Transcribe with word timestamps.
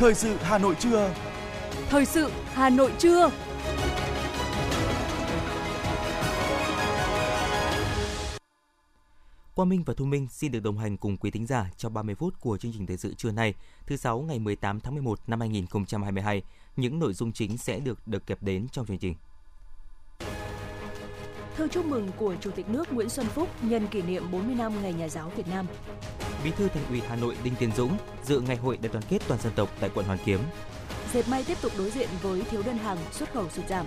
Thời 0.00 0.14
sự 0.14 0.36
Hà 0.36 0.58
Nội 0.58 0.74
trưa. 0.78 1.14
Thời 1.88 2.04
sự 2.04 2.30
Hà 2.52 2.70
Nội 2.70 2.92
trưa. 2.98 3.30
Quang 9.54 9.68
Minh 9.68 9.82
và 9.86 9.94
Thu 9.94 10.04
Minh 10.04 10.26
xin 10.30 10.52
được 10.52 10.60
đồng 10.60 10.78
hành 10.78 10.96
cùng 10.96 11.16
quý 11.16 11.30
thính 11.30 11.46
giả 11.46 11.70
trong 11.76 11.94
30 11.94 12.14
phút 12.14 12.40
của 12.40 12.56
chương 12.56 12.72
trình 12.72 12.86
thời 12.86 12.96
sự 12.96 13.14
trưa 13.14 13.30
nay, 13.30 13.54
thứ 13.86 13.96
sáu 13.96 14.20
ngày 14.20 14.38
18 14.38 14.80
tháng 14.80 14.94
11 14.94 15.18
năm 15.26 15.40
2022. 15.40 16.42
Những 16.76 16.98
nội 16.98 17.12
dung 17.12 17.32
chính 17.32 17.58
sẽ 17.58 17.78
được 17.78 18.08
được 18.08 18.26
kẹp 18.26 18.42
đến 18.42 18.66
trong 18.72 18.86
chương 18.86 18.98
trình. 18.98 19.14
Thư 21.56 21.68
chúc 21.68 21.86
mừng 21.86 22.10
của 22.16 22.34
Chủ 22.40 22.50
tịch 22.50 22.68
nước 22.68 22.92
Nguyễn 22.92 23.08
Xuân 23.08 23.26
Phúc 23.26 23.48
nhân 23.62 23.86
kỷ 23.86 24.02
niệm 24.02 24.30
40 24.30 24.54
năm 24.54 24.72
Ngày 24.82 24.92
Nhà 24.92 25.08
giáo 25.08 25.32
Việt 25.36 25.48
Nam. 25.48 25.66
Bí 26.44 26.50
thư 26.50 26.68
Thành 26.68 26.82
ủy 26.90 27.02
Hà 27.08 27.16
Nội 27.16 27.36
Đinh 27.44 27.54
Tiến 27.54 27.70
Dũng 27.76 27.96
dự 28.24 28.40
ngày 28.40 28.56
hội 28.56 28.76
đại 28.82 28.92
đoàn 28.92 29.04
kết 29.08 29.18
toàn 29.28 29.40
dân 29.40 29.52
tộc 29.56 29.68
tại 29.80 29.90
quận 29.94 30.06
Hoàn 30.06 30.18
Kiếm. 30.24 30.40
Dệt 31.12 31.28
may 31.28 31.44
tiếp 31.44 31.58
tục 31.62 31.72
đối 31.78 31.90
diện 31.90 32.08
với 32.22 32.42
thiếu 32.42 32.62
đơn 32.62 32.78
hàng, 32.78 32.98
xuất 33.12 33.32
khẩu 33.32 33.48
sụt 33.48 33.68
giảm. 33.68 33.86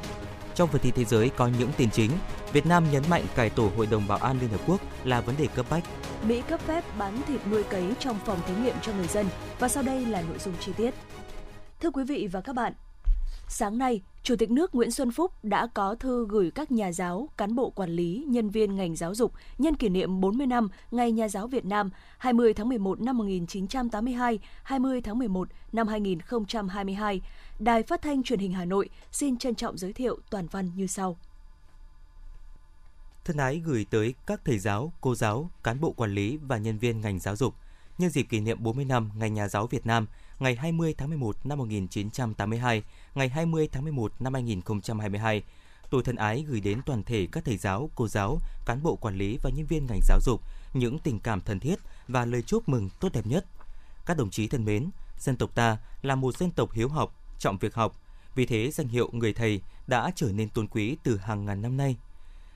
Trong 0.55 0.69
phần 0.69 0.81
tin 0.81 0.93
thế 0.93 1.05
giới 1.05 1.29
có 1.29 1.49
những 1.59 1.71
tin 1.77 1.91
chính, 1.91 2.11
Việt 2.53 2.65
Nam 2.65 2.91
nhấn 2.91 3.03
mạnh 3.09 3.23
cải 3.35 3.49
tổ 3.49 3.71
Hội 3.77 3.85
đồng 3.85 4.07
Bảo 4.07 4.17
an 4.17 4.37
Liên 4.41 4.49
Hợp 4.49 4.61
Quốc 4.67 4.81
là 5.03 5.21
vấn 5.21 5.35
đề 5.37 5.47
cấp 5.47 5.65
bách. 5.69 5.83
Mỹ 6.27 6.41
cấp 6.49 6.59
phép 6.67 6.83
bán 6.97 7.21
thịt 7.27 7.41
nuôi 7.51 7.63
cấy 7.63 7.93
trong 7.99 8.19
phòng 8.25 8.39
thí 8.47 8.53
nghiệm 8.55 8.75
cho 8.81 8.93
người 8.93 9.07
dân 9.07 9.25
và 9.59 9.67
sau 9.69 9.83
đây 9.83 10.05
là 10.05 10.21
nội 10.21 10.37
dung 10.39 10.53
chi 10.59 10.71
tiết. 10.77 10.93
Thưa 11.79 11.91
quý 11.91 12.03
vị 12.03 12.27
và 12.31 12.41
các 12.41 12.55
bạn, 12.55 12.73
sáng 13.53 13.77
nay, 13.77 14.01
Chủ 14.23 14.35
tịch 14.35 14.51
nước 14.51 14.75
Nguyễn 14.75 14.91
Xuân 14.91 15.11
Phúc 15.11 15.31
đã 15.43 15.67
có 15.67 15.95
thư 15.95 16.27
gửi 16.29 16.51
các 16.51 16.71
nhà 16.71 16.91
giáo, 16.91 17.29
cán 17.37 17.55
bộ 17.55 17.69
quản 17.69 17.89
lý, 17.89 18.25
nhân 18.27 18.49
viên 18.49 18.75
ngành 18.75 18.95
giáo 18.95 19.15
dục 19.15 19.33
nhân 19.57 19.75
kỷ 19.75 19.89
niệm 19.89 20.21
40 20.21 20.47
năm 20.47 20.69
Ngày 20.91 21.11
Nhà 21.11 21.27
giáo 21.27 21.47
Việt 21.47 21.65
Nam 21.65 21.89
20 22.17 22.53
tháng 22.53 22.69
11 22.69 23.01
năm 23.01 23.17
1982, 23.17 24.39
20 24.63 25.01
tháng 25.01 25.19
11 25.19 25.47
năm 25.71 25.87
2022. 25.87 27.21
Đài 27.59 27.83
Phát 27.83 28.01
thanh 28.01 28.23
Truyền 28.23 28.39
hình 28.39 28.53
Hà 28.53 28.65
Nội 28.65 28.89
xin 29.11 29.37
trân 29.37 29.55
trọng 29.55 29.77
giới 29.77 29.93
thiệu 29.93 30.17
toàn 30.29 30.47
văn 30.47 30.71
như 30.75 30.87
sau. 30.87 31.17
Thân 33.25 33.37
ái 33.37 33.61
gửi 33.65 33.85
tới 33.89 34.13
các 34.25 34.41
thầy 34.45 34.59
giáo, 34.59 34.93
cô 35.01 35.15
giáo, 35.15 35.49
cán 35.63 35.81
bộ 35.81 35.91
quản 35.91 36.13
lý 36.13 36.37
và 36.37 36.57
nhân 36.57 36.77
viên 36.77 37.01
ngành 37.01 37.19
giáo 37.19 37.35
dục 37.35 37.53
nhân 37.97 38.09
dịp 38.09 38.23
kỷ 38.23 38.39
niệm 38.39 38.63
40 38.63 38.85
năm 38.85 39.11
Ngày 39.15 39.29
Nhà 39.29 39.47
giáo 39.47 39.67
Việt 39.67 39.85
Nam 39.85 40.07
ngày 40.39 40.55
20 40.55 40.95
tháng 40.97 41.09
11 41.09 41.35
năm 41.43 41.57
1982, 41.57 42.83
ngày 43.15 43.29
20 43.29 43.67
tháng 43.71 43.83
11 43.83 44.11
năm 44.19 44.33
2022. 44.33 45.43
Tôi 45.89 46.03
thân 46.03 46.15
ái 46.15 46.45
gửi 46.47 46.59
đến 46.59 46.81
toàn 46.85 47.03
thể 47.03 47.27
các 47.31 47.45
thầy 47.45 47.57
giáo, 47.57 47.89
cô 47.95 48.07
giáo, 48.07 48.37
cán 48.65 48.83
bộ 48.83 48.95
quản 48.95 49.17
lý 49.17 49.37
và 49.43 49.49
nhân 49.49 49.65
viên 49.65 49.85
ngành 49.85 49.99
giáo 50.07 50.19
dục 50.21 50.41
những 50.73 50.99
tình 50.99 51.19
cảm 51.19 51.41
thân 51.41 51.59
thiết 51.59 51.75
và 52.07 52.25
lời 52.25 52.41
chúc 52.41 52.69
mừng 52.69 52.89
tốt 52.99 53.09
đẹp 53.13 53.25
nhất. 53.25 53.45
Các 54.05 54.17
đồng 54.17 54.29
chí 54.29 54.47
thân 54.47 54.65
mến, 54.65 54.89
dân 55.19 55.35
tộc 55.35 55.55
ta 55.55 55.77
là 56.01 56.15
một 56.15 56.37
dân 56.37 56.51
tộc 56.51 56.71
hiếu 56.71 56.89
học, 56.89 57.15
trọng 57.39 57.57
việc 57.57 57.75
học. 57.75 57.95
Vì 58.35 58.45
thế 58.45 58.71
danh 58.71 58.87
hiệu 58.87 59.09
người 59.11 59.33
thầy 59.33 59.61
đã 59.87 60.11
trở 60.15 60.31
nên 60.31 60.49
tôn 60.49 60.67
quý 60.67 60.97
từ 61.03 61.17
hàng 61.17 61.45
ngàn 61.45 61.61
năm 61.61 61.77
nay. 61.77 61.97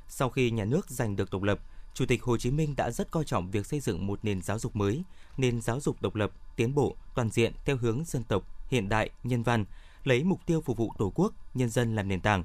Sau 0.08 0.30
khi 0.30 0.52
nhà 0.52 0.66
nước 0.66 0.90
giành 0.90 1.16
được 1.16 1.32
độc 1.32 1.44
lập, 1.44 1.60
Chủ 1.98 2.06
tịch 2.06 2.24
Hồ 2.24 2.38
Chí 2.38 2.52
Minh 2.52 2.76
đã 2.76 2.92
rất 2.92 3.12
coi 3.12 3.26
trọng 3.26 3.52
việc 3.52 3.66
xây 3.66 3.80
dựng 3.80 4.08
một 4.08 4.20
nền 4.24 4.42
giáo 4.42 4.60
dục 4.60 4.76
mới, 4.76 5.04
nền 5.38 5.62
giáo 5.62 5.80
dục 5.80 6.02
độc 6.02 6.16
lập, 6.16 6.32
tiến 6.56 6.76
bộ, 6.76 6.96
toàn 7.16 7.30
diện 7.30 7.54
theo 7.66 7.78
hướng 7.78 8.04
dân 8.06 8.24
tộc, 8.24 8.44
hiện 8.70 8.90
đại, 8.90 9.10
nhân 9.24 9.44
văn, 9.44 9.66
lấy 10.04 10.24
mục 10.24 10.40
tiêu 10.46 10.62
phục 10.62 10.78
vụ 10.78 10.94
Tổ 10.98 11.12
quốc, 11.16 11.34
nhân 11.54 11.70
dân 11.70 11.96
làm 11.96 12.08
nền 12.08 12.22
tảng. 12.22 12.44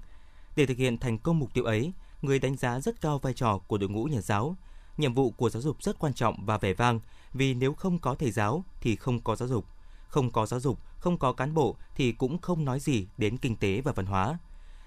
Để 0.56 0.66
thực 0.66 0.76
hiện 0.76 0.98
thành 0.98 1.18
công 1.18 1.38
mục 1.38 1.54
tiêu 1.54 1.64
ấy, 1.64 1.92
người 2.22 2.38
đánh 2.38 2.56
giá 2.56 2.80
rất 2.80 3.00
cao 3.00 3.18
vai 3.18 3.32
trò 3.34 3.58
của 3.58 3.78
đội 3.78 3.90
ngũ 3.90 4.04
nhà 4.04 4.20
giáo. 4.20 4.56
Nhiệm 4.96 5.14
vụ 5.14 5.30
của 5.30 5.50
giáo 5.50 5.62
dục 5.62 5.82
rất 5.82 5.98
quan 5.98 6.14
trọng 6.14 6.46
và 6.46 6.58
vẻ 6.58 6.74
vang, 6.74 7.00
vì 7.32 7.54
nếu 7.54 7.74
không 7.74 7.98
có 7.98 8.14
thầy 8.14 8.30
giáo 8.30 8.64
thì 8.80 8.96
không 8.96 9.20
có 9.20 9.36
giáo 9.36 9.48
dục. 9.48 9.66
Không 10.08 10.30
có 10.30 10.46
giáo 10.46 10.60
dục, 10.60 10.78
không 10.98 11.18
có 11.18 11.32
cán 11.32 11.54
bộ 11.54 11.76
thì 11.94 12.12
cũng 12.12 12.38
không 12.38 12.64
nói 12.64 12.80
gì 12.80 13.06
đến 13.18 13.36
kinh 13.36 13.56
tế 13.56 13.80
và 13.80 13.92
văn 13.92 14.06
hóa. 14.06 14.38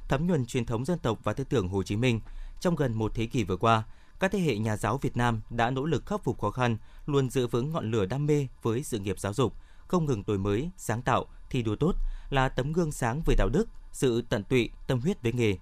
Thấm 0.07 0.27
nhuần 0.27 0.45
truyền 0.45 0.65
thống 0.65 0.85
dân 0.85 0.99
tộc 0.99 1.19
và 1.23 1.33
tư 1.33 1.43
tưởng 1.43 1.67
Hồ 1.67 1.83
Chí 1.83 1.95
Minh, 1.95 2.19
trong 2.59 2.75
gần 2.75 2.93
một 2.93 3.11
thế 3.15 3.25
kỷ 3.25 3.43
vừa 3.43 3.57
qua, 3.57 3.83
các 4.19 4.31
thế 4.31 4.39
hệ 4.39 4.57
nhà 4.57 4.77
giáo 4.77 4.97
Việt 4.97 5.17
Nam 5.17 5.41
đã 5.49 5.69
nỗ 5.69 5.85
lực 5.85 6.05
khắc 6.05 6.23
phục 6.23 6.41
khó 6.41 6.51
khăn, 6.51 6.77
luôn 7.05 7.29
giữ 7.29 7.47
vững 7.47 7.71
ngọn 7.71 7.91
lửa 7.91 8.05
đam 8.05 8.25
mê 8.25 8.47
với 8.61 8.83
sự 8.83 8.99
nghiệp 8.99 9.19
giáo 9.19 9.33
dục, 9.33 9.53
không 9.87 10.05
ngừng 10.05 10.23
đổi 10.27 10.37
mới, 10.37 10.69
sáng 10.77 11.01
tạo, 11.01 11.25
thi 11.49 11.61
đua 11.61 11.75
tốt, 11.75 11.95
là 12.29 12.49
tấm 12.49 12.73
gương 12.73 12.91
sáng 12.91 13.21
về 13.25 13.35
đạo 13.37 13.49
đức, 13.49 13.69
sự 13.91 14.21
tận 14.29 14.43
tụy, 14.43 14.69
tâm 14.87 14.99
huyết 15.01 15.23
với 15.23 15.33
nghề. 15.33 15.57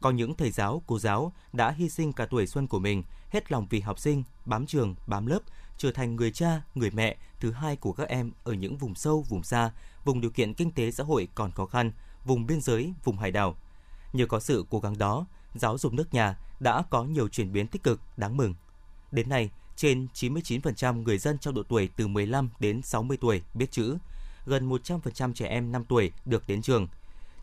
Có 0.00 0.10
những 0.10 0.34
thầy 0.34 0.50
giáo, 0.50 0.82
cô 0.86 0.98
giáo 0.98 1.32
đã 1.52 1.70
hy 1.70 1.88
sinh 1.88 2.12
cả 2.12 2.26
tuổi 2.26 2.46
xuân 2.46 2.66
của 2.66 2.78
mình, 2.78 3.02
hết 3.30 3.52
lòng 3.52 3.66
vì 3.70 3.80
học 3.80 3.98
sinh, 3.98 4.22
bám 4.44 4.66
trường, 4.66 4.94
bám 5.06 5.26
lớp, 5.26 5.40
trở 5.78 5.92
thành 5.92 6.16
người 6.16 6.30
cha, 6.30 6.62
người 6.74 6.90
mẹ 6.90 7.16
thứ 7.40 7.50
hai 7.52 7.76
của 7.76 7.92
các 7.92 8.08
em 8.08 8.32
ở 8.44 8.52
những 8.52 8.76
vùng 8.76 8.94
sâu, 8.94 9.24
vùng 9.28 9.42
xa, 9.42 9.70
vùng 10.04 10.20
điều 10.20 10.30
kiện 10.30 10.54
kinh 10.54 10.70
tế 10.70 10.90
xã 10.90 11.04
hội 11.04 11.28
còn 11.34 11.50
khó 11.50 11.66
khăn, 11.66 11.92
vùng 12.24 12.46
biên 12.46 12.60
giới, 12.60 12.92
vùng 13.04 13.18
hải 13.18 13.30
đảo. 13.30 13.56
Nhờ 14.12 14.26
có 14.26 14.40
sự 14.40 14.64
cố 14.70 14.80
gắng 14.80 14.98
đó, 14.98 15.26
giáo 15.54 15.78
dục 15.78 15.92
nước 15.92 16.14
nhà 16.14 16.38
đã 16.60 16.82
có 16.90 17.04
nhiều 17.04 17.28
chuyển 17.28 17.52
biến 17.52 17.66
tích 17.66 17.82
cực 17.82 18.00
đáng 18.16 18.36
mừng. 18.36 18.54
Đến 19.12 19.28
nay, 19.28 19.50
trên 19.76 20.06
99% 20.14 21.02
người 21.02 21.18
dân 21.18 21.38
trong 21.38 21.54
độ 21.54 21.62
tuổi 21.62 21.88
từ 21.96 22.06
15 22.06 22.50
đến 22.60 22.82
60 22.82 23.16
tuổi 23.20 23.42
biết 23.54 23.70
chữ, 23.70 23.98
gần 24.46 24.68
100% 24.68 25.32
trẻ 25.32 25.46
em 25.46 25.72
5 25.72 25.84
tuổi 25.84 26.12
được 26.24 26.46
đến 26.46 26.62
trường. 26.62 26.88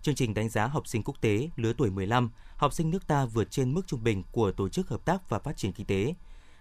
Chương 0.02 0.16
trình 0.16 0.34
đánh 0.34 0.50
giá 0.50 0.68
học 0.68 0.88
sinh 0.88 1.04
quốc 1.04 1.22
tế 1.22 1.50
lứa 1.56 1.74
tuổi 1.74 1.90
15, 1.90 2.32
học 2.58 2.74
sinh 2.74 2.90
nước 2.90 3.08
ta 3.08 3.26
vượt 3.26 3.52
trên 3.52 3.74
mức 3.74 3.88
trung 3.88 4.04
bình 4.04 4.24
của 4.32 4.52
Tổ 4.52 4.70
chức 4.70 4.90
Hợp 4.90 5.06
tác 5.06 5.30
và 5.30 5.40
Phát 5.40 5.58
triển 5.58 5.74
Kinh 5.74 5.86
tế. 5.86 6.14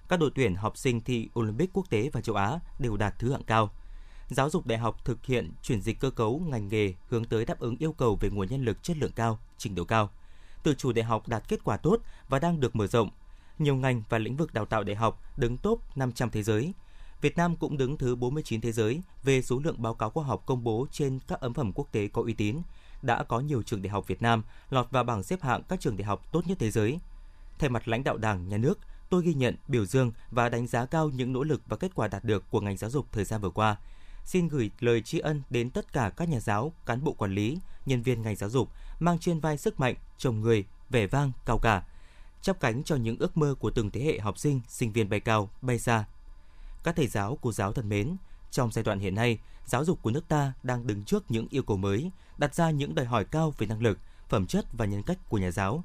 Các 0.08 0.20
đội 0.20 0.30
tuyển 0.34 0.54
học 0.54 0.76
sinh 0.76 1.00
thi 1.00 1.28
Olympic 1.38 1.70
quốc 1.72 1.90
tế 1.90 2.10
và 2.12 2.20
châu 2.20 2.36
Á 2.36 2.58
đều 2.78 2.96
đạt 2.96 3.14
thứ 3.18 3.32
hạng 3.32 3.44
cao. 3.44 3.70
Giáo 4.28 4.50
dục 4.50 4.66
đại 4.66 4.78
học 4.78 5.04
thực 5.04 5.26
hiện 5.26 5.52
chuyển 5.62 5.82
dịch 5.82 6.00
cơ 6.00 6.10
cấu 6.10 6.38
ngành 6.38 6.68
nghề 6.68 6.94
hướng 7.08 7.24
tới 7.24 7.44
đáp 7.44 7.58
ứng 7.60 7.76
yêu 7.76 7.92
cầu 7.92 8.16
về 8.20 8.30
nguồn 8.30 8.48
nhân 8.48 8.64
lực 8.64 8.82
chất 8.82 8.96
lượng 8.96 9.12
cao, 9.14 9.38
trình 9.58 9.74
độ 9.74 9.84
cao. 9.84 10.10
Tự 10.62 10.74
chủ 10.74 10.92
đại 10.92 11.04
học 11.04 11.28
đạt 11.28 11.48
kết 11.48 11.64
quả 11.64 11.76
tốt 11.76 12.00
và 12.28 12.38
đang 12.38 12.60
được 12.60 12.76
mở 12.76 12.86
rộng. 12.86 13.10
Nhiều 13.58 13.76
ngành 13.76 14.02
và 14.08 14.18
lĩnh 14.18 14.36
vực 14.36 14.54
đào 14.54 14.66
tạo 14.66 14.84
đại 14.84 14.96
học 14.96 15.22
đứng 15.36 15.56
top 15.56 15.96
500 15.96 16.30
thế 16.30 16.42
giới. 16.42 16.72
Việt 17.20 17.36
Nam 17.36 17.56
cũng 17.56 17.76
đứng 17.76 17.96
thứ 17.96 18.16
49 18.16 18.60
thế 18.60 18.72
giới 18.72 19.02
về 19.22 19.42
số 19.42 19.60
lượng 19.64 19.82
báo 19.82 19.94
cáo 19.94 20.10
khoa 20.10 20.24
học 20.24 20.42
công 20.46 20.64
bố 20.64 20.86
trên 20.92 21.18
các 21.28 21.40
ấn 21.40 21.54
phẩm 21.54 21.72
quốc 21.74 21.88
tế 21.92 22.08
có 22.08 22.22
uy 22.22 22.32
tín. 22.32 22.56
Đã 23.02 23.22
có 23.22 23.40
nhiều 23.40 23.62
trường 23.62 23.82
đại 23.82 23.90
học 23.90 24.06
Việt 24.06 24.22
Nam 24.22 24.42
lọt 24.70 24.90
vào 24.90 25.04
bảng 25.04 25.22
xếp 25.22 25.42
hạng 25.42 25.62
các 25.68 25.80
trường 25.80 25.96
đại 25.96 26.04
học 26.04 26.32
tốt 26.32 26.46
nhất 26.46 26.58
thế 26.60 26.70
giới. 26.70 26.98
Thay 27.58 27.70
mặt 27.70 27.88
lãnh 27.88 28.04
đạo 28.04 28.16
Đảng, 28.16 28.48
Nhà 28.48 28.56
nước, 28.56 28.78
tôi 29.10 29.22
ghi 29.24 29.34
nhận, 29.34 29.56
biểu 29.68 29.84
dương 29.84 30.12
và 30.30 30.48
đánh 30.48 30.66
giá 30.66 30.86
cao 30.86 31.08
những 31.08 31.32
nỗ 31.32 31.42
lực 31.42 31.62
và 31.66 31.76
kết 31.76 31.94
quả 31.94 32.08
đạt 32.08 32.24
được 32.24 32.50
của 32.50 32.60
ngành 32.60 32.76
giáo 32.76 32.90
dục 32.90 33.06
thời 33.12 33.24
gian 33.24 33.40
vừa 33.40 33.50
qua. 33.50 33.76
Xin 34.24 34.48
gửi 34.48 34.70
lời 34.80 35.02
tri 35.02 35.18
ân 35.18 35.42
đến 35.50 35.70
tất 35.70 35.92
cả 35.92 36.10
các 36.16 36.28
nhà 36.28 36.40
giáo, 36.40 36.72
cán 36.86 37.04
bộ 37.04 37.12
quản 37.12 37.34
lý, 37.34 37.58
nhân 37.86 38.02
viên 38.02 38.22
ngành 38.22 38.36
giáo 38.36 38.50
dục 38.50 38.68
mang 39.00 39.18
trên 39.18 39.40
vai 39.40 39.58
sức 39.58 39.80
mạnh, 39.80 39.94
chồng 40.18 40.40
người, 40.40 40.64
vẻ 40.90 41.06
vang, 41.06 41.32
cao 41.46 41.58
cả, 41.58 41.82
chắp 42.42 42.60
cánh 42.60 42.84
cho 42.84 42.96
những 42.96 43.16
ước 43.18 43.36
mơ 43.36 43.54
của 43.58 43.70
từng 43.70 43.90
thế 43.90 44.04
hệ 44.04 44.18
học 44.18 44.38
sinh, 44.38 44.60
sinh 44.68 44.92
viên 44.92 45.08
bay 45.08 45.20
cao, 45.20 45.50
bay 45.62 45.78
xa. 45.78 46.04
Các 46.84 46.96
thầy 46.96 47.06
giáo, 47.06 47.38
cô 47.42 47.52
giáo 47.52 47.72
thân 47.72 47.88
mến, 47.88 48.16
trong 48.50 48.72
giai 48.72 48.84
đoạn 48.84 48.98
hiện 48.98 49.14
nay, 49.14 49.38
giáo 49.66 49.84
dục 49.84 50.02
của 50.02 50.10
nước 50.10 50.28
ta 50.28 50.52
đang 50.62 50.86
đứng 50.86 51.04
trước 51.04 51.30
những 51.30 51.46
yêu 51.50 51.62
cầu 51.62 51.76
mới, 51.76 52.10
đặt 52.38 52.54
ra 52.54 52.70
những 52.70 52.94
đòi 52.94 53.06
hỏi 53.06 53.24
cao 53.24 53.54
về 53.58 53.66
năng 53.66 53.82
lực, 53.82 53.98
phẩm 54.28 54.46
chất 54.46 54.66
và 54.72 54.84
nhân 54.84 55.02
cách 55.02 55.18
của 55.28 55.38
nhà 55.38 55.50
giáo. 55.50 55.84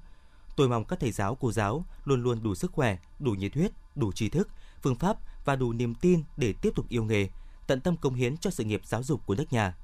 Tôi 0.56 0.70
mong 0.70 0.86
các 0.86 1.00
thầy 1.00 1.12
giáo, 1.12 1.36
cô 1.36 1.52
giáo 1.52 1.86
luôn 2.06 2.24
luôn 2.24 2.44
đủ 2.44 2.56
sức 2.56 2.72
khỏe, 2.72 2.98
đủ 3.20 3.32
nhiệt 3.32 3.54
huyết, 3.54 3.72
đủ 3.96 4.12
tri 4.12 4.30
thức, 4.30 4.50
phương 4.82 4.96
pháp 4.96 5.18
và 5.46 5.56
đủ 5.56 5.74
niềm 5.74 5.96
tin 5.96 6.24
để 6.38 6.54
tiếp 6.62 6.72
tục 6.76 6.86
yêu 6.90 7.04
nghề, 7.04 7.30
tận 7.68 7.82
tâm 7.82 7.98
công 7.98 8.14
hiến 8.14 8.38
cho 8.38 8.50
sự 8.50 8.64
nghiệp 8.64 8.82
giáo 8.86 9.04
dục 9.04 9.26
của 9.26 9.36
nước 9.36 9.54
nhà. 9.54 9.76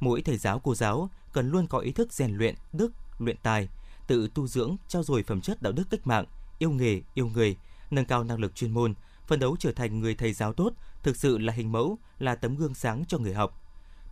Mỗi 0.00 0.22
thầy 0.22 0.36
giáo, 0.36 0.58
cô 0.58 0.74
giáo 0.74 1.10
cần 1.32 1.50
luôn 1.50 1.66
có 1.66 1.78
ý 1.78 1.92
thức 1.92 2.12
rèn 2.12 2.36
luyện 2.36 2.54
đức, 2.72 2.92
luyện 3.18 3.36
tài, 3.42 3.68
tự 4.06 4.28
tu 4.34 4.46
dưỡng, 4.46 4.76
trao 4.88 5.02
dồi 5.02 5.22
phẩm 5.22 5.40
chất 5.40 5.62
đạo 5.62 5.72
đức 5.72 5.84
cách 5.90 6.06
mạng, 6.06 6.24
yêu 6.58 6.70
nghề, 6.70 7.00
yêu 7.14 7.26
người, 7.26 7.56
nâng 7.90 8.04
cao 8.04 8.24
năng 8.24 8.38
lực 8.38 8.54
chuyên 8.54 8.70
môn, 8.70 8.94
phấn 9.26 9.40
đấu 9.40 9.56
trở 9.58 9.72
thành 9.72 10.00
người 10.00 10.14
thầy 10.14 10.32
giáo 10.32 10.52
tốt, 10.52 10.72
thực 11.02 11.16
sự 11.16 11.38
là 11.38 11.52
hình 11.52 11.72
mẫu, 11.72 11.98
là 12.18 12.34
tấm 12.34 12.56
gương 12.56 12.74
sáng 12.74 13.04
cho 13.08 13.18
người 13.18 13.34
học. 13.34 13.62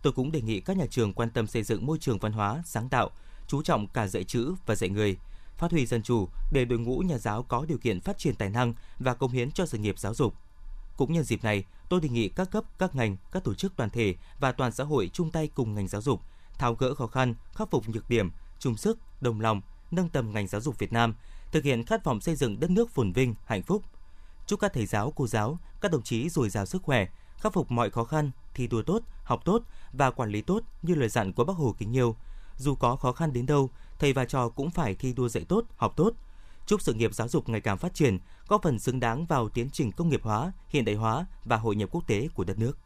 Tôi 0.01 0.13
cũng 0.13 0.31
đề 0.31 0.41
nghị 0.41 0.59
các 0.59 0.77
nhà 0.77 0.85
trường 0.89 1.13
quan 1.13 1.29
tâm 1.29 1.47
xây 1.47 1.63
dựng 1.63 1.85
môi 1.85 1.97
trường 1.97 2.19
văn 2.19 2.31
hóa, 2.31 2.63
sáng 2.65 2.89
tạo, 2.89 3.09
chú 3.47 3.61
trọng 3.61 3.87
cả 3.87 4.07
dạy 4.07 4.23
chữ 4.23 4.53
và 4.65 4.75
dạy 4.75 4.89
người, 4.89 5.17
phát 5.57 5.71
huy 5.71 5.85
dân 5.85 6.03
chủ 6.03 6.27
để 6.51 6.65
đội 6.65 6.79
ngũ 6.79 6.99
nhà 6.99 7.17
giáo 7.17 7.43
có 7.43 7.65
điều 7.65 7.77
kiện 7.77 8.01
phát 8.01 8.17
triển 8.17 8.35
tài 8.35 8.49
năng 8.49 8.73
và 8.99 9.13
công 9.13 9.31
hiến 9.31 9.51
cho 9.51 9.65
sự 9.65 9.77
nghiệp 9.77 9.99
giáo 9.99 10.13
dục. 10.13 10.33
Cũng 10.99 11.13
nhân 11.13 11.23
dịp 11.23 11.43
này, 11.43 11.63
tôi 11.89 12.01
đề 12.01 12.09
nghị 12.09 12.29
các 12.29 12.51
cấp, 12.51 12.63
các 12.79 12.95
ngành, 12.95 13.17
các 13.31 13.43
tổ 13.43 13.53
chức 13.53 13.77
đoàn 13.77 13.89
thể 13.89 14.15
và 14.39 14.51
toàn 14.51 14.71
xã 14.71 14.83
hội 14.83 15.09
chung 15.13 15.31
tay 15.31 15.47
cùng 15.47 15.73
ngành 15.73 15.87
giáo 15.87 16.01
dục, 16.01 16.21
tháo 16.57 16.73
gỡ 16.73 16.95
khó 16.95 17.07
khăn, 17.07 17.35
khắc 17.53 17.71
phục 17.71 17.89
nhược 17.89 18.09
điểm, 18.09 18.31
chung 18.59 18.77
sức, 18.77 18.99
đồng 19.21 19.41
lòng, 19.41 19.61
nâng 19.91 20.09
tầm 20.09 20.33
ngành 20.33 20.47
giáo 20.47 20.61
dục 20.61 20.79
Việt 20.79 20.93
Nam, 20.93 21.15
thực 21.51 21.63
hiện 21.63 21.85
khát 21.85 22.03
vọng 22.03 22.21
xây 22.21 22.35
dựng 22.35 22.59
đất 22.59 22.69
nước 22.69 22.89
phồn 22.91 23.11
vinh, 23.11 23.35
hạnh 23.45 23.63
phúc. 23.63 23.83
Chúc 24.47 24.59
các 24.59 24.73
thầy 24.73 24.85
giáo, 24.85 25.13
cô 25.15 25.27
giáo, 25.27 25.59
các 25.81 25.91
đồng 25.91 26.01
chí 26.01 26.29
dồi 26.29 26.49
dào 26.49 26.65
sức 26.65 26.83
khỏe, 26.83 27.07
khắc 27.37 27.53
phục 27.53 27.71
mọi 27.71 27.89
khó 27.89 28.03
khăn, 28.03 28.31
thi 28.53 28.67
đua 28.67 28.81
tốt, 28.81 29.01
học 29.23 29.41
tốt 29.45 29.63
và 29.93 30.11
quản 30.11 30.29
lý 30.29 30.41
tốt 30.41 30.63
như 30.81 30.95
lời 30.95 31.09
dặn 31.09 31.33
của 31.33 31.43
Bác 31.43 31.57
Hồ 31.57 31.75
kính 31.77 31.95
yêu. 31.95 32.15
Dù 32.57 32.75
có 32.75 32.95
khó 32.95 33.11
khăn 33.11 33.33
đến 33.33 33.45
đâu, 33.45 33.69
thầy 33.99 34.13
và 34.13 34.25
trò 34.25 34.49
cũng 34.49 34.69
phải 34.69 34.95
thi 34.95 35.13
đua 35.13 35.29
dạy 35.29 35.43
tốt, 35.43 35.65
học 35.77 35.93
tốt. 35.95 36.13
Chúc 36.69 36.81
sự 36.81 36.93
nghiệp 36.93 37.13
giáo 37.13 37.27
dục 37.27 37.49
ngày 37.49 37.61
càng 37.61 37.77
phát 37.77 37.93
triển, 37.93 38.17
góp 38.47 38.63
phần 38.63 38.79
xứng 38.79 38.99
đáng 38.99 39.25
vào 39.25 39.49
tiến 39.49 39.69
trình 39.69 39.91
công 39.91 40.09
nghiệp 40.09 40.23
hóa, 40.23 40.51
hiện 40.67 40.85
đại 40.85 40.95
hóa 40.95 41.25
và 41.45 41.57
hội 41.57 41.75
nhập 41.75 41.89
quốc 41.91 42.07
tế 42.07 42.27
của 42.33 42.43
đất 42.43 42.59
nước. 42.59 42.77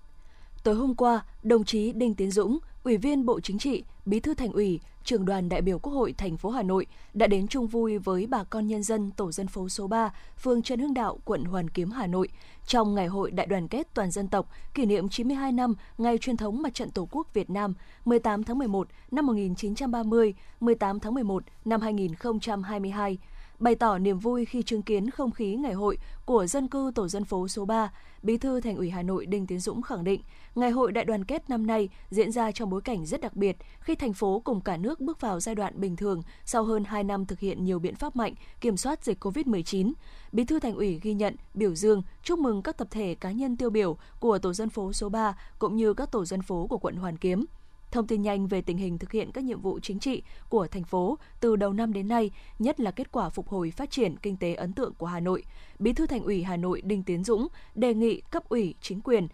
Tối 0.63 0.75
hôm 0.75 0.95
qua, 0.95 1.25
đồng 1.43 1.63
chí 1.63 1.91
Đinh 1.91 2.15
Tiến 2.15 2.31
Dũng, 2.31 2.59
Ủy 2.83 2.97
viên 2.97 3.25
Bộ 3.25 3.39
Chính 3.39 3.59
trị, 3.59 3.83
Bí 4.05 4.19
thư 4.19 4.33
Thành 4.33 4.51
ủy, 4.51 4.79
Trường 5.03 5.25
đoàn 5.25 5.49
đại 5.49 5.61
biểu 5.61 5.79
Quốc 5.79 5.93
hội 5.93 6.13
thành 6.17 6.37
phố 6.37 6.49
Hà 6.49 6.63
Nội 6.63 6.85
đã 7.13 7.27
đến 7.27 7.47
chung 7.47 7.67
vui 7.67 7.97
với 7.97 8.27
bà 8.27 8.43
con 8.43 8.67
nhân 8.67 8.83
dân 8.83 9.11
tổ 9.11 9.31
dân 9.31 9.47
phố 9.47 9.69
số 9.69 9.87
3, 9.87 10.13
phường 10.37 10.61
Trần 10.61 10.79
Hưng 10.79 10.93
Đạo, 10.93 11.19
quận 11.25 11.43
Hoàn 11.43 11.69
Kiếm, 11.69 11.91
Hà 11.91 12.07
Nội 12.07 12.27
trong 12.67 12.95
Ngày 12.95 13.07
hội 13.07 13.31
Đại 13.31 13.47
đoàn 13.47 13.67
kết 13.67 13.87
toàn 13.93 14.11
dân 14.11 14.27
tộc 14.27 14.49
kỷ 14.73 14.85
niệm 14.85 15.09
92 15.09 15.51
năm 15.51 15.75
Ngày 15.97 16.17
truyền 16.17 16.37
thống 16.37 16.61
Mặt 16.61 16.73
trận 16.73 16.91
Tổ 16.91 17.07
quốc 17.11 17.33
Việt 17.33 17.49
Nam 17.49 17.73
18 18.05 18.43
tháng 18.43 18.57
11 18.57 18.87
năm 19.11 19.25
1930, 19.25 20.33
18 20.59 20.99
tháng 20.99 21.13
11 21.13 21.43
năm 21.65 21.81
2022 21.81 23.17
bày 23.59 23.75
tỏ 23.75 23.97
niềm 23.97 24.19
vui 24.19 24.45
khi 24.45 24.63
chứng 24.63 24.81
kiến 24.81 25.09
không 25.09 25.31
khí 25.31 25.55
ngày 25.55 25.73
hội 25.73 25.97
của 26.25 26.47
dân 26.47 26.67
cư 26.67 26.91
tổ 26.95 27.07
dân 27.07 27.25
phố 27.25 27.47
số 27.47 27.65
3, 27.65 27.91
Bí 28.23 28.37
thư 28.37 28.61
Thành 28.61 28.75
ủy 28.75 28.89
Hà 28.89 29.01
Nội 29.03 29.25
Đinh 29.25 29.47
Tiến 29.47 29.59
Dũng 29.59 29.81
khẳng 29.81 30.03
định, 30.03 30.21
ngày 30.55 30.71
hội 30.71 30.91
đại 30.91 31.05
đoàn 31.05 31.25
kết 31.25 31.49
năm 31.49 31.67
nay 31.67 31.89
diễn 32.09 32.31
ra 32.31 32.51
trong 32.51 32.69
bối 32.69 32.81
cảnh 32.81 33.05
rất 33.05 33.21
đặc 33.21 33.35
biệt 33.35 33.57
khi 33.79 33.95
thành 33.95 34.13
phố 34.13 34.41
cùng 34.43 34.61
cả 34.61 34.77
nước 34.77 34.99
bước 34.99 35.21
vào 35.21 35.39
giai 35.39 35.55
đoạn 35.55 35.81
bình 35.81 35.95
thường 35.95 36.21
sau 36.45 36.63
hơn 36.63 36.83
2 36.83 37.03
năm 37.03 37.25
thực 37.25 37.39
hiện 37.39 37.63
nhiều 37.63 37.79
biện 37.79 37.95
pháp 37.95 38.15
mạnh 38.15 38.33
kiểm 38.61 38.77
soát 38.77 39.03
dịch 39.03 39.25
COVID-19. 39.25 39.93
Bí 40.31 40.43
thư 40.45 40.59
Thành 40.59 40.75
ủy 40.75 40.99
ghi 41.03 41.13
nhận, 41.13 41.35
biểu 41.53 41.75
dương, 41.75 42.01
chúc 42.23 42.39
mừng 42.39 42.61
các 42.61 42.77
tập 42.77 42.87
thể 42.91 43.15
cá 43.15 43.31
nhân 43.31 43.57
tiêu 43.57 43.69
biểu 43.69 43.97
của 44.19 44.37
tổ 44.37 44.53
dân 44.53 44.69
phố 44.69 44.93
số 44.93 45.09
3 45.09 45.37
cũng 45.59 45.75
như 45.75 45.93
các 45.93 46.11
tổ 46.11 46.25
dân 46.25 46.41
phố 46.41 46.67
của 46.67 46.77
quận 46.77 46.95
Hoàn 46.95 47.17
Kiếm 47.17 47.45
thông 47.93 48.07
tin 48.07 48.21
nhanh 48.21 48.47
về 48.47 48.61
tình 48.61 48.77
hình 48.77 48.97
thực 48.97 49.11
hiện 49.11 49.31
các 49.31 49.43
nhiệm 49.43 49.61
vụ 49.61 49.79
chính 49.79 49.99
trị 49.99 50.23
của 50.49 50.67
thành 50.67 50.83
phố 50.83 51.17
từ 51.39 51.55
đầu 51.55 51.73
năm 51.73 51.93
đến 51.93 52.07
nay, 52.07 52.31
nhất 52.59 52.79
là 52.79 52.91
kết 52.91 53.11
quả 53.11 53.29
phục 53.29 53.49
hồi 53.49 53.71
phát 53.71 53.91
triển 53.91 54.15
kinh 54.17 54.37
tế 54.37 54.53
ấn 54.53 54.73
tượng 54.73 54.93
của 54.93 55.05
Hà 55.05 55.19
Nội. 55.19 55.43
Bí 55.79 55.93
thư 55.93 56.05
Thành 56.05 56.23
ủy 56.23 56.43
Hà 56.43 56.57
Nội 56.57 56.81
Đinh 56.81 57.03
Tiến 57.03 57.23
Dũng 57.23 57.47
đề 57.75 57.93
nghị 57.93 58.21
cấp 58.21 58.49
ủy 58.49 58.75
chính 58.81 59.01
quyền 59.01 59.27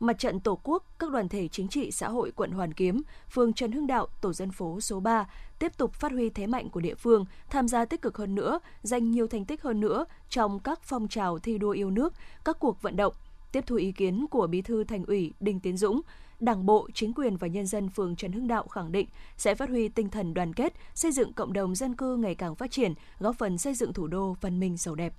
Mặt 0.00 0.18
trận 0.18 0.40
Tổ 0.40 0.58
quốc, 0.62 0.84
các 0.98 1.10
đoàn 1.10 1.28
thể 1.28 1.48
chính 1.48 1.68
trị 1.68 1.90
xã 1.90 2.08
hội 2.08 2.32
quận 2.36 2.50
Hoàn 2.50 2.72
Kiếm, 2.72 3.02
phường 3.30 3.52
Trần 3.52 3.72
Hưng 3.72 3.86
Đạo, 3.86 4.06
tổ 4.20 4.32
dân 4.32 4.50
phố 4.50 4.80
số 4.80 5.00
3 5.00 5.26
tiếp 5.58 5.72
tục 5.76 5.94
phát 5.94 6.12
huy 6.12 6.30
thế 6.30 6.46
mạnh 6.46 6.70
của 6.70 6.80
địa 6.80 6.94
phương, 6.94 7.24
tham 7.50 7.68
gia 7.68 7.84
tích 7.84 8.02
cực 8.02 8.16
hơn 8.16 8.34
nữa, 8.34 8.58
giành 8.82 9.10
nhiều 9.10 9.26
thành 9.26 9.44
tích 9.44 9.62
hơn 9.62 9.80
nữa 9.80 10.04
trong 10.28 10.60
các 10.60 10.80
phong 10.82 11.08
trào 11.08 11.38
thi 11.38 11.58
đua 11.58 11.70
yêu 11.70 11.90
nước, 11.90 12.14
các 12.44 12.56
cuộc 12.60 12.82
vận 12.82 12.96
động. 12.96 13.14
Tiếp 13.52 13.64
thu 13.66 13.76
ý 13.76 13.92
kiến 13.92 14.26
của 14.30 14.46
Bí 14.46 14.62
thư 14.62 14.84
Thành 14.84 15.04
ủy 15.04 15.32
Đinh 15.40 15.60
Tiến 15.60 15.76
Dũng, 15.76 16.00
Đảng 16.42 16.66
bộ, 16.66 16.88
chính 16.94 17.14
quyền 17.14 17.36
và 17.36 17.46
nhân 17.46 17.66
dân 17.66 17.88
phường 17.88 18.16
Trần 18.16 18.32
Hưng 18.32 18.48
Đạo 18.48 18.66
khẳng 18.66 18.92
định 18.92 19.08
sẽ 19.36 19.54
phát 19.54 19.68
huy 19.68 19.88
tinh 19.88 20.08
thần 20.08 20.34
đoàn 20.34 20.54
kết, 20.54 20.72
xây 20.94 21.12
dựng 21.12 21.32
cộng 21.32 21.52
đồng 21.52 21.74
dân 21.74 21.96
cư 21.96 22.16
ngày 22.16 22.34
càng 22.34 22.54
phát 22.54 22.70
triển, 22.70 22.94
góp 23.18 23.36
phần 23.38 23.58
xây 23.58 23.74
dựng 23.74 23.92
thủ 23.92 24.06
đô 24.06 24.36
văn 24.40 24.60
minh 24.60 24.76
giàu 24.76 24.94
đẹp. 24.94 25.14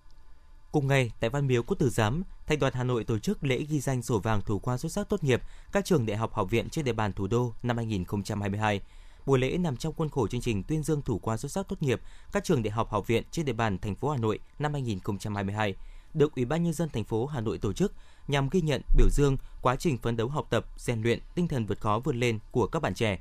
Cùng 0.72 0.88
ngày, 0.88 1.12
tại 1.20 1.30
Văn 1.30 1.48
Miếu 1.48 1.64
Quốc 1.64 1.80
Tử 1.80 1.90
Giám, 1.90 2.24
Thành 2.48 2.60
đoàn 2.60 2.74
Hà 2.74 2.84
Nội 2.84 3.04
tổ 3.04 3.20
chức 3.20 3.44
lễ 3.44 3.58
ghi 3.70 3.80
danh 3.80 4.02
sổ 4.02 4.20
vàng 4.20 4.42
thủ 4.42 4.60
khoa 4.60 4.78
xuất 4.78 4.92
sắc 4.92 5.10
tốt 5.10 5.24
nghiệp 5.24 5.42
các 5.72 5.86
trường 5.86 6.06
đại 6.06 6.18
học 6.18 6.34
học 6.34 6.50
viện 6.50 6.70
trên 6.70 6.86
địa 6.86 6.94
bàn 6.94 7.14
thủ 7.14 7.28
đô 7.28 7.54
năm 7.64 7.78
2022. 7.78 8.82
Buổi 9.26 9.40
lễ 9.40 9.58
nằm 9.58 9.78
trong 9.78 9.94
khuôn 9.94 10.10
khổ 10.10 10.28
chương 10.28 10.42
trình 10.42 10.64
tuyên 10.64 10.84
dương 10.84 11.02
thủ 11.02 11.20
khoa 11.20 11.38
xuất 11.38 11.52
sắc 11.52 11.68
tốt 11.68 11.82
nghiệp 11.82 12.02
các 12.32 12.44
trường 12.44 12.64
đại 12.64 12.72
học 12.72 12.90
học 12.90 13.08
viện 13.08 13.24
trên 13.32 13.46
địa 13.46 13.54
bàn 13.54 13.78
thành 13.80 13.96
phố 13.96 14.10
Hà 14.10 14.18
Nội 14.18 14.40
năm 14.60 14.74
2022, 14.74 15.76
được 16.14 16.36
Ủy 16.36 16.46
ban 16.46 16.64
nhân 16.64 16.74
dân 16.74 16.90
thành 16.90 17.04
phố 17.04 17.26
Hà 17.26 17.42
Nội 17.42 17.58
tổ 17.58 17.74
chức 17.74 17.94
nhằm 18.28 18.50
ghi 18.50 18.62
nhận, 18.62 18.82
biểu 18.98 19.10
dương 19.10 19.38
quá 19.62 19.76
trình 19.76 19.98
phấn 19.98 20.18
đấu 20.18 20.28
học 20.28 20.48
tập, 20.50 20.66
rèn 20.78 21.02
luyện, 21.02 21.20
tinh 21.36 21.48
thần 21.48 21.66
vượt 21.66 21.80
khó 21.80 22.00
vươn 22.04 22.20
lên 22.20 22.40
của 22.52 22.68
các 22.68 22.82
bạn 22.82 22.94
trẻ. 22.94 23.20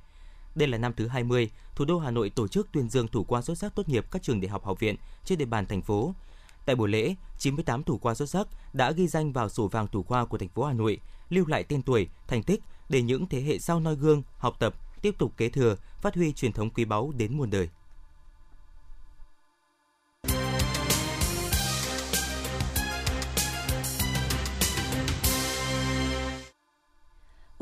Đây 0.54 0.68
là 0.68 0.78
năm 0.78 0.92
thứ 0.96 1.06
20, 1.06 1.50
thủ 1.74 1.84
đô 1.84 1.98
Hà 1.98 2.10
Nội 2.10 2.30
tổ 2.30 2.48
chức 2.48 2.72
tuyên 2.72 2.88
dương 2.88 3.08
thủ 3.08 3.24
khoa 3.24 3.42
xuất 3.42 3.58
sắc 3.58 3.74
tốt 3.74 3.88
nghiệp 3.88 4.06
các 4.10 4.22
trường 4.22 4.40
đại 4.40 4.48
học 4.48 4.64
học 4.64 4.80
viện 4.80 4.96
trên 5.24 5.38
địa 5.38 5.44
bàn 5.44 5.66
thành 5.66 5.82
phố. 5.82 6.14
Tại 6.66 6.76
buổi 6.76 6.88
lễ, 6.88 7.14
98 7.38 7.82
thủ 7.82 7.98
khoa 7.98 8.14
xuất 8.14 8.28
sắc 8.28 8.48
đã 8.72 8.90
ghi 8.90 9.08
danh 9.08 9.32
vào 9.32 9.48
sổ 9.48 9.68
vàng 9.68 9.88
thủ 9.88 10.02
khoa 10.02 10.24
của 10.24 10.38
thành 10.38 10.48
phố 10.48 10.64
Hà 10.64 10.72
Nội, 10.72 10.98
lưu 11.30 11.46
lại 11.46 11.64
tên 11.64 11.82
tuổi, 11.82 12.08
thành 12.28 12.42
tích 12.42 12.60
để 12.88 13.02
những 13.02 13.26
thế 13.26 13.42
hệ 13.42 13.58
sau 13.58 13.80
noi 13.80 13.96
gương, 13.96 14.22
học 14.38 14.56
tập, 14.58 14.74
tiếp 15.02 15.14
tục 15.18 15.32
kế 15.36 15.48
thừa, 15.48 15.76
phát 16.00 16.14
huy 16.14 16.32
truyền 16.32 16.52
thống 16.52 16.70
quý 16.70 16.84
báu 16.84 17.12
đến 17.16 17.36
muôn 17.36 17.50
đời. 17.50 17.68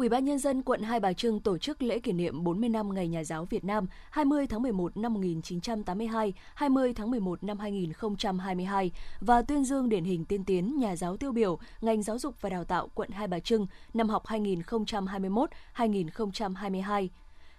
Ủy 0.01 0.09
ban 0.09 0.25
nhân 0.25 0.39
dân 0.39 0.63
quận 0.63 0.83
Hai 0.83 1.01
Bà 1.01 1.13
Trưng 1.13 1.41
tổ 1.41 1.59
chức 1.59 1.83
lễ 1.83 1.99
kỷ 1.99 2.13
niệm 2.13 2.45
40 2.45 2.69
năm 2.69 2.95
Ngày 2.95 3.09
Nhà 3.09 3.25
giáo 3.25 3.45
Việt 3.45 3.65
Nam 3.65 3.87
20 4.11 4.47
tháng 4.47 4.63
11 4.63 4.97
năm 4.97 5.15
1982, 5.15 6.33
20 6.55 6.95
tháng 6.95 7.11
11 7.11 7.45
năm 7.45 7.59
2022 7.59 8.91
và 9.21 9.43
tuyên 9.43 9.65
dương 9.65 9.89
điển 9.89 10.05
hình 10.05 10.25
tiên 10.25 10.45
tiến 10.45 10.79
nhà 10.79 10.97
giáo 10.97 11.17
tiêu 11.17 11.33
biểu 11.33 11.59
ngành 11.81 12.03
giáo 12.03 12.19
dục 12.19 12.35
và 12.41 12.51
đào 12.51 12.65
tạo 12.65 12.89
quận 12.95 13.11
Hai 13.11 13.29
Bà 13.29 13.41
Trưng 13.41 13.67
năm 13.95 14.09
học 14.09 14.27
2021-2022. 14.27 17.09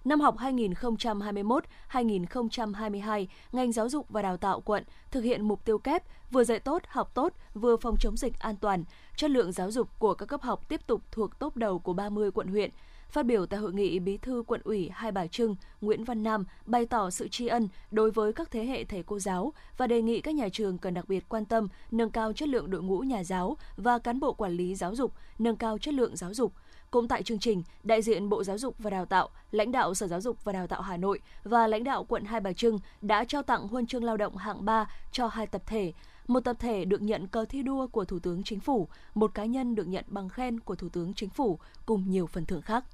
Năm 0.06 0.22
học 0.22 0.38
2021-2022, 0.38 3.26
ngành 3.52 3.72
giáo 3.72 3.90
dục 3.90 4.06
và 4.10 4.22
đào 4.22 4.38
tạo 4.38 4.62
quận 4.62 4.84
thực 5.12 5.22
hiện 5.22 5.48
mục 5.48 5.66
tiêu 5.66 5.78
kép 5.78 6.04
vừa 6.32 6.44
dạy 6.44 6.60
tốt, 6.60 6.82
học 6.88 7.12
tốt, 7.14 7.34
vừa 7.54 7.78
phòng 7.78 7.96
chống 8.00 8.18
dịch 8.18 8.40
an 8.40 8.56
toàn. 8.62 8.84
Chất 9.16 9.32
lượng 9.32 9.52
giáo 9.52 9.72
dục 9.72 10.00
của 10.00 10.14
các 10.14 10.26
cấp 10.26 10.42
học 10.42 10.70
tiếp 10.70 10.88
tục 10.88 11.02
thuộc 11.12 11.40
top 11.40 11.58
đầu 11.58 11.80
của 11.80 11.94
30 11.94 12.32
quận 12.32 12.48
huyện. 12.48 12.70
Phát 13.10 13.26
biểu 13.26 13.46
tại 13.46 13.60
hội 13.60 13.74
nghị, 13.74 14.00
Bí 14.00 14.18
thư 14.18 14.44
quận 14.48 14.62
ủy 14.64 14.90
Hai 14.94 15.12
Bà 15.12 15.28
Trưng 15.28 15.56
Nguyễn 15.82 16.04
Văn 16.04 16.24
Nam 16.24 16.46
bày 16.66 16.86
tỏ 16.86 17.10
sự 17.10 17.28
tri 17.28 17.48
ân 17.48 17.68
đối 17.92 18.12
với 18.12 18.34
các 18.34 18.52
thế 18.52 18.66
hệ 18.66 18.84
thầy 18.84 19.04
cô 19.04 19.20
giáo 19.20 19.54
và 19.78 19.88
đề 19.88 20.02
nghị 20.02 20.22
các 20.22 20.36
nhà 20.36 20.50
trường 20.50 20.78
cần 20.78 20.94
đặc 20.94 21.06
biệt 21.08 21.30
quan 21.30 21.46
tâm 21.46 21.68
nâng 21.92 22.10
cao 22.10 22.34
chất 22.34 22.50
lượng 22.50 22.72
đội 22.72 22.84
ngũ 22.84 23.00
nhà 23.00 23.24
giáo 23.24 23.58
và 23.78 24.00
cán 24.00 24.20
bộ 24.20 24.34
quản 24.34 24.52
lý 24.52 24.76
giáo 24.76 24.96
dục, 24.96 25.14
nâng 25.40 25.56
cao 25.56 25.78
chất 25.78 25.94
lượng 25.94 26.16
giáo 26.16 26.34
dục, 26.34 26.54
cũng 26.92 27.08
tại 27.08 27.24
chương 27.24 27.40
trình, 27.40 27.64
đại 27.84 28.02
diện 28.02 28.30
Bộ 28.30 28.44
Giáo 28.44 28.58
dục 28.58 28.76
và 28.80 28.90
Đào 28.90 29.06
tạo, 29.06 29.30
lãnh 29.52 29.72
đạo 29.72 29.94
Sở 29.94 30.08
Giáo 30.08 30.22
dục 30.22 30.44
và 30.44 30.54
Đào 30.54 30.68
tạo 30.68 30.82
Hà 30.82 30.98
Nội 30.98 31.20
và 31.44 31.68
lãnh 31.68 31.84
đạo 31.84 32.04
quận 32.04 32.26
Hai 32.26 32.40
Bà 32.40 32.54
Trưng 32.54 32.80
đã 33.02 33.24
trao 33.24 33.44
tặng 33.44 33.68
huân 33.68 33.86
chương 33.86 34.04
lao 34.04 34.18
động 34.18 34.38
hạng 34.38 34.66
3 34.66 34.90
cho 35.12 35.28
hai 35.28 35.48
tập 35.48 35.62
thể. 35.66 35.94
Một 36.28 36.40
tập 36.40 36.56
thể 36.60 36.86
được 36.86 37.02
nhận 37.02 37.28
cờ 37.28 37.46
thi 37.46 37.64
đua 37.64 37.88
của 37.88 38.06
Thủ 38.06 38.20
tướng 38.20 38.44
Chính 38.44 38.60
phủ, 38.60 38.88
một 39.14 39.34
cá 39.34 39.46
nhân 39.46 39.76
được 39.76 39.88
nhận 39.88 40.06
bằng 40.08 40.30
khen 40.30 40.60
của 40.60 40.76
Thủ 40.76 40.90
tướng 40.90 41.14
Chính 41.14 41.30
phủ 41.30 41.60
cùng 41.86 42.10
nhiều 42.10 42.28
phần 42.28 42.46
thưởng 42.46 42.62
khác 42.62 42.86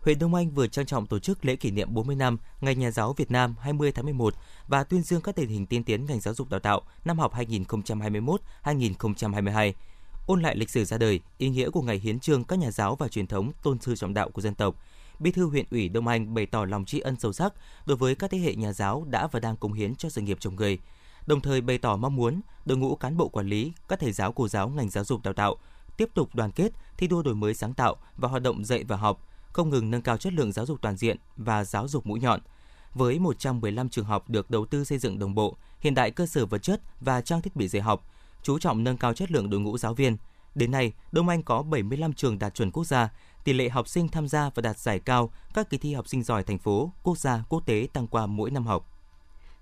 huyện 0.00 0.18
Đông 0.18 0.34
Anh 0.34 0.50
vừa 0.50 0.66
trang 0.66 0.86
trọng 0.86 1.06
tổ 1.06 1.18
chức 1.18 1.44
lễ 1.44 1.56
kỷ 1.56 1.70
niệm 1.70 1.94
40 1.94 2.16
năm 2.16 2.38
Ngày 2.60 2.74
Nhà 2.74 2.90
giáo 2.90 3.12
Việt 3.12 3.30
Nam 3.30 3.54
20 3.60 3.92
tháng 3.92 4.04
11 4.04 4.34
và 4.68 4.84
tuyên 4.84 5.02
dương 5.02 5.20
các 5.20 5.34
tình 5.34 5.48
hình 5.48 5.66
tiên 5.66 5.84
tiến 5.84 6.06
ngành 6.06 6.20
giáo 6.20 6.34
dục 6.34 6.50
đào 6.50 6.60
tạo 6.60 6.82
năm 7.04 7.18
học 7.18 7.32
2021-2022 8.64 9.72
ôn 10.26 10.42
lại 10.42 10.56
lịch 10.56 10.70
sử 10.70 10.84
ra 10.84 10.98
đời, 10.98 11.20
ý 11.38 11.48
nghĩa 11.48 11.70
của 11.70 11.82
ngày 11.82 11.98
hiến 11.98 12.20
trương 12.20 12.44
các 12.44 12.58
nhà 12.58 12.70
giáo 12.70 12.96
và 12.96 13.08
truyền 13.08 13.26
thống 13.26 13.52
tôn 13.62 13.78
sư 13.80 13.96
trọng 13.96 14.14
đạo 14.14 14.30
của 14.30 14.42
dân 14.42 14.54
tộc. 14.54 14.74
Bí 15.18 15.30
thư 15.30 15.46
huyện 15.46 15.66
ủy 15.70 15.88
Đông 15.88 16.08
Anh 16.08 16.34
bày 16.34 16.46
tỏ 16.46 16.64
lòng 16.64 16.84
tri 16.84 17.00
ân 17.00 17.16
sâu 17.20 17.32
sắc 17.32 17.52
đối 17.86 17.96
với 17.96 18.14
các 18.14 18.30
thế 18.30 18.38
hệ 18.38 18.54
nhà 18.54 18.72
giáo 18.72 19.06
đã 19.10 19.26
và 19.26 19.40
đang 19.40 19.56
cống 19.56 19.72
hiến 19.72 19.94
cho 19.94 20.08
sự 20.08 20.20
nghiệp 20.20 20.36
chồng 20.40 20.56
người, 20.56 20.78
đồng 21.26 21.40
thời 21.40 21.60
bày 21.60 21.78
tỏ 21.78 21.96
mong 21.96 22.16
muốn 22.16 22.40
đội 22.64 22.78
ngũ 22.78 22.96
cán 22.96 23.16
bộ 23.16 23.28
quản 23.28 23.46
lý, 23.46 23.72
các 23.88 24.00
thầy 24.00 24.12
giáo 24.12 24.32
cô 24.32 24.48
giáo 24.48 24.68
ngành 24.68 24.90
giáo 24.90 25.04
dục 25.04 25.22
đào 25.22 25.34
tạo 25.34 25.56
tiếp 25.96 26.10
tục 26.14 26.34
đoàn 26.34 26.52
kết, 26.52 26.72
thi 26.96 27.06
đua 27.06 27.22
đổi 27.22 27.34
mới 27.34 27.54
sáng 27.54 27.74
tạo 27.74 27.96
và 28.16 28.28
hoạt 28.28 28.42
động 28.42 28.64
dạy 28.64 28.84
và 28.84 28.96
học, 28.96 29.28
không 29.52 29.70
ngừng 29.70 29.90
nâng 29.90 30.02
cao 30.02 30.16
chất 30.16 30.32
lượng 30.32 30.52
giáo 30.52 30.66
dục 30.66 30.78
toàn 30.82 30.96
diện 30.96 31.16
và 31.36 31.64
giáo 31.64 31.88
dục 31.88 32.06
mũi 32.06 32.20
nhọn. 32.20 32.40
Với 32.94 33.18
115 33.18 33.88
trường 33.88 34.04
học 34.04 34.30
được 34.30 34.50
đầu 34.50 34.66
tư 34.66 34.84
xây 34.84 34.98
dựng 34.98 35.18
đồng 35.18 35.34
bộ, 35.34 35.56
hiện 35.80 35.94
đại 35.94 36.10
cơ 36.10 36.26
sở 36.26 36.46
vật 36.46 36.58
chất 36.58 36.80
và 37.00 37.20
trang 37.20 37.42
thiết 37.42 37.56
bị 37.56 37.68
dạy 37.68 37.82
học, 37.82 38.10
chú 38.46 38.58
trọng 38.58 38.84
nâng 38.84 38.96
cao 38.96 39.14
chất 39.14 39.32
lượng 39.32 39.50
đội 39.50 39.60
ngũ 39.60 39.78
giáo 39.78 39.94
viên. 39.94 40.16
Đến 40.54 40.70
nay, 40.70 40.92
Đông 41.12 41.28
Anh 41.28 41.42
có 41.42 41.62
75 41.62 42.12
trường 42.12 42.38
đạt 42.38 42.54
chuẩn 42.54 42.70
quốc 42.70 42.84
gia, 42.84 43.08
tỷ 43.44 43.52
lệ 43.52 43.68
học 43.68 43.88
sinh 43.88 44.08
tham 44.08 44.28
gia 44.28 44.50
và 44.54 44.60
đạt 44.60 44.78
giải 44.78 44.98
cao 44.98 45.30
các 45.54 45.70
kỳ 45.70 45.78
thi 45.78 45.94
học 45.94 46.08
sinh 46.08 46.22
giỏi 46.22 46.42
thành 46.42 46.58
phố, 46.58 46.92
quốc 47.02 47.18
gia, 47.18 47.44
quốc 47.48 47.66
tế 47.66 47.88
tăng 47.92 48.06
qua 48.06 48.26
mỗi 48.26 48.50
năm 48.50 48.66
học. 48.66 48.88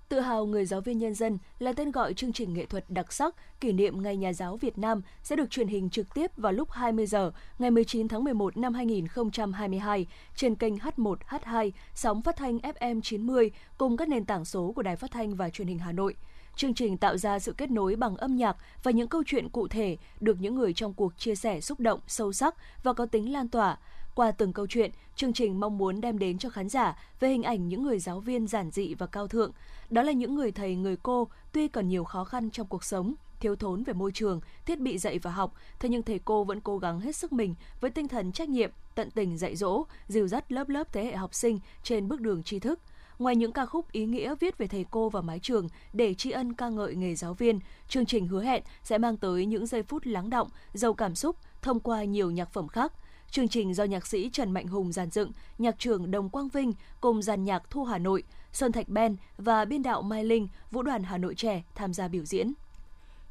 Tự 0.09 0.21
hào 0.21 0.47
người 0.47 0.67
giáo 0.67 0.81
viên 0.81 0.99
nhân 0.99 1.15
dân 1.15 1.39
là 1.59 1.73
tên 1.73 1.91
gọi 1.91 2.15
chương 2.15 2.33
trình 2.33 2.55
nghệ 2.55 2.67
thuật 2.67 2.91
đặc 2.91 3.13
sắc 3.13 3.35
kỷ 3.61 3.73
niệm 3.73 4.03
Ngày 4.03 4.17
Nhà 4.17 4.33
giáo 4.33 4.57
Việt 4.57 4.79
Nam 4.79 5.03
sẽ 5.23 5.37
được 5.37 5.51
truyền 5.51 5.69
hình 5.69 5.91
trực 5.91 6.15
tiếp 6.15 6.31
vào 6.37 6.53
lúc 6.53 6.71
20 6.71 7.07
giờ 7.07 7.33
ngày 7.59 7.71
19 7.71 8.09
tháng 8.09 8.25
11 8.25 8.57
năm 8.57 8.75
2022 8.75 10.07
trên 10.37 10.55
kênh 10.55 10.77
H1, 10.77 11.17
H2, 11.29 11.71
sóng 11.95 12.23
phát 12.23 12.37
thanh 12.37 12.59
FM 12.59 13.01
90 13.01 13.51
cùng 13.79 13.97
các 13.97 14.09
nền 14.09 14.25
tảng 14.25 14.45
số 14.45 14.73
của 14.77 14.83
Đài 14.83 14.97
Phát 14.97 15.11
thanh 15.11 15.35
và 15.35 15.51
Truyền 15.51 15.69
hình 15.69 15.79
Hà 15.79 15.93
Nội. 15.93 16.15
Chương 16.57 16.75
trình 16.75 16.97
tạo 16.97 17.17
ra 17.17 17.39
sự 17.39 17.53
kết 17.53 17.71
nối 17.71 17.97
bằng 17.97 18.17
âm 18.17 18.37
nhạc 18.37 18.57
và 18.83 18.91
những 18.91 19.09
câu 19.09 19.23
chuyện 19.27 19.49
cụ 19.49 19.69
thể 19.69 19.97
được 20.21 20.37
những 20.41 20.55
người 20.55 20.73
trong 20.73 20.95
cuộc 20.95 21.19
chia 21.19 21.35
sẻ 21.35 21.61
xúc 21.61 21.81
động, 21.81 22.01
sâu 22.07 22.33
sắc 22.33 22.55
và 22.83 22.93
có 22.93 23.07
tính 23.07 23.33
lan 23.33 23.49
tỏa. 23.49 23.79
Qua 24.15 24.31
từng 24.31 24.53
câu 24.53 24.67
chuyện, 24.67 24.91
chương 25.17 25.33
trình 25.33 25.61
mong 25.61 25.79
muốn 25.79 26.01
đem 26.01 26.19
đến 26.19 26.39
cho 26.39 26.49
khán 26.49 26.69
giả 26.69 26.99
về 27.21 27.29
hình 27.29 27.43
ảnh 27.43 27.69
những 27.69 27.83
người 27.83 27.99
giáo 27.99 28.21
viên 28.21 28.47
giản 28.47 28.71
dị 28.71 28.95
và 28.95 29.07
cao 29.07 29.29
thượng. 29.29 29.53
Đó 29.91 30.03
là 30.03 30.13
những 30.13 30.35
người 30.35 30.53
thầy, 30.53 30.77
người 30.77 30.97
cô 30.97 31.29
tuy 31.53 31.69
còn 31.69 31.89
nhiều 31.89 32.05
khó 32.05 32.25
khăn 32.25 32.51
trong 32.51 32.67
cuộc 32.67 32.85
sống, 32.85 33.15
thiếu 33.41 33.57
thốn 33.57 33.83
về 33.83 33.93
môi 33.93 34.13
trường, 34.13 34.41
thiết 34.67 34.81
bị 34.81 34.99
dạy 34.99 35.19
và 35.19 35.31
học, 35.31 35.55
thế 35.81 35.89
nhưng 35.89 36.03
thầy 36.03 36.21
cô 36.25 36.45
vẫn 36.45 36.61
cố 36.61 36.79
gắng 36.79 37.01
hết 37.01 37.17
sức 37.17 37.33
mình 37.33 37.55
với 37.81 37.91
tinh 37.91 38.09
thần 38.09 38.33
trách 38.33 38.49
nhiệm, 38.49 38.71
tận 38.95 39.11
tình 39.11 39.39
dạy 39.39 39.57
dỗ, 39.57 39.85
dìu 40.09 40.29
dắt 40.29 40.53
lớp 40.53 40.69
lớp 40.69 40.93
thế 40.93 41.05
hệ 41.05 41.17
học 41.17 41.35
sinh 41.35 41.59
trên 41.83 42.09
bước 42.09 42.21
đường 42.21 42.43
tri 42.43 42.59
thức– 42.59 42.81
Ngoài 43.19 43.37
những 43.37 43.53
ca 43.53 43.67
khúc 43.67 43.93
ý 43.93 44.07
nghĩa 44.07 44.35
viết 44.41 44.59
về 44.59 44.67
thầy 44.67 44.85
cô 44.91 45.09
và 45.09 45.21
mái 45.21 45.39
trường 45.39 45.69
để 45.93 46.15
tri 46.15 46.31
ân 46.31 46.55
ca 46.55 46.69
ngợi 46.69 46.95
nghề 46.95 47.15
giáo 47.15 47.35
viên, 47.35 47.61
chương 47.89 48.07
trình 48.07 48.27
hứa 48.27 48.43
hẹn 48.43 48.63
sẽ 48.83 48.99
mang 48.99 49.17
tới 49.17 49.47
những 49.47 49.67
giây 49.67 49.83
phút 49.83 50.07
lắng 50.07 50.31
động, 50.31 50.49
giàu 50.73 50.95
cảm 50.95 51.15
xúc 51.15 51.37
thông 51.63 51.81
qua 51.81 52.05
nhiều 52.05 52.31
nhạc 52.31 52.53
phẩm 52.53 52.69
khác. 52.69 52.93
Chương 53.31 53.49
trình 53.49 53.75
do 53.75 53.85
nhạc 53.85 54.07
sĩ 54.07 54.31
Trần 54.33 54.51
Mạnh 54.51 54.67
Hùng 54.67 54.93
giàn 54.93 55.11
dựng, 55.11 55.31
nhạc 55.59 55.79
trưởng 55.79 56.11
Đồng 56.11 56.29
Quang 56.29 56.49
Vinh 56.49 56.73
cùng 57.01 57.23
dàn 57.23 57.45
nhạc 57.45 57.71
Thu 57.71 57.85
Hà 57.85 57.99
Nội, 57.99 58.23
Sơn 58.53 58.73
Thạch 58.73 58.89
Ben 58.89 59.17
và 59.37 59.65
biên 59.65 59.83
đạo 59.83 60.03
Mai 60.03 60.25
Linh, 60.25 60.49
Vũ 60.71 60.83
đoàn 60.83 61.03
Hà 61.03 61.19
Nội 61.19 61.35
trẻ 61.35 61.63
tham 61.75 61.95
gia 61.95 62.09
biểu 62.09 62.25
diễn. 62.25 62.53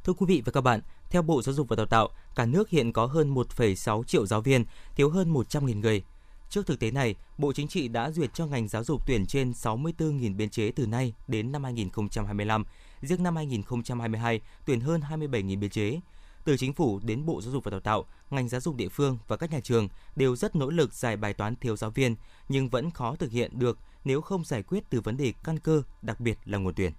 Thưa 0.04 0.14
quý 0.14 0.26
vị 0.26 0.42
và 0.46 0.52
các 0.52 0.62
bạn, 0.62 0.80
theo 1.10 1.22
Bộ 1.22 1.42
Giáo 1.42 1.54
dục 1.54 1.68
và 1.70 1.76
Đào 1.76 1.86
tạo, 1.86 2.10
cả 2.36 2.46
nước 2.46 2.70
hiện 2.70 2.94
có 2.94 3.06
hơn 3.06 3.34
1,6 3.34 4.04
triệu 4.04 4.26
giáo 4.26 4.42
viên, 4.42 4.66
thiếu 4.96 5.10
hơn 5.10 5.34
100.000 5.34 5.80
người. 5.80 6.04
Trước 6.54 6.68
thực 6.68 6.80
tế 6.80 6.92
này, 6.92 7.16
Bộ 7.38 7.54
Chính 7.54 7.68
trị 7.68 7.88
đã 7.88 8.12
duyệt 8.12 8.34
cho 8.34 8.46
ngành 8.46 8.68
giáo 8.68 8.84
dục 8.84 9.08
tuyển 9.08 9.26
trên 9.26 9.52
64.000 9.52 10.36
biên 10.36 10.50
chế 10.50 10.72
từ 10.72 10.86
nay 10.86 11.14
đến 11.28 11.52
năm 11.52 11.64
2025. 11.64 12.66
Riêng 13.02 13.24
năm 13.24 13.36
2022, 13.36 14.42
tuyển 14.66 14.80
hơn 14.80 15.02
27.000 15.10 15.60
biên 15.60 15.70
chế. 15.70 16.00
Từ 16.46 16.58
chính 16.58 16.74
phủ 16.74 17.00
đến 17.04 17.26
Bộ 17.26 17.42
Giáo 17.42 17.52
dục 17.52 17.64
và 17.64 17.72
Đào 17.72 17.80
tạo, 17.80 18.06
ngành 18.30 18.50
giáo 18.50 18.62
dục 18.62 18.76
địa 18.76 18.90
phương 18.90 19.18
và 19.28 19.38
các 19.38 19.52
nhà 19.52 19.60
trường 19.60 19.88
đều 20.16 20.36
rất 20.36 20.56
nỗ 20.56 20.70
lực 20.70 20.94
giải 20.94 21.18
bài 21.18 21.34
toán 21.34 21.56
thiếu 21.56 21.76
giáo 21.76 21.90
viên, 21.90 22.16
nhưng 22.50 22.70
vẫn 22.70 22.92
khó 22.92 23.16
thực 23.16 23.32
hiện 23.32 23.60
được 23.60 23.80
nếu 24.04 24.22
không 24.22 24.46
giải 24.46 24.64
quyết 24.64 24.84
từ 24.90 25.02
vấn 25.02 25.18
đề 25.18 25.34
căn 25.44 25.60
cơ, 25.60 25.84
đặc 26.02 26.20
biệt 26.20 26.38
là 26.46 26.58
nguồn 26.58 26.74
tuyển. 26.74 26.92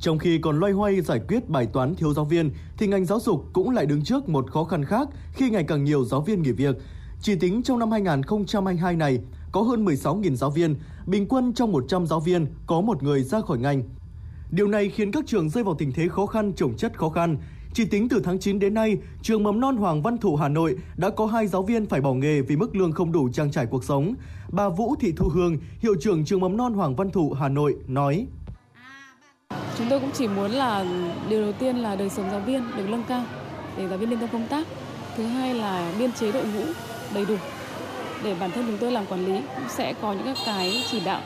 Trong 0.00 0.18
khi 0.18 0.38
còn 0.38 0.58
loay 0.58 0.72
hoay 0.72 1.00
giải 1.00 1.20
quyết 1.28 1.48
bài 1.48 1.66
toán 1.72 1.94
thiếu 1.94 2.14
giáo 2.14 2.24
viên, 2.24 2.50
thì 2.78 2.86
ngành 2.86 3.04
giáo 3.04 3.20
dục 3.20 3.44
cũng 3.52 3.70
lại 3.70 3.86
đứng 3.86 4.04
trước 4.04 4.28
một 4.28 4.50
khó 4.50 4.64
khăn 4.64 4.84
khác 4.84 5.08
khi 5.32 5.50
ngày 5.50 5.64
càng 5.68 5.84
nhiều 5.84 6.04
giáo 6.04 6.20
viên 6.20 6.42
nghỉ 6.42 6.52
việc. 6.52 6.76
Chỉ 7.24 7.34
tính 7.34 7.62
trong 7.62 7.78
năm 7.78 7.90
2022 7.90 8.96
này, 8.96 9.20
có 9.52 9.62
hơn 9.62 9.84
16.000 9.84 10.34
giáo 10.34 10.50
viên, 10.50 10.76
bình 11.06 11.26
quân 11.28 11.52
trong 11.52 11.72
100 11.72 12.06
giáo 12.06 12.20
viên 12.20 12.46
có 12.66 12.80
một 12.80 13.02
người 13.02 13.22
ra 13.22 13.40
khỏi 13.40 13.58
ngành. 13.58 13.82
Điều 14.50 14.68
này 14.68 14.88
khiến 14.88 15.12
các 15.12 15.24
trường 15.26 15.50
rơi 15.50 15.64
vào 15.64 15.74
tình 15.74 15.92
thế 15.92 16.08
khó 16.08 16.26
khăn 16.26 16.52
trồng 16.52 16.76
chất 16.76 16.98
khó 16.98 17.08
khăn. 17.08 17.36
Chỉ 17.74 17.84
tính 17.84 18.08
từ 18.08 18.20
tháng 18.24 18.38
9 18.38 18.58
đến 18.58 18.74
nay, 18.74 18.96
trường 19.22 19.42
mầm 19.42 19.60
non 19.60 19.76
Hoàng 19.76 20.02
Văn 20.02 20.18
Thụ 20.18 20.36
Hà 20.36 20.48
Nội 20.48 20.76
đã 20.96 21.10
có 21.10 21.26
hai 21.26 21.46
giáo 21.46 21.62
viên 21.62 21.86
phải 21.86 22.00
bỏ 22.00 22.12
nghề 22.12 22.40
vì 22.40 22.56
mức 22.56 22.76
lương 22.76 22.92
không 22.92 23.12
đủ 23.12 23.28
trang 23.32 23.50
trải 23.50 23.66
cuộc 23.66 23.84
sống. 23.84 24.14
Bà 24.52 24.68
Vũ 24.68 24.94
Thị 25.00 25.12
Thu 25.16 25.28
Hương, 25.28 25.58
hiệu 25.78 25.94
trưởng 26.00 26.24
trường 26.24 26.40
mầm 26.40 26.56
non 26.56 26.74
Hoàng 26.74 26.96
Văn 26.96 27.10
Thụ 27.10 27.32
Hà 27.32 27.48
Nội 27.48 27.76
nói: 27.86 28.26
Chúng 29.78 29.86
tôi 29.90 30.00
cũng 30.00 30.10
chỉ 30.14 30.28
muốn 30.28 30.50
là 30.50 30.86
điều 31.28 31.42
đầu 31.42 31.52
tiên 31.52 31.76
là 31.76 31.96
đời 31.96 32.10
sống 32.10 32.30
giáo 32.30 32.40
viên 32.40 32.62
được 32.76 32.86
nâng 32.88 33.04
cao 33.08 33.24
để 33.76 33.88
giáo 33.88 33.98
viên 33.98 34.10
liên 34.10 34.20
tâm 34.20 34.28
công 34.32 34.46
tác. 34.50 34.66
Thứ 35.16 35.24
hai 35.26 35.54
là 35.54 35.94
biên 35.98 36.12
chế 36.12 36.32
đội 36.32 36.44
ngũ 36.44 36.64
đầy 37.14 37.24
đủ 37.24 37.36
để 38.24 38.34
bản 38.40 38.50
thân 38.50 38.64
chúng 38.66 38.78
tôi 38.78 38.92
làm 38.92 39.06
quản 39.06 39.26
lý 39.26 39.40
cũng 39.56 39.68
sẽ 39.68 39.94
có 40.02 40.12
những 40.12 40.34
cái 40.46 40.84
chỉ 40.90 41.00
đạo 41.04 41.20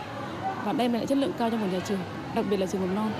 và 0.64 0.72
đem 0.72 0.92
lại 0.92 1.06
chất 1.06 1.18
lượng 1.18 1.32
cao 1.38 1.50
cho 1.50 1.56
một 1.56 1.66
nhà 1.72 1.80
trường, 1.80 1.98
đặc 2.34 2.44
biệt 2.50 2.56
là 2.56 2.66
trường 2.66 2.80
mầm 2.80 2.94
non. 2.94 3.12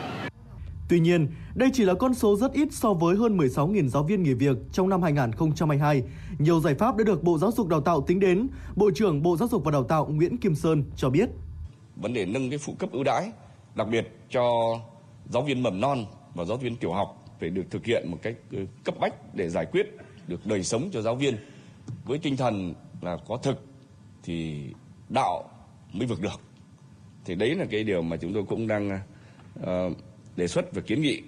Tuy 0.89 1.01
nhiên, 1.01 1.29
đây 1.55 1.69
chỉ 1.73 1.85
là 1.85 1.95
con 1.95 2.15
số 2.15 2.37
rất 2.37 2.53
ít 2.53 2.69
so 2.73 2.93
với 2.93 3.17
hơn 3.17 3.39
16.000 3.39 3.89
giáo 3.89 4.03
viên 4.03 4.23
nghỉ 4.23 4.35
việc 4.35 4.57
trong 4.73 4.89
năm 4.89 5.03
2022. 5.03 6.03
Nhiều 6.39 6.61
giải 6.61 6.75
pháp 6.75 6.97
đã 6.97 7.05
được 7.05 7.23
Bộ 7.23 7.39
Giáo 7.39 7.53
dục 7.53 7.69
Đào 7.69 7.81
tạo 7.81 8.01
tính 8.01 8.21
đến. 8.21 8.49
Bộ 8.77 8.91
trưởng 8.95 9.23
Bộ 9.23 9.37
Giáo 9.37 9.49
dục 9.49 9.65
và 9.65 9.71
Đào 9.71 9.85
tạo 9.85 10.07
Nguyễn 10.07 10.37
Kim 10.37 10.55
Sơn 10.55 10.85
cho 10.97 11.11
biết. 11.11 11.29
Vấn 11.97 12.13
đề 12.13 12.27
nâng 12.27 12.51
cái 12.51 12.59
phụ 12.59 12.75
cấp 12.79 12.91
ưu 12.93 13.05
đãi, 13.05 13.33
đặc 13.75 13.89
biệt 13.89 14.09
cho 14.31 14.43
giáo 15.31 15.43
viên 15.43 15.63
mầm 15.63 15.81
non 15.81 16.05
và 16.35 16.45
giáo 16.45 16.57
viên 16.57 16.77
tiểu 16.77 16.93
học 16.93 17.25
phải 17.41 17.51
được 17.51 17.65
thực 17.71 17.85
hiện 17.85 18.11
một 18.11 18.19
cách 18.23 18.35
ừ, 18.53 18.59
cấp 18.85 18.95
bách 19.01 19.35
để 19.35 19.49
giải 19.49 19.67
quyết 19.73 19.97
được 20.29 20.47
đời 20.47 20.63
sống 20.63 20.91
cho 20.93 21.03
giáo 21.03 21.15
viên 21.15 21.37
với 22.05 22.19
tinh 22.19 22.37
thần 22.37 22.75
là 23.01 23.17
có 23.29 23.37
thực 23.37 23.65
thì 24.23 24.67
đạo 25.09 25.51
mới 25.93 26.07
vực 26.07 26.21
được 26.21 26.41
thì 27.25 27.35
đấy 27.35 27.55
là 27.55 27.65
cái 27.71 27.85
điều 27.85 28.03
mà 28.03 28.17
chúng 28.17 28.35
tôi 28.35 28.45
cũng 28.49 28.67
đang 28.67 29.01
uh, 29.61 29.67
đề 30.37 30.49
xuất 30.49 30.75
và 30.75 30.81
kiến 30.81 31.03
nghị 31.03 31.23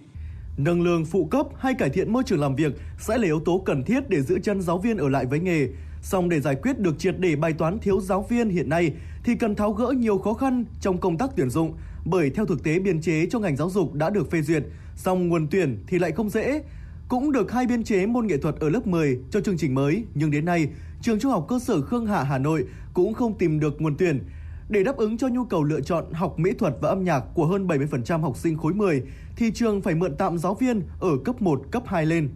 Nâng 0.56 0.82
lương 0.82 1.04
phụ 1.04 1.24
cấp 1.24 1.46
hay 1.58 1.74
cải 1.74 1.90
thiện 1.90 2.12
môi 2.12 2.22
trường 2.26 2.40
làm 2.40 2.56
việc 2.56 2.72
sẽ 2.98 3.18
là 3.18 3.24
yếu 3.24 3.40
tố 3.40 3.62
cần 3.66 3.84
thiết 3.84 4.08
để 4.08 4.22
giữ 4.22 4.38
chân 4.42 4.60
giáo 4.60 4.78
viên 4.78 4.96
ở 4.96 5.08
lại 5.08 5.26
với 5.26 5.40
nghề. 5.40 5.68
Song 6.02 6.28
để 6.28 6.40
giải 6.40 6.54
quyết 6.54 6.78
được 6.78 6.98
triệt 6.98 7.14
để 7.18 7.36
bài 7.36 7.52
toán 7.52 7.78
thiếu 7.78 8.00
giáo 8.00 8.26
viên 8.28 8.48
hiện 8.48 8.68
nay 8.68 8.92
thì 9.24 9.34
cần 9.34 9.54
tháo 9.54 9.72
gỡ 9.72 9.92
nhiều 9.96 10.18
khó 10.18 10.34
khăn 10.34 10.64
trong 10.80 10.98
công 10.98 11.18
tác 11.18 11.30
tuyển 11.36 11.50
dụng, 11.50 11.74
bởi 12.04 12.30
theo 12.30 12.46
thực 12.46 12.64
tế 12.64 12.78
biên 12.78 13.00
chế 13.00 13.26
cho 13.30 13.38
ngành 13.38 13.56
giáo 13.56 13.70
dục 13.70 13.94
đã 13.94 14.10
được 14.10 14.30
phê 14.30 14.42
duyệt, 14.42 14.62
song 14.96 15.28
nguồn 15.28 15.46
tuyển 15.50 15.84
thì 15.86 15.98
lại 15.98 16.12
không 16.12 16.30
dễ. 16.30 16.62
Cũng 17.10 17.32
được 17.32 17.52
hai 17.52 17.66
biên 17.66 17.84
chế 17.84 18.06
môn 18.06 18.26
nghệ 18.26 18.36
thuật 18.36 18.54
ở 18.60 18.68
lớp 18.68 18.86
10 18.86 19.18
cho 19.30 19.40
chương 19.40 19.58
trình 19.58 19.74
mới, 19.74 20.04
nhưng 20.14 20.30
đến 20.30 20.44
nay, 20.44 20.68
trường 21.02 21.20
Trung 21.20 21.32
học 21.32 21.46
cơ 21.48 21.58
sở 21.58 21.80
Khương 21.80 22.06
Hạ 22.06 22.22
Hà 22.22 22.38
Nội 22.38 22.66
cũng 22.94 23.14
không 23.14 23.38
tìm 23.38 23.60
được 23.60 23.80
nguồn 23.80 23.96
tuyển. 23.98 24.22
Để 24.68 24.84
đáp 24.84 24.96
ứng 24.96 25.18
cho 25.18 25.28
nhu 25.28 25.44
cầu 25.44 25.64
lựa 25.64 25.80
chọn 25.80 26.12
học 26.12 26.38
mỹ 26.38 26.50
thuật 26.58 26.74
và 26.80 26.88
âm 26.88 27.04
nhạc 27.04 27.20
của 27.34 27.46
hơn 27.46 27.66
70% 27.66 28.20
học 28.20 28.36
sinh 28.36 28.58
khối 28.58 28.74
10, 28.74 29.02
thì 29.36 29.50
trường 29.54 29.80
phải 29.80 29.94
mượn 29.94 30.16
tạm 30.16 30.38
giáo 30.38 30.54
viên 30.54 30.82
ở 31.00 31.10
cấp 31.24 31.42
1, 31.42 31.62
cấp 31.70 31.82
2 31.86 32.06
lên. 32.06 32.30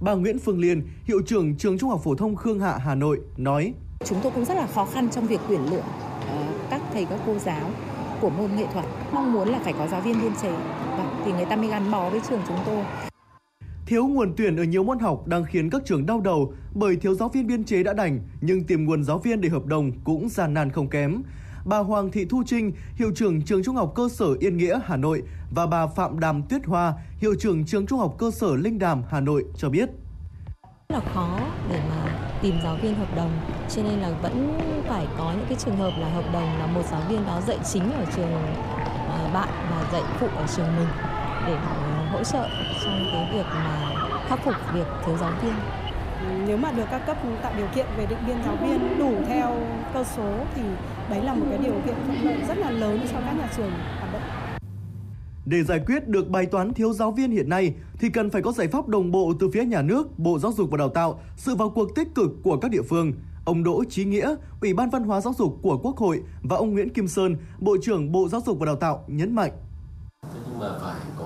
Bà 0.00 0.14
Nguyễn 0.14 0.38
Phương 0.38 0.58
Liên, 0.58 0.82
hiệu 1.04 1.22
trưởng 1.26 1.56
trường 1.56 1.78
Trung 1.78 1.90
học 1.90 2.00
phổ 2.04 2.14
thông 2.14 2.36
Khương 2.36 2.60
Hạ 2.60 2.78
Hà 2.78 2.94
Nội 2.94 3.20
nói: 3.36 3.74
Chúng 4.04 4.18
tôi 4.22 4.32
cũng 4.32 4.44
rất 4.44 4.54
là 4.54 4.66
khó 4.66 4.84
khăn 4.84 5.08
trong 5.10 5.26
việc 5.26 5.40
tuyển 5.48 5.60
lựa 5.70 5.82
ờ, 6.28 6.44
các 6.70 6.80
thầy 6.92 7.04
các 7.04 7.20
cô 7.26 7.38
giáo 7.38 7.70
của 8.20 8.30
môn 8.30 8.56
nghệ 8.56 8.66
thuật 8.72 8.84
mong 9.12 9.32
muốn 9.32 9.48
là 9.48 9.60
phải 9.64 9.72
có 9.78 9.86
giáo 9.86 10.00
viên 10.00 10.20
biên 10.22 10.32
chế 10.42 10.50
vâng, 10.96 11.22
thì 11.24 11.32
người 11.32 11.44
ta 11.44 11.56
mới 11.56 11.68
gắn 11.68 11.90
bó 11.90 12.10
với 12.10 12.20
trường 12.28 12.40
chúng 12.48 12.58
tôi 12.66 12.84
Thiếu 13.86 14.06
nguồn 14.06 14.34
tuyển 14.36 14.56
ở 14.56 14.64
nhiều 14.64 14.84
môn 14.84 14.98
học 14.98 15.26
đang 15.26 15.44
khiến 15.44 15.70
các 15.70 15.82
trường 15.84 16.06
đau 16.06 16.20
đầu 16.20 16.54
bởi 16.74 16.96
thiếu 16.96 17.14
giáo 17.14 17.28
viên 17.28 17.46
biên 17.46 17.64
chế 17.64 17.82
đã 17.82 17.92
đành 17.92 18.20
nhưng 18.40 18.64
tìm 18.64 18.84
nguồn 18.84 19.04
giáo 19.04 19.18
viên 19.18 19.40
để 19.40 19.48
hợp 19.48 19.66
đồng 19.66 19.92
cũng 20.04 20.28
gian 20.28 20.54
nan 20.54 20.70
không 20.70 20.88
kém. 20.88 21.22
Bà 21.64 21.78
Hoàng 21.78 22.10
Thị 22.10 22.24
Thu 22.24 22.42
Trinh, 22.46 22.72
hiệu 22.96 23.12
trưởng 23.14 23.42
trường 23.42 23.62
Trung 23.64 23.76
học 23.76 23.92
cơ 23.94 24.08
sở 24.08 24.26
Yên 24.40 24.56
Nghĩa, 24.56 24.80
Hà 24.84 24.96
Nội 24.96 25.22
và 25.54 25.66
bà 25.66 25.86
Phạm 25.86 26.20
Đàm 26.20 26.42
Tuyết 26.42 26.66
Hoa, 26.66 26.94
hiệu 27.18 27.34
trưởng 27.40 27.64
trường 27.64 27.86
Trung 27.86 27.98
học 27.98 28.14
cơ 28.18 28.30
sở 28.30 28.56
Linh 28.56 28.78
Đàm, 28.78 29.02
Hà 29.08 29.20
Nội 29.20 29.44
cho 29.56 29.68
biết. 29.68 29.88
Rất 30.88 30.96
là 30.96 31.00
khó 31.14 31.40
để 31.70 31.80
mà 31.90 32.28
tìm 32.42 32.54
giáo 32.64 32.76
viên 32.82 32.94
hợp 32.94 33.16
đồng 33.16 33.30
cho 33.68 33.82
nên 33.82 33.98
là 33.98 34.10
vẫn 34.22 34.58
phải 34.88 35.06
có 35.18 35.32
những 35.36 35.46
cái 35.48 35.58
trường 35.64 35.76
hợp 35.76 35.92
là 35.98 36.08
hợp 36.08 36.24
đồng 36.32 36.58
là 36.58 36.66
một 36.66 36.82
giáo 36.90 37.00
viên 37.08 37.26
đó 37.26 37.40
dạy 37.46 37.58
chính 37.72 37.92
ở 37.92 38.04
trường 38.16 38.32
à, 39.08 39.30
bạn 39.34 39.48
và 39.70 39.88
dạy 39.92 40.02
phụ 40.20 40.26
ở 40.36 40.46
trường 40.56 40.76
mình 40.76 40.88
để 41.46 41.56
hỗ 42.12 42.24
trợ 42.24 42.48
trong 42.84 43.06
cái 43.12 43.30
việc 43.32 43.46
mà 43.46 43.92
khắc 44.28 44.44
phục 44.44 44.54
việc 44.74 44.86
thiếu 45.06 45.16
giáo 45.20 45.32
viên 45.42 45.54
nếu 46.46 46.56
mà 46.56 46.72
được 46.72 46.84
các 46.90 47.06
cấp 47.06 47.16
tạo 47.42 47.52
điều 47.56 47.66
kiện 47.74 47.86
về 47.96 48.06
định 48.06 48.18
biên 48.26 48.36
giáo 48.44 48.56
viên 48.56 48.98
đủ 48.98 49.12
theo 49.26 49.56
cơ 49.94 50.04
số 50.16 50.44
thì 50.54 50.62
đấy 51.10 51.24
là 51.24 51.34
một 51.34 51.46
cái 51.50 51.58
điều 51.58 51.74
kiện 51.86 51.94
thuận 52.06 52.24
lợi 52.24 52.38
rất 52.48 52.58
là 52.58 52.70
lớn 52.70 53.00
cho 53.12 53.20
các 53.20 53.32
nhà 53.32 53.48
trường 53.56 53.70
hoạt 53.70 54.12
động. 54.12 54.22
Để 55.46 55.62
giải 55.62 55.80
quyết 55.86 56.08
được 56.08 56.28
bài 56.28 56.46
toán 56.46 56.74
thiếu 56.74 56.92
giáo 56.92 57.10
viên 57.10 57.30
hiện 57.30 57.48
nay 57.48 57.74
thì 57.98 58.08
cần 58.08 58.30
phải 58.30 58.42
có 58.42 58.52
giải 58.52 58.68
pháp 58.68 58.88
đồng 58.88 59.10
bộ 59.10 59.32
từ 59.40 59.50
phía 59.50 59.64
nhà 59.64 59.82
nước, 59.82 60.18
Bộ 60.18 60.38
Giáo 60.38 60.52
dục 60.52 60.70
và 60.70 60.76
Đào 60.76 60.88
tạo, 60.88 61.20
sự 61.36 61.54
vào 61.54 61.70
cuộc 61.70 61.94
tích 61.94 62.08
cực 62.14 62.30
của 62.42 62.56
các 62.56 62.70
địa 62.70 62.82
phương. 62.82 63.12
Ông 63.44 63.64
Đỗ 63.64 63.84
Chí 63.90 64.04
Nghĩa, 64.04 64.34
Ủy 64.60 64.74
ban 64.74 64.90
Văn 64.90 65.04
hóa 65.04 65.20
Giáo 65.20 65.34
dục 65.38 65.58
của 65.62 65.78
Quốc 65.78 65.96
hội 65.96 66.22
và 66.42 66.56
ông 66.56 66.72
Nguyễn 66.72 66.88
Kim 66.88 67.08
Sơn, 67.08 67.36
Bộ 67.58 67.76
trưởng 67.82 68.12
Bộ 68.12 68.28
Giáo 68.28 68.40
dục 68.46 68.58
và 68.58 68.66
Đào 68.66 68.76
tạo 68.76 69.04
nhấn 69.06 69.34
mạnh. 69.34 69.52
Thế 70.22 70.40
nhưng 70.48 70.58
mà 70.58 70.68
phải 70.82 71.00
có 71.18 71.21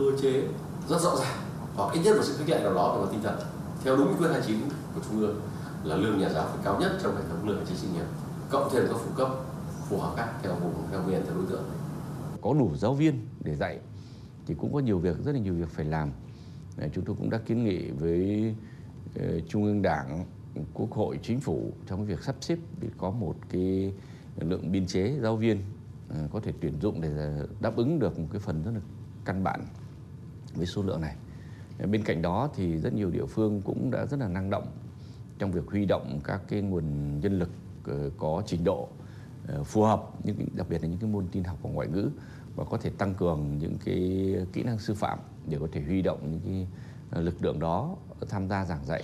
cơ 0.00 0.18
chế 0.22 0.42
rất 0.88 1.00
rõ 1.00 1.16
ràng, 1.16 1.36
hoặc 1.74 1.94
ít 1.94 2.00
nhất 2.04 2.16
là 2.16 2.22
sự 2.22 2.34
khích 2.38 2.48
lệ 2.48 2.62
nào 2.62 2.74
đó 2.74 2.96
về 2.96 3.02
mặt 3.02 3.08
tinh 3.12 3.22
thần. 3.22 3.38
Theo 3.84 3.96
đúng 3.96 4.14
quyết 4.18 4.28
29 4.32 4.58
của 4.94 5.00
Trung 5.08 5.20
ương 5.20 5.40
là 5.84 5.96
lương 5.96 6.18
nhà 6.18 6.28
giáo 6.28 6.46
phải 6.48 6.58
cao 6.64 6.80
nhất 6.80 6.92
trong 7.02 7.16
hệ 7.16 7.22
thống 7.30 7.48
lương 7.48 7.64
chính 7.68 7.76
sinh 7.76 7.92
nghiệp, 7.94 8.04
cộng 8.50 8.70
thêm 8.72 8.82
các 8.88 8.96
phụ 9.04 9.10
cấp 9.16 9.28
phù 9.88 9.98
hợp 9.98 10.14
khác 10.16 10.28
theo 10.42 10.54
vùng, 10.54 10.74
theo 10.90 11.02
miền 11.02 11.22
theo 11.26 11.34
đối 11.34 11.46
tượng. 11.46 11.64
Có 12.42 12.54
đủ 12.54 12.70
giáo 12.76 12.94
viên 12.94 13.26
để 13.40 13.56
dạy 13.56 13.78
thì 14.46 14.54
cũng 14.54 14.72
có 14.72 14.78
nhiều 14.80 14.98
việc, 14.98 15.16
rất 15.24 15.32
là 15.32 15.38
nhiều 15.38 15.54
việc 15.54 15.68
phải 15.70 15.84
làm. 15.84 16.10
Chúng 16.92 17.04
tôi 17.04 17.16
cũng 17.18 17.30
đã 17.30 17.38
kiến 17.38 17.64
nghị 17.64 17.90
với 17.90 18.54
ờ, 19.20 19.40
trung 19.48 19.64
ương 19.64 19.82
đảng, 19.82 20.26
quốc 20.74 20.90
hội, 20.90 21.18
chính 21.22 21.40
phủ 21.40 21.72
trong 21.86 22.06
việc 22.06 22.22
sắp 22.22 22.36
xếp 22.40 22.58
để 22.80 22.88
có 22.98 23.10
một 23.10 23.34
cái 23.52 23.92
lượng 24.40 24.72
biên 24.72 24.86
chế 24.86 25.14
giáo 25.22 25.36
viên 25.36 25.60
ờ, 26.08 26.16
có 26.32 26.40
thể 26.40 26.52
tuyển 26.60 26.80
dụng 26.80 27.00
để 27.00 27.08
ờ, 27.16 27.46
đáp 27.60 27.76
ứng 27.76 27.98
được 27.98 28.18
một 28.18 28.26
cái 28.32 28.40
phần 28.40 28.62
rất 28.62 28.70
là 28.74 28.80
căn 29.24 29.44
bản 29.44 29.66
với 30.54 30.66
số 30.66 30.82
lượng 30.82 31.00
này 31.00 31.16
ờ, 31.78 31.86
bên 31.86 32.04
cạnh 32.04 32.22
đó 32.22 32.50
thì 32.56 32.76
rất 32.76 32.94
nhiều 32.94 33.10
địa 33.10 33.26
phương 33.26 33.62
cũng 33.64 33.90
đã 33.90 34.06
rất 34.06 34.20
là 34.20 34.28
năng 34.28 34.50
động 34.50 34.66
trong 35.38 35.52
việc 35.52 35.66
huy 35.66 35.84
động 35.84 36.20
các 36.24 36.42
cái 36.48 36.62
nguồn 36.62 36.84
nhân 37.20 37.38
lực 37.38 37.50
ờ, 37.86 38.10
có 38.18 38.42
trình 38.46 38.64
độ 38.64 38.88
ờ, 39.46 39.64
phù 39.64 39.82
hợp 39.82 40.10
những 40.24 40.36
đặc 40.54 40.66
biệt 40.70 40.82
là 40.82 40.88
những 40.88 40.98
cái 40.98 41.10
môn 41.10 41.26
tin 41.32 41.44
học 41.44 41.58
và 41.62 41.70
ngoại 41.70 41.88
ngữ 41.88 42.10
và 42.56 42.64
có 42.64 42.78
thể 42.78 42.90
tăng 42.98 43.14
cường 43.14 43.58
những 43.58 43.76
cái 43.84 44.34
kỹ 44.52 44.62
năng 44.62 44.78
sư 44.78 44.94
phạm 44.94 45.18
để 45.48 45.58
có 45.60 45.68
thể 45.72 45.82
huy 45.82 46.02
động 46.02 46.18
những 46.30 46.40
cái 46.44 47.22
lực 47.22 47.44
lượng 47.44 47.58
đó 47.58 47.96
tham 48.28 48.48
gia 48.48 48.64
giảng 48.64 48.86
dạy. 48.86 49.02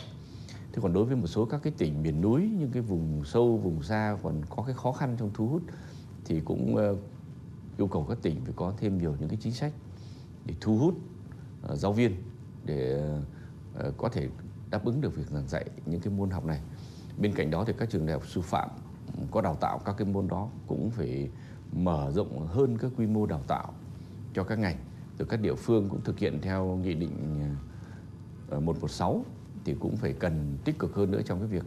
Thế 0.73 0.83
còn 0.83 0.93
đối 0.93 1.05
với 1.05 1.17
một 1.17 1.27
số 1.27 1.45
các 1.45 1.61
cái 1.63 1.73
tỉnh 1.79 2.03
miền 2.03 2.21
núi, 2.21 2.51
những 2.59 2.71
cái 2.71 2.83
vùng 2.83 3.25
sâu, 3.25 3.57
vùng 3.57 3.83
xa 3.83 4.17
còn 4.23 4.43
có 4.51 4.63
cái 4.63 4.75
khó 4.75 4.93
khăn 4.93 5.17
trong 5.19 5.31
thu 5.35 5.49
hút 5.49 5.63
thì 6.25 6.41
cũng 6.41 6.77
yêu 7.79 7.87
cầu 7.87 8.07
các 8.09 8.19
tỉnh 8.23 8.45
phải 8.45 8.53
có 8.57 8.73
thêm 8.77 8.99
nhiều 8.99 9.15
những 9.21 9.29
cái 9.29 9.39
chính 9.43 9.53
sách 9.53 9.73
để 10.45 10.55
thu 10.61 10.79
hút 10.79 10.95
Ờ, 11.69 11.77
giáo 11.77 11.93
viên 11.93 12.17
để 12.65 13.03
ờ, 13.75 13.93
có 13.97 14.09
thể 14.09 14.29
đáp 14.71 14.85
ứng 14.85 15.01
được 15.01 15.17
việc 15.17 15.27
giảng 15.27 15.49
dạy 15.49 15.65
những 15.87 16.01
cái 16.01 16.13
môn 16.13 16.31
học 16.31 16.45
này. 16.45 16.61
Bên 17.19 17.33
cạnh 17.33 17.51
đó 17.51 17.65
thì 17.67 17.73
các 17.79 17.91
trường 17.91 18.07
đại 18.07 18.13
học 18.13 18.27
sư 18.27 18.41
phạm 18.41 18.71
ừ, 19.17 19.23
có 19.31 19.41
đào 19.41 19.55
tạo 19.55 19.79
các 19.85 19.95
cái 19.99 20.07
môn 20.07 20.29
đó 20.29 20.49
cũng 20.67 20.91
phải 20.91 21.31
mở 21.73 22.13
rộng 22.15 22.47
hơn 22.47 22.79
các 22.79 22.91
quy 22.97 23.07
mô 23.07 23.27
đào 23.27 23.43
tạo 23.49 23.73
cho 24.35 24.45
các 24.45 24.59
ngành. 24.59 24.77
Rồi 25.19 25.29
các 25.31 25.41
địa 25.41 25.55
phương 25.55 25.89
cũng 25.89 26.01
thực 26.05 26.19
hiện 26.19 26.41
theo 26.41 26.79
nghị 26.83 26.95
định 26.95 27.41
ờ, 28.49 28.61
116 28.61 29.25
thì 29.65 29.75
cũng 29.81 29.97
phải 29.97 30.13
cần 30.13 30.59
tích 30.65 30.79
cực 30.79 30.95
hơn 30.95 31.11
nữa 31.11 31.21
trong 31.25 31.39
cái 31.39 31.49
việc 31.49 31.65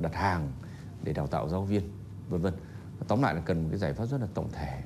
đặt 0.00 0.14
hàng 0.14 0.52
để 1.02 1.12
đào 1.12 1.26
tạo 1.26 1.48
giáo 1.48 1.62
viên, 1.62 1.82
vân 2.28 2.40
vân 2.40 2.54
tóm 3.08 3.22
lại 3.22 3.34
là 3.34 3.40
cần 3.40 3.62
một 3.62 3.68
cái 3.70 3.78
giải 3.78 3.92
pháp 3.92 4.06
rất 4.06 4.20
là 4.20 4.26
tổng 4.34 4.48
thể 4.52 4.82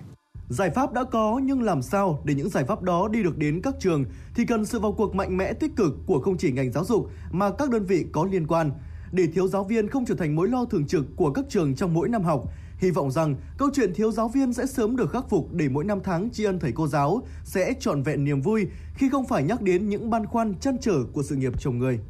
Giải 0.51 0.71
pháp 0.71 0.93
đã 0.93 1.05
có 1.05 1.41
nhưng 1.45 1.63
làm 1.63 1.83
sao 1.83 2.23
để 2.25 2.35
những 2.35 2.49
giải 2.49 2.65
pháp 2.65 2.83
đó 2.83 3.09
đi 3.09 3.23
được 3.23 3.39
đến 3.39 3.61
các 3.63 3.75
trường 3.81 4.05
thì 4.35 4.47
cần 4.47 4.67
sự 4.67 4.81
vào 4.81 4.93
cuộc 4.93 5.15
mạnh 5.15 5.37
mẽ 5.37 5.53
tích 5.53 5.77
cực 5.77 5.93
của 6.07 6.21
không 6.21 6.37
chỉ 6.37 6.53
ngành 6.53 6.73
giáo 6.73 6.85
dục 6.85 7.11
mà 7.31 7.51
các 7.51 7.71
đơn 7.71 7.87
vị 7.87 8.07
có 8.13 8.25
liên 8.25 8.47
quan 8.47 8.71
để 9.13 9.27
thiếu 9.27 9.49
giáo 9.49 9.65
viên 9.65 9.89
không 9.89 10.05
trở 10.05 10.15
thành 10.15 10.37
mối 10.37 10.49
lo 10.49 10.65
thường 10.65 10.87
trực 10.87 11.05
của 11.17 11.31
các 11.31 11.45
trường 11.49 11.75
trong 11.75 11.95
mỗi 11.95 12.09
năm 12.09 12.23
học. 12.23 12.45
Hy 12.79 12.91
vọng 12.91 13.11
rằng 13.11 13.37
câu 13.59 13.69
chuyện 13.73 13.95
thiếu 13.95 14.13
giáo 14.13 14.29
viên 14.29 14.53
sẽ 14.53 14.67
sớm 14.67 14.97
được 14.97 15.11
khắc 15.11 15.29
phục 15.29 15.53
để 15.53 15.69
mỗi 15.69 15.85
năm 15.85 16.01
tháng 16.05 16.31
tri 16.31 16.45
ân 16.45 16.59
thầy 16.59 16.73
cô 16.73 16.87
giáo 16.87 17.23
sẽ 17.45 17.75
trọn 17.81 18.03
vẹn 18.03 18.25
niềm 18.25 18.41
vui 18.41 18.67
khi 18.95 19.09
không 19.09 19.27
phải 19.27 19.43
nhắc 19.43 19.63
đến 19.63 19.89
những 19.89 20.11
băn 20.11 20.27
khoăn 20.27 20.55
chăn 20.55 20.77
trở 20.81 21.05
của 21.13 21.23
sự 21.23 21.37
nghiệp 21.37 21.61
chồng 21.61 21.79
người. 21.79 22.01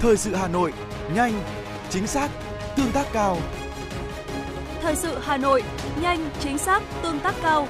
Thời 0.00 0.16
sự 0.16 0.34
Hà 0.34 0.48
Nội, 0.48 0.72
nhanh, 1.14 1.32
chính 1.90 2.06
xác, 2.06 2.30
tương 2.76 2.92
tác 2.92 3.06
cao. 3.12 3.38
Thời 4.80 4.96
sự 4.96 5.18
Hà 5.22 5.36
Nội, 5.36 5.62
nhanh, 6.02 6.30
chính 6.40 6.58
xác, 6.58 6.82
tương 7.02 7.20
tác 7.20 7.34
cao. 7.42 7.68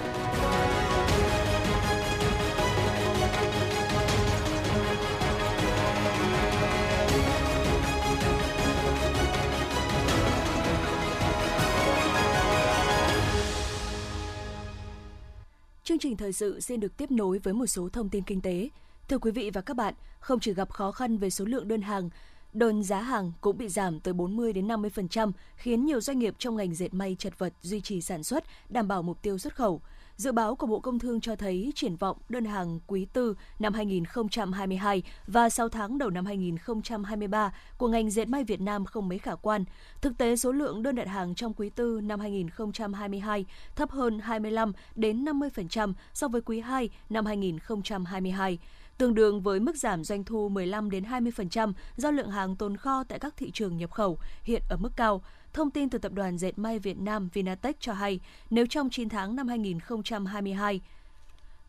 Chương 15.85 15.99
trình 15.99 16.17
thời 16.17 16.33
sự 16.33 16.61
xin 16.61 16.81
được 16.81 16.97
tiếp 16.97 17.11
nối 17.11 17.39
với 17.39 17.55
một 17.55 17.67
số 17.67 17.89
thông 17.89 18.09
tin 18.09 18.23
kinh 18.25 18.41
tế. 18.41 18.69
Thưa 19.09 19.19
quý 19.19 19.31
vị 19.31 19.51
và 19.55 19.61
các 19.61 19.77
bạn, 19.77 19.95
không 20.21 20.41
chỉ 20.41 20.55
gặp 20.55 20.71
khó 20.71 20.93
khăn 20.93 21.19
về 21.19 21.31
số 21.31 21.45
lượng 21.45 21.69
đơn 21.69 21.83
hàng, 21.83 22.11
đơn 22.53 22.83
giá 22.83 23.01
hàng 23.01 23.33
cũng 23.41 23.59
bị 23.59 23.69
giảm 23.69 24.01
tới 24.01 24.15
40 24.15 24.53
đến 24.53 24.69
50%, 24.69 25.33
khiến 25.57 25.85
nhiều 25.85 26.01
doanh 26.01 26.19
nghiệp 26.19 26.35
trong 26.39 26.57
ngành 26.57 26.75
dệt 26.75 26.95
may 26.95 27.17
chật 27.19 27.39
vật 27.39 27.53
duy 27.63 27.81
trì 27.81 28.01
sản 28.01 28.23
xuất, 28.23 28.45
đảm 28.69 28.89
bảo 28.89 29.03
mục 29.03 29.23
tiêu 29.23 29.39
xuất 29.39 29.55
khẩu. 29.55 29.81
Dự 30.17 30.33
báo 30.33 30.55
của 30.55 30.67
Bộ 30.67 30.81
Công 30.81 30.99
Thương 30.99 31.21
cho 31.21 31.37
thấy 31.37 31.73
triển 31.75 31.97
vọng 31.97 32.17
đơn 32.29 32.45
hàng 32.45 32.81
quý 32.87 33.07
tư 33.13 33.35
năm 33.59 33.75
2022 33.75 35.03
và 35.27 35.49
6 35.49 35.69
tháng 35.69 35.99
đầu 35.99 36.11
năm 36.11 36.27
2023 36.27 37.55
của 37.79 37.89
ngành 37.89 38.11
dệt 38.11 38.29
may 38.29 38.45
Việt 38.45 38.61
Nam 38.61 38.85
không 38.85 39.09
mấy 39.09 39.19
khả 39.19 39.35
quan. 39.35 39.65
Thực 40.01 40.19
tế 40.19 40.37
số 40.37 40.53
lượng 40.53 40.83
đơn 40.83 40.95
đặt 40.95 41.09
hàng 41.09 41.35
trong 41.35 41.55
quý 41.55 41.71
tư 41.71 42.01
năm 42.03 42.21
2022 42.21 43.45
thấp 43.77 43.91
hơn 43.91 44.19
25 44.19 44.73
đến 44.95 45.25
50% 45.25 45.93
so 46.13 46.29
với 46.29 46.41
quý 46.41 46.61
2 46.61 46.91
năm 47.11 47.27
2022 47.27 48.59
tương 49.03 49.15
đương 49.15 49.41
với 49.41 49.61
mức 49.61 49.77
giảm 49.77 50.05
doanh 50.05 50.25
thu 50.25 50.49
15 50.49 50.91
đến 50.91 51.05
20% 51.05 51.73
do 51.97 52.11
lượng 52.11 52.31
hàng 52.31 52.57
tồn 52.57 52.77
kho 52.77 53.05
tại 53.05 53.19
các 53.19 53.37
thị 53.37 53.51
trường 53.51 53.77
nhập 53.77 53.91
khẩu 53.91 54.19
hiện 54.43 54.63
ở 54.69 54.77
mức 54.77 54.91
cao. 54.97 55.23
Thông 55.53 55.71
tin 55.71 55.91
từ 55.91 55.99
Tập 55.99 56.13
đoàn 56.13 56.39
Dệt 56.39 56.59
may 56.59 56.79
Việt 56.79 56.99
Nam 56.99 57.29
Vinatech 57.33 57.81
cho 57.81 57.93
hay, 57.93 58.21
nếu 58.51 58.67
trong 58.67 58.91
9 58.91 59.09
tháng 59.09 59.37
năm 59.37 59.49
2022, 59.49 60.81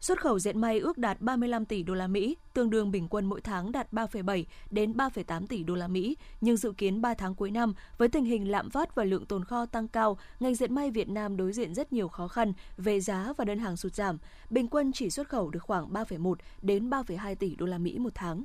Xuất 0.03 0.22
khẩu 0.22 0.39
dệt 0.39 0.55
may 0.55 0.79
ước 0.79 0.98
đạt 0.98 1.22
35 1.22 1.65
tỷ 1.65 1.83
đô 1.83 1.93
la 1.93 2.07
Mỹ, 2.07 2.38
tương 2.53 2.69
đương 2.69 2.91
bình 2.91 3.07
quân 3.07 3.25
mỗi 3.25 3.41
tháng 3.41 3.72
đạt 3.72 3.93
3,7 3.93 4.43
đến 4.72 4.93
3,8 4.93 5.48
tỷ 5.48 5.63
đô 5.63 5.75
la 5.75 5.88
Mỹ, 5.88 6.17
nhưng 6.41 6.57
dự 6.57 6.72
kiến 6.72 7.01
3 7.01 7.13
tháng 7.13 7.36
cuối 7.36 7.51
năm 7.51 7.74
với 7.98 8.10
tình 8.10 8.25
hình 8.25 8.51
lạm 8.51 8.69
phát 8.69 8.95
và 8.95 9.03
lượng 9.03 9.25
tồn 9.25 9.45
kho 9.45 9.65
tăng 9.65 9.88
cao, 9.88 10.17
ngành 10.39 10.55
dệt 10.55 10.72
may 10.72 10.91
Việt 10.91 11.10
Nam 11.10 11.38
đối 11.38 11.53
diện 11.53 11.74
rất 11.74 11.93
nhiều 11.93 12.07
khó 12.07 12.27
khăn 12.27 12.53
về 12.77 13.00
giá 13.00 13.33
và 13.38 13.45
đơn 13.45 13.60
hàng 13.60 13.77
sụt 13.77 13.93
giảm. 13.93 14.17
Bình 14.50 14.67
quân 14.67 14.91
chỉ 14.93 15.10
xuất 15.10 15.29
khẩu 15.29 15.50
được 15.50 15.63
khoảng 15.63 15.93
3,1 15.93 16.36
đến 16.62 16.89
3,2 16.89 17.36
tỷ 17.36 17.56
đô 17.56 17.65
la 17.65 17.78
Mỹ 17.78 17.99
một 17.99 18.12
tháng. 18.15 18.43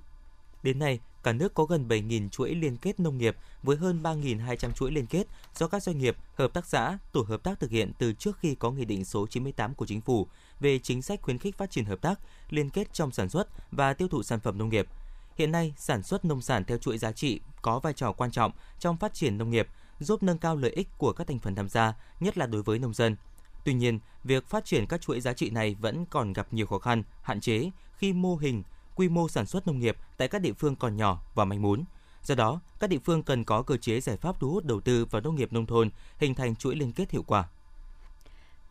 Đến 0.62 0.78
nay, 0.78 1.00
cả 1.22 1.32
nước 1.32 1.54
có 1.54 1.64
gần 1.64 1.88
7.000 1.88 2.28
chuỗi 2.28 2.54
liên 2.54 2.76
kết 2.76 3.00
nông 3.00 3.18
nghiệp 3.18 3.36
với 3.62 3.76
hơn 3.76 4.02
3.200 4.02 4.72
chuỗi 4.72 4.90
liên 4.90 5.06
kết 5.06 5.26
do 5.56 5.68
các 5.68 5.82
doanh 5.82 5.98
nghiệp, 5.98 6.16
hợp 6.34 6.52
tác 6.54 6.66
xã, 6.66 6.98
tổ 7.12 7.22
hợp 7.22 7.42
tác 7.42 7.60
thực 7.60 7.70
hiện 7.70 7.92
từ 7.98 8.12
trước 8.12 8.38
khi 8.38 8.54
có 8.54 8.70
Nghị 8.70 8.84
định 8.84 9.04
số 9.04 9.26
98 9.26 9.74
của 9.74 9.86
Chính 9.86 10.00
phủ 10.00 10.26
về 10.60 10.78
chính 10.78 11.02
sách 11.02 11.22
khuyến 11.22 11.38
khích 11.38 11.58
phát 11.58 11.70
triển 11.70 11.84
hợp 11.84 12.00
tác, 12.00 12.20
liên 12.50 12.70
kết 12.70 12.92
trong 12.92 13.10
sản 13.10 13.28
xuất 13.28 13.48
và 13.72 13.94
tiêu 13.94 14.08
thụ 14.08 14.22
sản 14.22 14.40
phẩm 14.40 14.58
nông 14.58 14.68
nghiệp. 14.68 14.86
Hiện 15.36 15.52
nay, 15.52 15.74
sản 15.76 16.02
xuất 16.02 16.24
nông 16.24 16.42
sản 16.42 16.64
theo 16.64 16.78
chuỗi 16.78 16.98
giá 16.98 17.12
trị 17.12 17.40
có 17.62 17.78
vai 17.78 17.92
trò 17.92 18.12
quan 18.12 18.30
trọng 18.30 18.52
trong 18.78 18.96
phát 18.96 19.14
triển 19.14 19.38
nông 19.38 19.50
nghiệp, 19.50 19.68
giúp 20.00 20.22
nâng 20.22 20.38
cao 20.38 20.56
lợi 20.56 20.70
ích 20.70 20.88
của 20.98 21.12
các 21.12 21.26
thành 21.26 21.38
phần 21.38 21.54
tham 21.54 21.68
gia, 21.68 21.94
nhất 22.20 22.38
là 22.38 22.46
đối 22.46 22.62
với 22.62 22.78
nông 22.78 22.94
dân. 22.94 23.16
Tuy 23.64 23.74
nhiên, 23.74 23.98
việc 24.24 24.46
phát 24.46 24.64
triển 24.64 24.86
các 24.86 25.00
chuỗi 25.00 25.20
giá 25.20 25.32
trị 25.32 25.50
này 25.50 25.76
vẫn 25.80 26.04
còn 26.10 26.32
gặp 26.32 26.52
nhiều 26.52 26.66
khó 26.66 26.78
khăn, 26.78 27.02
hạn 27.22 27.40
chế 27.40 27.70
khi 27.96 28.12
mô 28.12 28.36
hình, 28.36 28.62
quy 28.98 29.08
mô 29.08 29.28
sản 29.28 29.46
xuất 29.46 29.66
nông 29.66 29.78
nghiệp 29.78 29.96
tại 30.16 30.28
các 30.28 30.38
địa 30.38 30.52
phương 30.52 30.76
còn 30.76 30.96
nhỏ 30.96 31.22
và 31.34 31.44
manh 31.44 31.62
mún. 31.62 31.84
Do 32.24 32.34
đó, 32.34 32.60
các 32.80 32.90
địa 32.90 32.98
phương 33.04 33.22
cần 33.22 33.44
có 33.44 33.62
cơ 33.62 33.76
chế 33.76 34.00
giải 34.00 34.16
pháp 34.16 34.40
thu 34.40 34.50
hút 34.50 34.64
đầu 34.64 34.80
tư 34.80 35.04
vào 35.04 35.22
nông 35.22 35.34
nghiệp 35.34 35.52
nông 35.52 35.66
thôn, 35.66 35.90
hình 36.18 36.34
thành 36.34 36.56
chuỗi 36.56 36.76
liên 36.76 36.92
kết 36.92 37.10
hiệu 37.10 37.24
quả. 37.26 37.48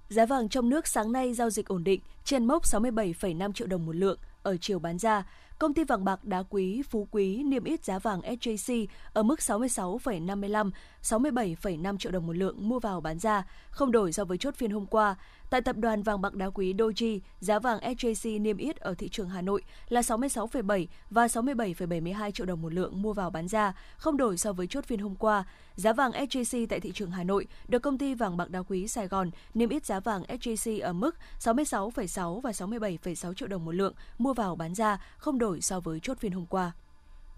Giá 0.10 0.26
vàng 0.26 0.50
trong 0.50 0.70
nước 0.70 0.88
sáng 0.88 1.12
nay 1.12 1.34
giao 1.34 1.50
dịch 1.50 1.68
ổn 1.68 1.84
định 1.84 2.02
trên 2.26 2.46
mốc 2.46 2.64
67,5 2.64 3.54
triệu 3.54 3.68
đồng 3.68 3.86
một 3.86 3.96
lượng 3.96 4.20
ở 4.44 4.58
chiều 4.58 4.80
bán 4.80 4.98
ra. 4.98 5.26
Công 5.60 5.74
ty 5.74 5.84
vàng 5.84 6.06
bạc 6.06 6.24
đá 6.24 6.44
quý 6.50 6.82
Phú 6.90 7.08
Quý 7.12 7.44
niêm 7.44 7.64
yết 7.64 7.86
giá 7.86 8.00
vàng 8.00 8.22
SJC 8.22 8.86
ở 9.14 9.24
mức 9.24 9.40
66,55, 9.40 10.72
67,5 11.04 11.98
triệu 11.98 12.12
đồng 12.12 12.28
một 12.28 12.34
lượng 12.34 12.70
mua 12.70 12.80
vào 12.80 13.02
bán 13.02 13.20
ra, 13.20 13.44
không 13.70 13.92
đổi 13.92 14.14
so 14.14 14.26
với 14.26 14.38
chốt 14.38 14.56
phiên 14.56 14.72
hôm 14.72 14.86
qua. 14.86 15.16
Tại 15.50 15.62
tập 15.62 15.78
đoàn 15.78 16.04
vàng 16.04 16.22
bạc 16.22 16.34
đá 16.34 16.50
quý 16.50 16.74
Doji, 16.74 17.20
giá 17.40 17.60
vàng 17.60 17.80
SJC 17.80 18.42
niêm 18.42 18.58
yết 18.58 18.78
ở 18.78 18.96
thị 18.96 19.10
trường 19.10 19.30
Hà 19.30 19.42
Nội 19.42 19.62
là 19.90 20.02
66,7 20.02 20.86
và 21.10 21.28
67,72 21.28 22.32
triệu 22.32 22.46
đồng 22.46 22.62
một 22.62 22.74
lượng 22.74 23.02
mua 23.02 23.14
vào 23.14 23.30
bán 23.30 23.48
ra, 23.48 23.74
không 23.98 24.18
đổi 24.18 24.38
so 24.38 24.54
với 24.54 24.68
chốt 24.68 24.86
phiên 24.86 25.00
hôm 25.00 25.16
qua. 25.16 25.44
Giá 25.76 25.94
vàng 25.94 26.12
SJC 26.12 26.68
tại 26.70 26.80
thị 26.80 26.92
trường 26.92 27.12
Hà 27.12 27.24
Nội 27.24 27.48
được 27.68 27.80
công 27.80 27.98
ty 27.98 28.14
vàng 28.14 28.38
bạc 28.38 28.50
đá 28.50 28.62
quý 28.62 28.88
Sài 28.88 29.08
Gòn 29.08 29.32
niêm 29.54 29.70
yết 29.70 29.86
giá 29.86 30.00
vàng 30.00 30.24
SJC 30.24 30.84
ở 30.84 30.94
mức 30.94 31.16
66,6 31.40 32.40
và 32.40 32.52
67,6 32.52 33.34
triệu 33.34 33.48
đồng 33.48 33.66
một 33.66 33.72
lượng 33.72 33.94
mua 34.18 34.34
vào 34.34 34.56
bán 34.56 34.76
ra, 34.76 35.02
không 35.18 35.40
đổi 35.40 35.62
so 35.62 35.80
với 35.80 36.00
chốt 36.00 36.18
phiên 36.20 36.32
hôm 36.32 36.46
qua. 36.46 36.72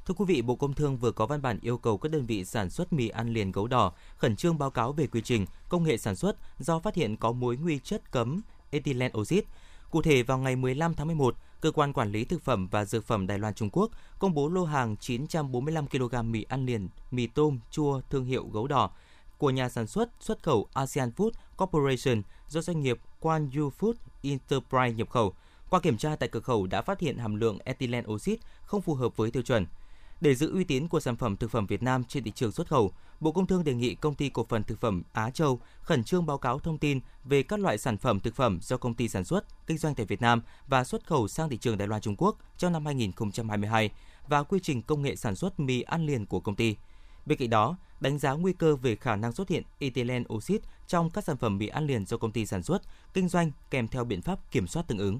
Thưa 0.09 0.15
quý 0.17 0.25
vị, 0.25 0.41
Bộ 0.41 0.55
Công 0.55 0.73
Thương 0.73 0.97
vừa 0.97 1.11
có 1.11 1.25
văn 1.25 1.41
bản 1.41 1.59
yêu 1.61 1.77
cầu 1.77 1.97
các 1.97 2.11
đơn 2.11 2.25
vị 2.25 2.45
sản 2.45 2.69
xuất 2.69 2.93
mì 2.93 3.09
ăn 3.09 3.33
liền 3.33 3.51
gấu 3.51 3.67
đỏ 3.67 3.93
khẩn 4.17 4.35
trương 4.35 4.57
báo 4.57 4.71
cáo 4.71 4.93
về 4.93 5.07
quy 5.07 5.21
trình, 5.21 5.45
công 5.69 5.83
nghệ 5.83 5.97
sản 5.97 6.15
xuất 6.15 6.35
do 6.59 6.79
phát 6.79 6.95
hiện 6.95 7.17
có 7.17 7.31
mối 7.31 7.57
nguy 7.57 7.79
chất 7.79 8.11
cấm 8.11 8.41
ethylene 8.71 9.13
oxide. 9.17 9.47
Cụ 9.91 10.01
thể, 10.01 10.23
vào 10.23 10.37
ngày 10.37 10.55
15 10.55 10.93
tháng 10.93 11.07
11, 11.07 11.35
Cơ 11.61 11.71
quan 11.71 11.93
Quản 11.93 12.11
lý 12.11 12.25
Thực 12.25 12.43
phẩm 12.43 12.67
và 12.67 12.85
Dược 12.85 13.05
phẩm 13.05 13.27
Đài 13.27 13.39
Loan 13.39 13.53
Trung 13.53 13.69
Quốc 13.71 13.91
công 14.19 14.33
bố 14.33 14.49
lô 14.49 14.65
hàng 14.65 14.97
945 14.97 15.87
kg 15.87 16.31
mì 16.31 16.43
ăn 16.43 16.65
liền, 16.65 16.89
mì 17.11 17.27
tôm 17.27 17.59
chua 17.71 18.01
thương 18.09 18.25
hiệu 18.25 18.47
gấu 18.53 18.67
đỏ 18.67 18.91
của 19.37 19.49
nhà 19.49 19.69
sản 19.69 19.87
xuất 19.87 20.09
xuất 20.19 20.43
khẩu 20.43 20.67
ASEAN 20.73 21.11
Food 21.17 21.31
Corporation 21.57 22.21
do 22.47 22.61
doanh 22.61 22.81
nghiệp 22.81 22.99
Quan 23.19 23.49
Yu 23.55 23.71
Food 23.79 23.93
Enterprise 24.21 24.93
nhập 24.93 25.09
khẩu. 25.09 25.33
Qua 25.69 25.79
kiểm 25.79 25.97
tra 25.97 26.15
tại 26.15 26.29
cửa 26.29 26.39
khẩu 26.39 26.67
đã 26.67 26.81
phát 26.81 26.99
hiện 26.99 27.17
hàm 27.17 27.35
lượng 27.35 27.57
ethylene 27.63 28.07
oxide 28.07 28.41
không 28.61 28.81
phù 28.81 28.95
hợp 28.95 29.17
với 29.17 29.31
tiêu 29.31 29.43
chuẩn. 29.43 29.65
Để 30.21 30.35
giữ 30.35 30.53
uy 30.53 30.63
tín 30.63 30.87
của 30.87 30.99
sản 30.99 31.15
phẩm 31.15 31.37
thực 31.37 31.51
phẩm 31.51 31.67
Việt 31.67 31.83
Nam 31.83 32.03
trên 32.03 32.23
thị 32.23 32.31
trường 32.35 32.51
xuất 32.51 32.67
khẩu, 32.67 32.91
Bộ 33.19 33.31
Công 33.31 33.47
Thương 33.47 33.63
đề 33.63 33.73
nghị 33.73 33.95
công 33.95 34.15
ty 34.15 34.29
cổ 34.29 34.45
phần 34.49 34.63
thực 34.63 34.81
phẩm 34.81 35.03
Á 35.13 35.29
Châu 35.29 35.59
khẩn 35.81 36.03
trương 36.03 36.25
báo 36.25 36.37
cáo 36.37 36.59
thông 36.59 36.77
tin 36.77 36.99
về 37.23 37.43
các 37.43 37.59
loại 37.59 37.77
sản 37.77 37.97
phẩm 37.97 38.19
thực 38.19 38.35
phẩm 38.35 38.59
do 38.61 38.77
công 38.77 38.93
ty 38.93 39.07
sản 39.07 39.25
xuất, 39.25 39.67
kinh 39.67 39.77
doanh 39.77 39.95
tại 39.95 40.05
Việt 40.05 40.21
Nam 40.21 40.41
và 40.67 40.83
xuất 40.83 41.07
khẩu 41.07 41.27
sang 41.27 41.49
thị 41.49 41.57
trường 41.57 41.77
Đài 41.77 41.87
Loan 41.87 42.01
Trung 42.01 42.15
Quốc 42.17 42.37
trong 42.57 42.73
năm 42.73 42.85
2022 42.85 43.89
và 44.27 44.43
quy 44.43 44.59
trình 44.63 44.81
công 44.81 45.01
nghệ 45.01 45.15
sản 45.15 45.35
xuất 45.35 45.59
mì 45.59 45.81
ăn 45.81 46.05
liền 46.05 46.25
của 46.25 46.39
công 46.39 46.55
ty. 46.55 46.75
Bên 47.25 47.37
cạnh 47.37 47.49
đó, 47.49 47.77
đánh 47.99 48.19
giá 48.19 48.33
nguy 48.33 48.53
cơ 48.53 48.75
về 48.75 48.95
khả 48.95 49.15
năng 49.15 49.31
xuất 49.31 49.49
hiện 49.49 49.63
ethylene 49.79 50.25
oxide 50.33 50.67
trong 50.87 51.09
các 51.09 51.23
sản 51.23 51.37
phẩm 51.37 51.57
mì 51.57 51.67
ăn 51.67 51.87
liền 51.87 52.05
do 52.05 52.17
công 52.17 52.31
ty 52.31 52.45
sản 52.45 52.63
xuất, 52.63 52.81
kinh 53.13 53.29
doanh 53.29 53.51
kèm 53.69 53.87
theo 53.87 54.03
biện 54.03 54.21
pháp 54.21 54.51
kiểm 54.51 54.67
soát 54.67 54.87
tương 54.87 54.99
ứng. 54.99 55.19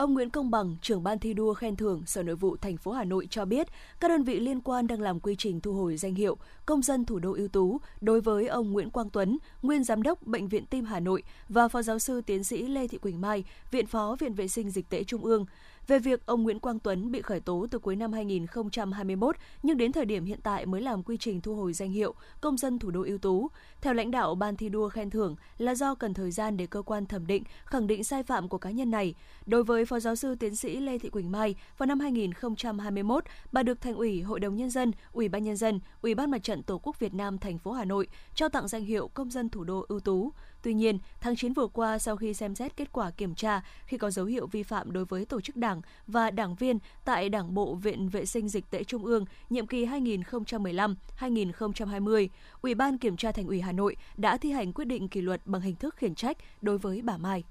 Ông 0.00 0.14
Nguyễn 0.14 0.30
Công 0.30 0.50
Bằng, 0.50 0.76
trưởng 0.82 1.02
ban 1.02 1.18
thi 1.18 1.34
đua 1.34 1.54
khen 1.54 1.76
thưởng 1.76 2.02
Sở 2.06 2.22
Nội 2.22 2.36
vụ 2.36 2.56
thành 2.56 2.76
phố 2.76 2.92
Hà 2.92 3.04
Nội 3.04 3.26
cho 3.30 3.44
biết, 3.44 3.68
các 4.00 4.08
đơn 4.08 4.24
vị 4.24 4.40
liên 4.40 4.60
quan 4.60 4.86
đang 4.86 5.00
làm 5.00 5.20
quy 5.20 5.34
trình 5.38 5.60
thu 5.60 5.72
hồi 5.72 5.96
danh 5.96 6.14
hiệu 6.14 6.36
công 6.66 6.82
dân 6.82 7.04
thủ 7.04 7.18
đô 7.18 7.32
ưu 7.32 7.48
tú 7.48 7.80
đối 8.00 8.20
với 8.20 8.46
ông 8.46 8.72
Nguyễn 8.72 8.90
Quang 8.90 9.10
Tuấn, 9.10 9.38
nguyên 9.62 9.84
giám 9.84 10.02
đốc 10.02 10.22
Bệnh 10.22 10.48
viện 10.48 10.66
Tim 10.66 10.84
Hà 10.84 11.00
Nội 11.00 11.22
và 11.48 11.68
phó 11.68 11.82
giáo 11.82 11.98
sư 11.98 12.20
tiến 12.20 12.44
sĩ 12.44 12.62
Lê 12.62 12.88
Thị 12.88 12.98
Quỳnh 12.98 13.20
Mai, 13.20 13.44
viện 13.70 13.86
phó 13.86 14.16
Viện 14.18 14.34
Vệ 14.34 14.48
sinh 14.48 14.70
Dịch 14.70 14.88
tễ 14.88 15.04
Trung 15.04 15.24
ương 15.24 15.46
về 15.86 15.98
việc 15.98 16.26
ông 16.26 16.42
Nguyễn 16.42 16.60
Quang 16.60 16.78
Tuấn 16.78 17.12
bị 17.12 17.22
khởi 17.22 17.40
tố 17.40 17.66
từ 17.70 17.78
cuối 17.78 17.96
năm 17.96 18.12
2021 18.12 19.36
nhưng 19.62 19.76
đến 19.76 19.92
thời 19.92 20.04
điểm 20.04 20.24
hiện 20.24 20.40
tại 20.42 20.66
mới 20.66 20.80
làm 20.80 21.02
quy 21.02 21.16
trình 21.16 21.40
thu 21.40 21.54
hồi 21.54 21.72
danh 21.72 21.90
hiệu 21.90 22.14
công 22.40 22.56
dân 22.56 22.78
thủ 22.78 22.90
đô 22.90 23.02
ưu 23.02 23.18
tú. 23.18 23.48
Theo 23.80 23.94
lãnh 23.94 24.10
đạo 24.10 24.34
ban 24.34 24.56
thi 24.56 24.68
đua 24.68 24.88
khen 24.88 25.10
thưởng 25.10 25.36
là 25.58 25.74
do 25.74 25.94
cần 25.94 26.14
thời 26.14 26.30
gian 26.30 26.56
để 26.56 26.66
cơ 26.66 26.82
quan 26.82 27.06
thẩm 27.06 27.26
định, 27.26 27.44
khẳng 27.64 27.86
định 27.86 28.04
sai 28.04 28.22
phạm 28.22 28.48
của 28.48 28.58
cá 28.58 28.70
nhân 28.70 28.90
này. 28.90 29.14
Đối 29.46 29.64
với 29.64 29.84
phó 29.84 30.00
giáo 30.00 30.16
sư 30.16 30.34
tiến 30.34 30.56
sĩ 30.56 30.76
Lê 30.76 30.98
Thị 30.98 31.10
Quỳnh 31.10 31.32
Mai, 31.32 31.54
vào 31.78 31.86
năm 31.86 32.00
2021, 32.00 33.24
bà 33.52 33.62
được 33.62 33.80
Thành 33.80 33.94
ủy, 33.94 34.22
Hội 34.22 34.40
đồng 34.40 34.56
nhân 34.56 34.70
dân, 34.70 34.92
Ủy 35.12 35.28
ban 35.28 35.44
nhân 35.44 35.56
dân, 35.56 35.80
Ủy 36.02 36.14
ban 36.14 36.30
Mặt 36.30 36.42
trận 36.42 36.62
Tổ 36.62 36.78
quốc 36.78 36.98
Việt 36.98 37.14
Nam 37.14 37.38
thành 37.38 37.58
phố 37.58 37.72
Hà 37.72 37.84
Nội 37.84 38.06
trao 38.34 38.48
tặng 38.48 38.68
danh 38.68 38.84
hiệu 38.84 39.08
công 39.08 39.30
dân 39.30 39.48
thủ 39.48 39.64
đô 39.64 39.84
ưu 39.88 40.00
tú. 40.00 40.32
Tuy 40.62 40.74
nhiên, 40.74 40.98
tháng 41.20 41.36
9 41.36 41.52
vừa 41.52 41.66
qua 41.66 41.98
sau 41.98 42.16
khi 42.16 42.34
xem 42.34 42.54
xét 42.54 42.76
kết 42.76 42.92
quả 42.92 43.10
kiểm 43.10 43.34
tra 43.34 43.60
khi 43.86 43.98
có 43.98 44.10
dấu 44.10 44.26
hiệu 44.26 44.46
vi 44.46 44.62
phạm 44.62 44.92
đối 44.92 45.04
với 45.04 45.24
tổ 45.24 45.40
chức 45.40 45.56
đảng 45.56 45.80
và 46.06 46.30
đảng 46.30 46.54
viên 46.54 46.78
tại 47.04 47.28
Đảng 47.28 47.54
bộ 47.54 47.74
Viện 47.74 48.08
Vệ 48.08 48.26
sinh 48.26 48.48
Dịch 48.48 48.70
tễ 48.70 48.84
Trung 48.84 49.04
ương 49.04 49.24
nhiệm 49.50 49.66
kỳ 49.66 49.86
2015-2020, 49.86 52.28
Ủy 52.62 52.74
ban 52.74 52.98
Kiểm 52.98 53.16
tra 53.16 53.32
Thành 53.32 53.46
ủy 53.46 53.60
Hà 53.60 53.72
Nội 53.72 53.96
đã 54.16 54.36
thi 54.36 54.50
hành 54.50 54.72
quyết 54.72 54.84
định 54.84 55.08
kỷ 55.08 55.20
luật 55.20 55.40
bằng 55.44 55.62
hình 55.62 55.76
thức 55.76 55.96
khiển 55.96 56.14
trách 56.14 56.36
đối 56.60 56.78
với 56.78 57.02
bà 57.02 57.16
Mai. 57.16 57.44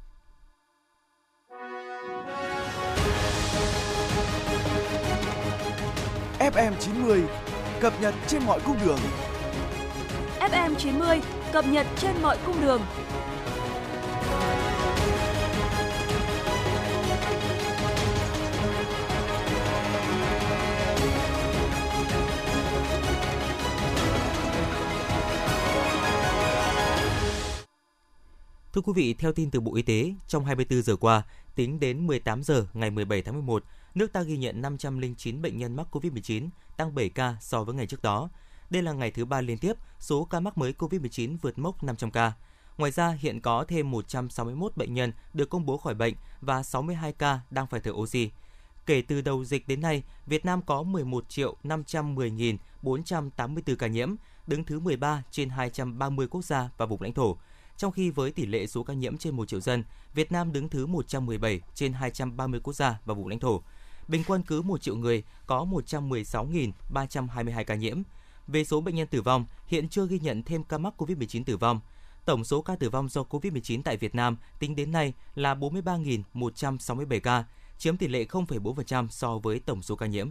FM 6.39 6.73
90 6.79 7.23
cập 7.79 7.93
nhật 8.01 8.13
trên 8.27 8.41
mọi 8.45 8.59
cung 8.65 8.75
đường. 8.85 8.99
FM 10.39 10.75
90 10.75 11.19
cập 11.53 11.65
nhật 11.67 11.87
trên 11.97 12.21
mọi 12.21 12.37
cung 12.45 12.61
đường. 12.61 12.81
Thưa 28.73 28.81
quý 28.81 28.93
vị, 28.95 29.13
theo 29.13 29.31
tin 29.31 29.51
từ 29.51 29.59
Bộ 29.59 29.75
Y 29.75 29.81
tế, 29.81 30.13
trong 30.27 30.45
24 30.45 30.81
giờ 30.81 30.95
qua, 30.95 31.23
tính 31.55 31.79
đến 31.79 32.07
18 32.07 32.43
giờ 32.43 32.65
ngày 32.73 32.89
17 32.89 33.21
tháng 33.21 33.33
11, 33.35 33.63
nước 33.95 34.13
ta 34.13 34.21
ghi 34.21 34.37
nhận 34.37 34.61
509 34.61 35.41
bệnh 35.41 35.57
nhân 35.57 35.75
mắc 35.75 35.87
COVID-19, 35.91 36.49
tăng 36.77 36.95
7 36.95 37.09
ca 37.09 37.35
so 37.41 37.63
với 37.63 37.75
ngày 37.75 37.87
trước 37.87 38.01
đó. 38.01 38.29
Đây 38.69 38.83
là 38.83 38.93
ngày 38.93 39.11
thứ 39.11 39.25
ba 39.25 39.41
liên 39.41 39.57
tiếp 39.57 39.73
số 39.99 40.25
ca 40.25 40.39
mắc 40.39 40.57
mới 40.57 40.73
COVID-19 40.73 41.37
vượt 41.41 41.59
mốc 41.59 41.83
500 41.83 42.11
ca. 42.11 42.33
Ngoài 42.77 42.91
ra, 42.91 43.17
hiện 43.19 43.41
có 43.41 43.65
thêm 43.67 43.91
161 43.91 44.77
bệnh 44.77 44.93
nhân 44.93 45.11
được 45.33 45.49
công 45.49 45.65
bố 45.65 45.77
khỏi 45.77 45.93
bệnh 45.93 46.15
và 46.41 46.63
62 46.63 47.13
ca 47.13 47.39
đang 47.49 47.67
phải 47.67 47.79
thở 47.79 47.91
oxy. 47.91 48.31
Kể 48.85 49.01
từ 49.01 49.21
đầu 49.21 49.45
dịch 49.45 49.67
đến 49.67 49.81
nay, 49.81 50.03
Việt 50.25 50.45
Nam 50.45 50.61
có 50.61 50.83
11 50.83 51.29
triệu 51.29 51.55
510.484 51.63 53.75
ca 53.75 53.87
nhiễm, 53.87 54.15
đứng 54.47 54.63
thứ 54.63 54.79
13 54.79 55.23
trên 55.31 55.49
230 55.49 56.27
quốc 56.27 56.45
gia 56.45 56.69
và 56.77 56.85
vùng 56.85 57.01
lãnh 57.01 57.13
thổ. 57.13 57.37
Trong 57.77 57.91
khi 57.91 58.09
với 58.09 58.31
tỷ 58.31 58.45
lệ 58.45 58.67
số 58.67 58.83
ca 58.83 58.93
nhiễm 58.93 59.17
trên 59.17 59.35
1 59.35 59.47
triệu 59.47 59.59
dân, 59.59 59.83
Việt 60.13 60.31
Nam 60.31 60.51
đứng 60.51 60.69
thứ 60.69 60.87
117 60.87 61.61
trên 61.75 61.93
230 61.93 62.59
quốc 62.63 62.73
gia 62.73 62.99
và 63.05 63.13
vùng 63.13 63.27
lãnh 63.27 63.39
thổ. 63.39 63.61
Bình 64.07 64.23
quân 64.27 64.43
cứ 64.43 64.61
1 64.61 64.81
triệu 64.81 64.95
người 64.95 65.23
có 65.47 65.67
116.322 65.71 67.63
ca 67.63 67.75
nhiễm. 67.75 68.01
Về 68.51 68.63
số 68.63 68.81
bệnh 68.81 68.95
nhân 68.95 69.07
tử 69.07 69.21
vong, 69.21 69.45
hiện 69.67 69.89
chưa 69.89 70.07
ghi 70.07 70.19
nhận 70.19 70.43
thêm 70.43 70.63
ca 70.63 70.77
mắc 70.77 70.93
COVID-19 70.97 71.43
tử 71.43 71.57
vong. 71.57 71.79
Tổng 72.25 72.43
số 72.43 72.61
ca 72.61 72.75
tử 72.75 72.89
vong 72.89 73.09
do 73.09 73.21
COVID-19 73.21 73.81
tại 73.83 73.97
Việt 73.97 74.15
Nam 74.15 74.37
tính 74.59 74.75
đến 74.75 74.91
nay 74.91 75.13
là 75.35 75.55
43.167 75.55 77.19
ca, 77.19 77.43
chiếm 77.77 77.97
tỷ 77.97 78.07
lệ 78.07 78.25
0,4% 78.25 79.07
so 79.07 79.37
với 79.37 79.59
tổng 79.59 79.81
số 79.81 79.95
ca 79.95 80.05
nhiễm. 80.05 80.29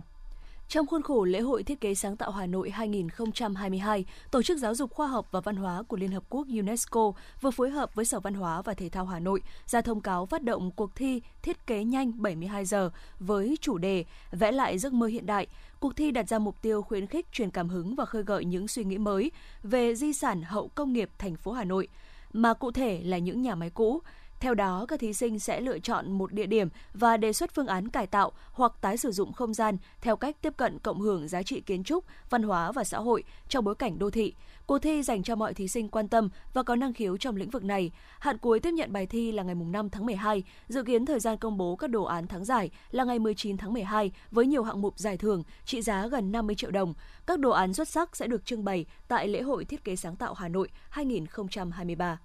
Trong 0.69 0.87
khuôn 0.87 1.03
khổ 1.03 1.25
lễ 1.25 1.41
hội 1.41 1.63
thiết 1.63 1.81
kế 1.81 1.95
sáng 1.95 2.17
tạo 2.17 2.31
Hà 2.31 2.47
Nội 2.47 2.71
2022, 2.71 4.05
Tổ 4.31 4.43
chức 4.43 4.59
Giáo 4.59 4.75
dục 4.75 4.95
Khoa 4.95 5.07
học 5.07 5.29
và 5.31 5.41
Văn 5.41 5.57
hóa 5.57 5.83
của 5.83 5.97
Liên 5.97 6.11
Hợp 6.11 6.25
Quốc 6.29 6.47
UNESCO 6.49 7.13
vừa 7.41 7.51
phối 7.51 7.71
hợp 7.71 7.95
với 7.95 8.05
Sở 8.05 8.21
Văn 8.21 8.35
hóa 8.35 8.63
và 8.63 8.75
Thể 8.75 8.89
thao 8.89 9.07
Hà 9.07 9.19
Nội 9.19 9.43
ra 9.67 9.81
thông 9.81 10.01
cáo 10.01 10.27
phát 10.27 10.43
động 10.43 10.71
cuộc 10.71 10.95
thi 10.95 11.23
thiết 11.43 11.67
kế 11.67 11.85
nhanh 11.85 12.23
72 12.23 12.65
giờ 12.65 12.91
với 13.21 13.59
chủ 13.61 13.79
đề 13.79 14.05
Vẽ 14.31 14.53
lại 14.53 14.79
giấc 14.79 14.93
mơ 14.93 15.07
hiện 15.07 15.27
đại. 15.27 15.47
Cuộc 15.81 15.97
thi 15.97 16.11
đặt 16.11 16.29
ra 16.29 16.39
mục 16.39 16.63
tiêu 16.63 16.83
khuyến 16.83 17.07
khích 17.07 17.33
truyền 17.33 17.51
cảm 17.51 17.69
hứng 17.69 17.95
và 17.95 18.05
khơi 18.05 18.23
gợi 18.23 18.45
những 18.45 18.69
suy 18.69 18.85
nghĩ 18.85 18.99
mới 18.99 19.33
về 19.63 19.95
di 19.95 20.13
sản 20.13 20.43
hậu 20.43 20.69
công 20.69 20.93
nghiệp 20.93 21.11
thành 21.19 21.37
phố 21.37 21.53
Hà 21.53 21.65
Nội, 21.65 21.89
mà 22.33 22.55
cụ 22.55 22.71
thể 22.71 23.01
là 23.05 23.19
những 23.19 23.43
nhà 23.43 23.55
máy 23.55 23.71
cũ, 23.71 24.03
theo 24.41 24.55
đó, 24.55 24.87
các 24.89 25.01
thí 25.01 25.13
sinh 25.13 25.39
sẽ 25.39 25.61
lựa 25.61 25.79
chọn 25.79 26.13
một 26.13 26.33
địa 26.33 26.47
điểm 26.47 26.69
và 26.95 27.17
đề 27.17 27.33
xuất 27.33 27.55
phương 27.55 27.67
án 27.67 27.89
cải 27.89 28.07
tạo 28.07 28.33
hoặc 28.53 28.73
tái 28.81 28.97
sử 28.97 29.13
dụng 29.13 29.33
không 29.33 29.55
gian 29.55 29.77
theo 30.01 30.17
cách 30.17 30.37
tiếp 30.43 30.57
cận 30.57 30.79
cộng 30.79 31.01
hưởng 31.01 31.29
giá 31.29 31.43
trị 31.43 31.61
kiến 31.61 31.85
trúc, 31.85 32.05
văn 32.31 32.43
hóa 32.43 32.73
và 32.73 32.85
xã 32.85 32.99
hội 32.99 33.25
trong 33.49 33.65
bối 33.65 33.75
cảnh 33.75 33.99
đô 33.99 34.11
thị. 34.11 34.35
Cuộc 34.67 34.79
thi 34.79 35.03
dành 35.03 35.23
cho 35.23 35.37
mọi 35.37 35.55
thí 35.55 35.69
sinh 35.69 35.89
quan 35.89 36.09
tâm 36.09 36.29
và 36.55 36.63
có 36.63 36.77
năng 36.77 36.93
khiếu 36.93 37.17
trong 37.17 37.37
lĩnh 37.37 37.51
vực 37.51 37.65
này. 37.65 37.91
Hạn 38.19 38.39
cuối 38.39 38.61
tiếp 38.61 38.71
nhận 38.71 38.93
bài 38.93 39.07
thi 39.07 39.33
là 39.33 39.43
ngày 39.43 39.55
5 39.55 39.91
tháng 39.91 40.07
12, 40.07 40.43
dự 40.69 40.83
kiến 40.83 41.07
thời 41.07 41.21
gian 41.21 41.37
công 41.39 41.57
bố 41.57 41.77
các 41.77 41.91
đồ 41.91 42.05
án 42.05 42.27
thắng 42.27 42.45
giải 42.45 42.71
là 42.91 43.05
ngày 43.05 43.19
19 43.19 43.57
tháng 43.57 43.73
12 43.73 44.13
với 44.31 44.47
nhiều 44.47 44.63
hạng 44.63 44.81
mục 44.81 44.99
giải 44.99 45.17
thưởng 45.17 45.43
trị 45.65 45.83
giá 45.83 46.07
gần 46.07 46.33
50 46.33 46.57
triệu 46.57 46.71
đồng. 46.71 46.95
Các 47.27 47.39
đồ 47.39 47.51
án 47.51 47.75
xuất 47.75 47.89
sắc 47.89 48.17
sẽ 48.17 48.27
được 48.27 48.47
trưng 48.47 48.65
bày 48.65 48.87
tại 49.09 49.29
lễ 49.29 49.43
hội 49.43 49.65
thiết 49.65 49.85
kế 49.85 49.97
sáng 49.97 50.17
tạo 50.17 50.35
Hà 50.35 50.49
Nội 50.49 50.69
2023. 50.91 52.19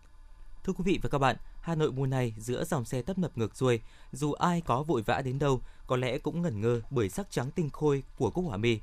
Thưa 0.64 0.74
quý 0.74 0.84
vị 0.86 1.00
và 1.02 1.10
các 1.10 1.18
bạn, 1.18 1.36
Hà 1.64 1.76
Nội 1.76 1.92
mùa 1.92 2.06
này 2.06 2.34
giữa 2.38 2.64
dòng 2.64 2.86
xe 2.86 3.02
tấp 3.02 3.18
nập 3.18 3.38
ngược 3.38 3.56
xuôi, 3.56 3.80
dù 4.12 4.34
ai 4.34 4.62
có 4.62 4.84
vội 4.84 5.02
vã 5.02 5.22
đến 5.22 5.40
đâu, 5.40 5.62
có 5.88 5.96
lẽ 5.96 6.18
cũng 6.18 6.42
ngẩn 6.42 6.62
ngơ 6.62 6.82
bởi 6.90 7.10
sắc 7.10 7.32
trắng 7.32 7.52
tinh 7.52 7.70
khôi 7.70 8.04
của 8.18 8.30
cúc 8.30 8.46
họa 8.46 8.58
mi. 8.58 8.80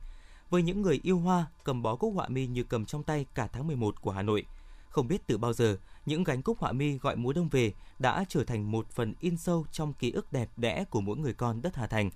Với 0.51 0.63
những 0.63 0.83
người 0.83 1.01
yêu 1.03 1.19
hoa, 1.19 1.47
cầm 1.65 1.83
bó 1.83 1.97
cúc 1.97 2.15
họa 2.15 2.29
mi 2.29 2.47
như 2.47 2.63
cầm 2.63 2.85
trong 2.85 3.03
tay 3.03 3.27
cả 3.35 3.49
tháng 3.53 3.67
11 3.67 4.03
của 4.03 4.11
Hà 4.11 4.23
Nội. 4.23 4.45
Không 4.89 5.09
biết 5.09 5.27
từ 5.27 5.39
bao 5.39 5.53
giờ, 5.53 5.77
những 6.07 6.25
gánh 6.25 6.43
cúc 6.43 6.59
họa 6.59 6.73
mi 6.73 6.99
gọi 6.99 7.17
mùa 7.17 7.33
đông 7.33 7.49
về 7.49 7.73
đã 7.99 8.25
trở 8.29 8.45
thành 8.45 8.71
một 8.71 8.91
phần 8.91 9.15
in 9.21 9.37
sâu 9.37 9.67
trong 9.73 9.93
ký 9.93 10.11
ức 10.11 10.33
đẹp 10.33 10.51
đẽ 10.57 10.85
của 10.91 11.01
mỗi 11.01 11.17
người 11.17 11.33
con 11.33 11.63
đất 11.63 11.77
Hà 11.77 11.87
Thành. 11.87 12.11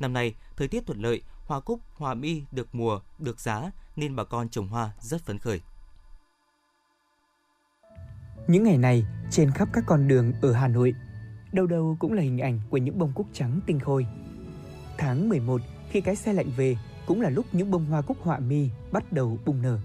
Năm 0.00 0.12
nay, 0.12 0.34
thời 0.56 0.68
tiết 0.68 0.86
thuận 0.86 1.02
lợi, 1.02 1.22
hoa 1.46 1.60
cúc, 1.60 1.80
hoa 1.94 2.14
mi 2.14 2.42
được 2.52 2.74
mùa, 2.74 3.00
được 3.18 3.40
giá 3.40 3.70
nên 3.96 4.16
bà 4.16 4.24
con 4.24 4.48
trồng 4.48 4.68
hoa 4.68 4.90
rất 5.00 5.22
phấn 5.22 5.38
khởi. 5.38 5.60
Những 8.50 8.62
ngày 8.62 8.78
này, 8.78 9.04
trên 9.30 9.50
khắp 9.50 9.68
các 9.72 9.84
con 9.86 10.08
đường 10.08 10.32
ở 10.42 10.52
Hà 10.52 10.68
Nội, 10.68 10.94
đâu 11.52 11.66
đâu 11.66 11.96
cũng 11.98 12.12
là 12.12 12.22
hình 12.22 12.38
ảnh 12.38 12.60
của 12.70 12.76
những 12.76 12.98
bông 12.98 13.12
cúc 13.14 13.26
trắng 13.32 13.60
tinh 13.66 13.80
khôi. 13.80 14.06
Tháng 14.98 15.28
11, 15.28 15.60
khi 15.90 16.00
cái 16.00 16.16
xe 16.16 16.32
lạnh 16.32 16.46
về, 16.56 16.76
cũng 17.06 17.20
là 17.20 17.30
lúc 17.30 17.46
những 17.52 17.70
bông 17.70 17.84
hoa 17.84 18.02
cúc 18.02 18.16
họa 18.20 18.38
mi 18.38 18.68
bắt 18.92 19.12
đầu 19.12 19.38
bung 19.44 19.62
nở. 19.62 19.78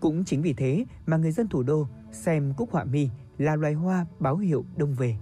Cũng 0.00 0.24
chính 0.24 0.42
vì 0.42 0.52
thế 0.52 0.84
mà 1.06 1.16
người 1.16 1.32
dân 1.32 1.48
thủ 1.48 1.62
đô 1.62 1.86
xem 2.12 2.54
cúc 2.56 2.70
họa 2.72 2.84
mi 2.84 3.08
là 3.38 3.56
loài 3.56 3.72
hoa 3.72 4.06
báo 4.18 4.36
hiệu 4.36 4.64
đông 4.76 4.94
về. 4.94 5.16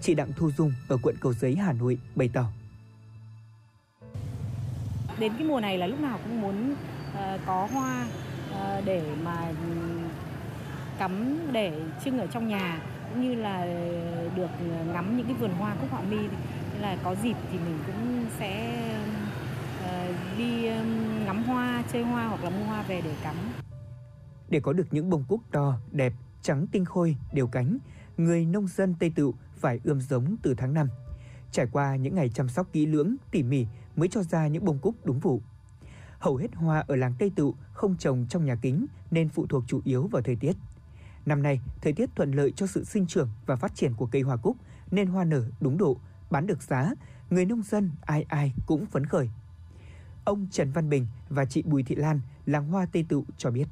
Chị 0.00 0.14
Đặng 0.14 0.32
Thu 0.36 0.50
Dung 0.50 0.72
ở 0.88 0.98
quận 1.02 1.16
Cầu 1.20 1.32
Giấy, 1.32 1.54
Hà 1.54 1.72
Nội 1.72 1.98
bày 2.14 2.30
tỏ. 2.32 2.46
Đến 5.18 5.32
cái 5.38 5.46
mùa 5.48 5.60
này 5.60 5.78
là 5.78 5.86
lúc 5.86 6.00
nào 6.00 6.18
cũng 6.24 6.40
muốn 6.40 6.72
uh, 6.72 7.40
có 7.46 7.68
hoa 7.72 8.06
uh, 8.50 8.84
để 8.84 9.02
mà 9.24 9.52
cắm 10.98 11.38
để 11.52 11.80
trưng 12.04 12.18
ở 12.18 12.26
trong 12.26 12.48
nhà, 12.48 12.82
cũng 13.10 13.22
như 13.22 13.34
là 13.34 13.66
được 14.36 14.50
ngắm 14.92 15.16
những 15.16 15.26
cái 15.26 15.34
vườn 15.34 15.50
hoa 15.50 15.74
cúc 15.80 15.90
họa 15.90 16.00
mi 16.00 16.16
nên 16.16 16.82
là 16.82 16.96
có 17.04 17.14
dịp 17.22 17.36
thì 17.52 17.58
mình 17.58 17.78
cũng 17.86 18.24
sẽ 18.38 18.82
ờ, 19.84 20.12
đi 20.38 20.70
ngắm 21.24 21.44
hoa, 21.44 21.84
chơi 21.92 22.02
hoa 22.02 22.26
hoặc 22.26 22.44
là 22.44 22.50
mua 22.50 22.64
hoa 22.64 22.82
về 22.82 23.00
để 23.00 23.14
cắm. 23.22 23.36
Để 24.48 24.60
có 24.60 24.72
được 24.72 24.86
những 24.90 25.10
bông 25.10 25.24
cúc 25.28 25.40
to, 25.50 25.78
đẹp, 25.90 26.12
trắng 26.42 26.66
tinh 26.72 26.84
khôi, 26.84 27.16
đều 27.32 27.46
cánh, 27.46 27.78
người 28.16 28.44
nông 28.46 28.68
dân 28.68 28.94
tây 28.98 29.12
tựu 29.14 29.34
phải 29.56 29.80
ươm 29.84 30.00
giống 30.00 30.36
từ 30.42 30.54
tháng 30.54 30.74
5 30.74 30.88
trải 31.52 31.66
qua 31.72 31.96
những 31.96 32.14
ngày 32.14 32.28
chăm 32.28 32.48
sóc 32.48 32.66
kỹ 32.72 32.86
lưỡng, 32.86 33.16
tỉ 33.30 33.42
mỉ 33.42 33.66
mới 33.96 34.08
cho 34.08 34.22
ra 34.22 34.46
những 34.46 34.64
bông 34.64 34.78
cúc 34.78 34.94
đúng 35.04 35.18
vụ. 35.18 35.40
Hầu 36.18 36.36
hết 36.36 36.54
hoa 36.54 36.84
ở 36.88 36.96
làng 36.96 37.14
tây 37.18 37.32
tựu 37.36 37.54
không 37.72 37.96
trồng 37.96 38.26
trong 38.28 38.44
nhà 38.44 38.54
kính 38.62 38.86
nên 39.10 39.28
phụ 39.28 39.46
thuộc 39.46 39.64
chủ 39.66 39.80
yếu 39.84 40.06
vào 40.06 40.22
thời 40.22 40.36
tiết. 40.36 40.52
Năm 41.26 41.42
nay, 41.42 41.60
thời 41.80 41.92
tiết 41.92 42.10
thuận 42.16 42.32
lợi 42.32 42.52
cho 42.56 42.66
sự 42.66 42.84
sinh 42.84 43.06
trưởng 43.06 43.28
và 43.46 43.56
phát 43.56 43.74
triển 43.74 43.94
của 43.94 44.06
cây 44.06 44.22
hoa 44.22 44.36
cúc 44.36 44.56
nên 44.90 45.08
hoa 45.08 45.24
nở 45.24 45.44
đúng 45.60 45.78
độ, 45.78 45.96
bán 46.30 46.46
được 46.46 46.62
giá, 46.62 46.90
người 47.30 47.44
nông 47.44 47.62
dân 47.62 47.90
ai 48.02 48.24
ai 48.28 48.52
cũng 48.66 48.86
phấn 48.86 49.06
khởi. 49.06 49.30
Ông 50.24 50.46
Trần 50.50 50.70
Văn 50.72 50.88
Bình 50.88 51.06
và 51.28 51.44
chị 51.44 51.62
Bùi 51.62 51.82
Thị 51.82 51.94
Lan, 51.94 52.20
làng 52.46 52.68
hoa 52.68 52.86
Tây 52.92 53.04
Tựu 53.08 53.24
cho 53.36 53.50
biết. 53.50 53.66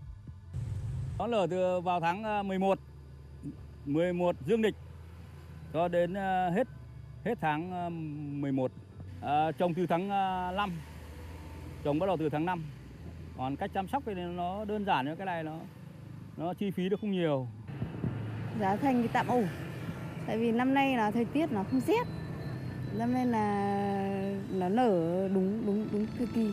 Nó 1.19 1.27
lở 1.27 1.47
từ 1.51 1.81
vào 1.81 2.01
tháng 2.01 2.25
à, 2.25 2.43
11, 2.43 2.79
11 3.87 4.37
dương 4.47 4.61
lịch 4.61 4.75
cho 5.73 5.89
đến 5.89 6.15
à, 6.15 6.51
hết 6.51 6.69
hết 7.25 7.39
tháng 7.41 7.73
à, 7.73 7.89
11. 7.89 8.73
À, 9.21 9.53
trồng 9.53 9.75
từ 9.75 9.87
tháng 9.87 10.09
5, 10.57 10.73
trồng 11.85 11.99
bắt 11.99 12.07
đầu 12.07 12.17
từ 12.17 12.29
tháng 12.29 12.47
5. 12.47 12.65
Còn 13.37 13.57
cách 13.57 13.71
chăm 13.75 13.89
sóc 13.89 14.03
thì 14.07 14.15
nó 14.15 14.65
đơn 14.65 14.85
giản, 14.85 15.17
cái 15.17 15.27
này 15.27 15.45
nó 15.45 15.59
nó 16.37 16.55
chi 16.55 16.71
phí 16.71 16.89
được 16.89 17.01
không 17.01 17.11
nhiều? 17.11 17.49
Giá 18.61 18.77
thành 18.77 19.03
thì 19.03 19.09
tạm 19.13 19.29
ổn. 19.29 19.47
Tại 20.27 20.39
vì 20.39 20.53
năm 20.53 20.75
nay 20.75 20.97
là 20.97 21.11
thời 21.11 21.25
tiết 21.25 21.53
nó 21.53 21.65
không 21.71 21.81
rét. 21.87 22.07
Năm 22.99 23.13
nay 23.13 23.27
là 23.27 24.35
nó 24.51 24.69
nở 24.69 25.29
đúng 25.35 25.67
đúng 25.67 25.89
đúng 25.93 26.07
thời 26.19 26.27
kỳ. 26.27 26.51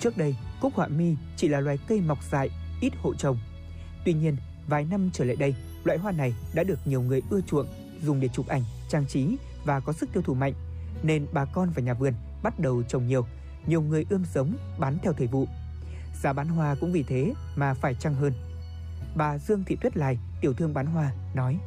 Trước 0.00 0.16
đây 0.16 0.36
cúc 0.60 0.74
họa 0.74 0.88
mi 0.88 1.14
chỉ 1.36 1.48
là 1.48 1.60
loài 1.60 1.78
cây 1.88 2.00
mọc 2.00 2.18
dại 2.30 2.48
ít 2.80 2.92
hộ 3.02 3.14
trồng. 3.14 3.38
Tuy 4.04 4.12
nhiên 4.12 4.36
vài 4.68 4.84
năm 4.84 5.10
trở 5.12 5.24
lại 5.24 5.36
đây 5.36 5.54
loại 5.84 5.98
hoa 5.98 6.12
này 6.12 6.34
đã 6.54 6.62
được 6.62 6.78
nhiều 6.84 7.02
người 7.02 7.22
ưa 7.30 7.40
chuộng 7.40 7.66
dùng 8.02 8.20
để 8.20 8.28
chụp 8.28 8.48
ảnh 8.48 8.62
trang 8.88 9.06
trí 9.06 9.36
và 9.64 9.80
có 9.80 9.92
sức 9.92 10.12
tiêu 10.12 10.22
thụ 10.22 10.34
mạnh. 10.34 10.52
Nên 11.02 11.26
bà 11.32 11.44
con 11.44 11.70
và 11.74 11.82
nhà 11.82 11.94
vườn 11.94 12.14
bắt 12.42 12.60
đầu 12.60 12.82
trồng 12.82 13.06
nhiều. 13.06 13.26
Nhiều 13.66 13.82
người 13.82 14.06
ươm 14.10 14.24
giống 14.34 14.56
bán 14.78 14.98
theo 15.02 15.12
thời 15.12 15.26
vụ 15.26 15.46
Giá 16.22 16.32
bán 16.32 16.48
hoa 16.48 16.74
cũng 16.80 16.92
vì 16.92 17.02
thế 17.02 17.32
mà 17.56 17.74
phải 17.74 17.94
chăng 17.94 18.14
hơn. 18.14 18.32
Bà 19.14 19.38
Dương 19.38 19.64
Thị 19.64 19.76
Tuyết 19.80 19.96
Lai, 19.96 20.18
tiểu 20.40 20.54
thương 20.54 20.74
bán 20.74 20.86
hoa, 20.86 21.12
nói. 21.34 21.58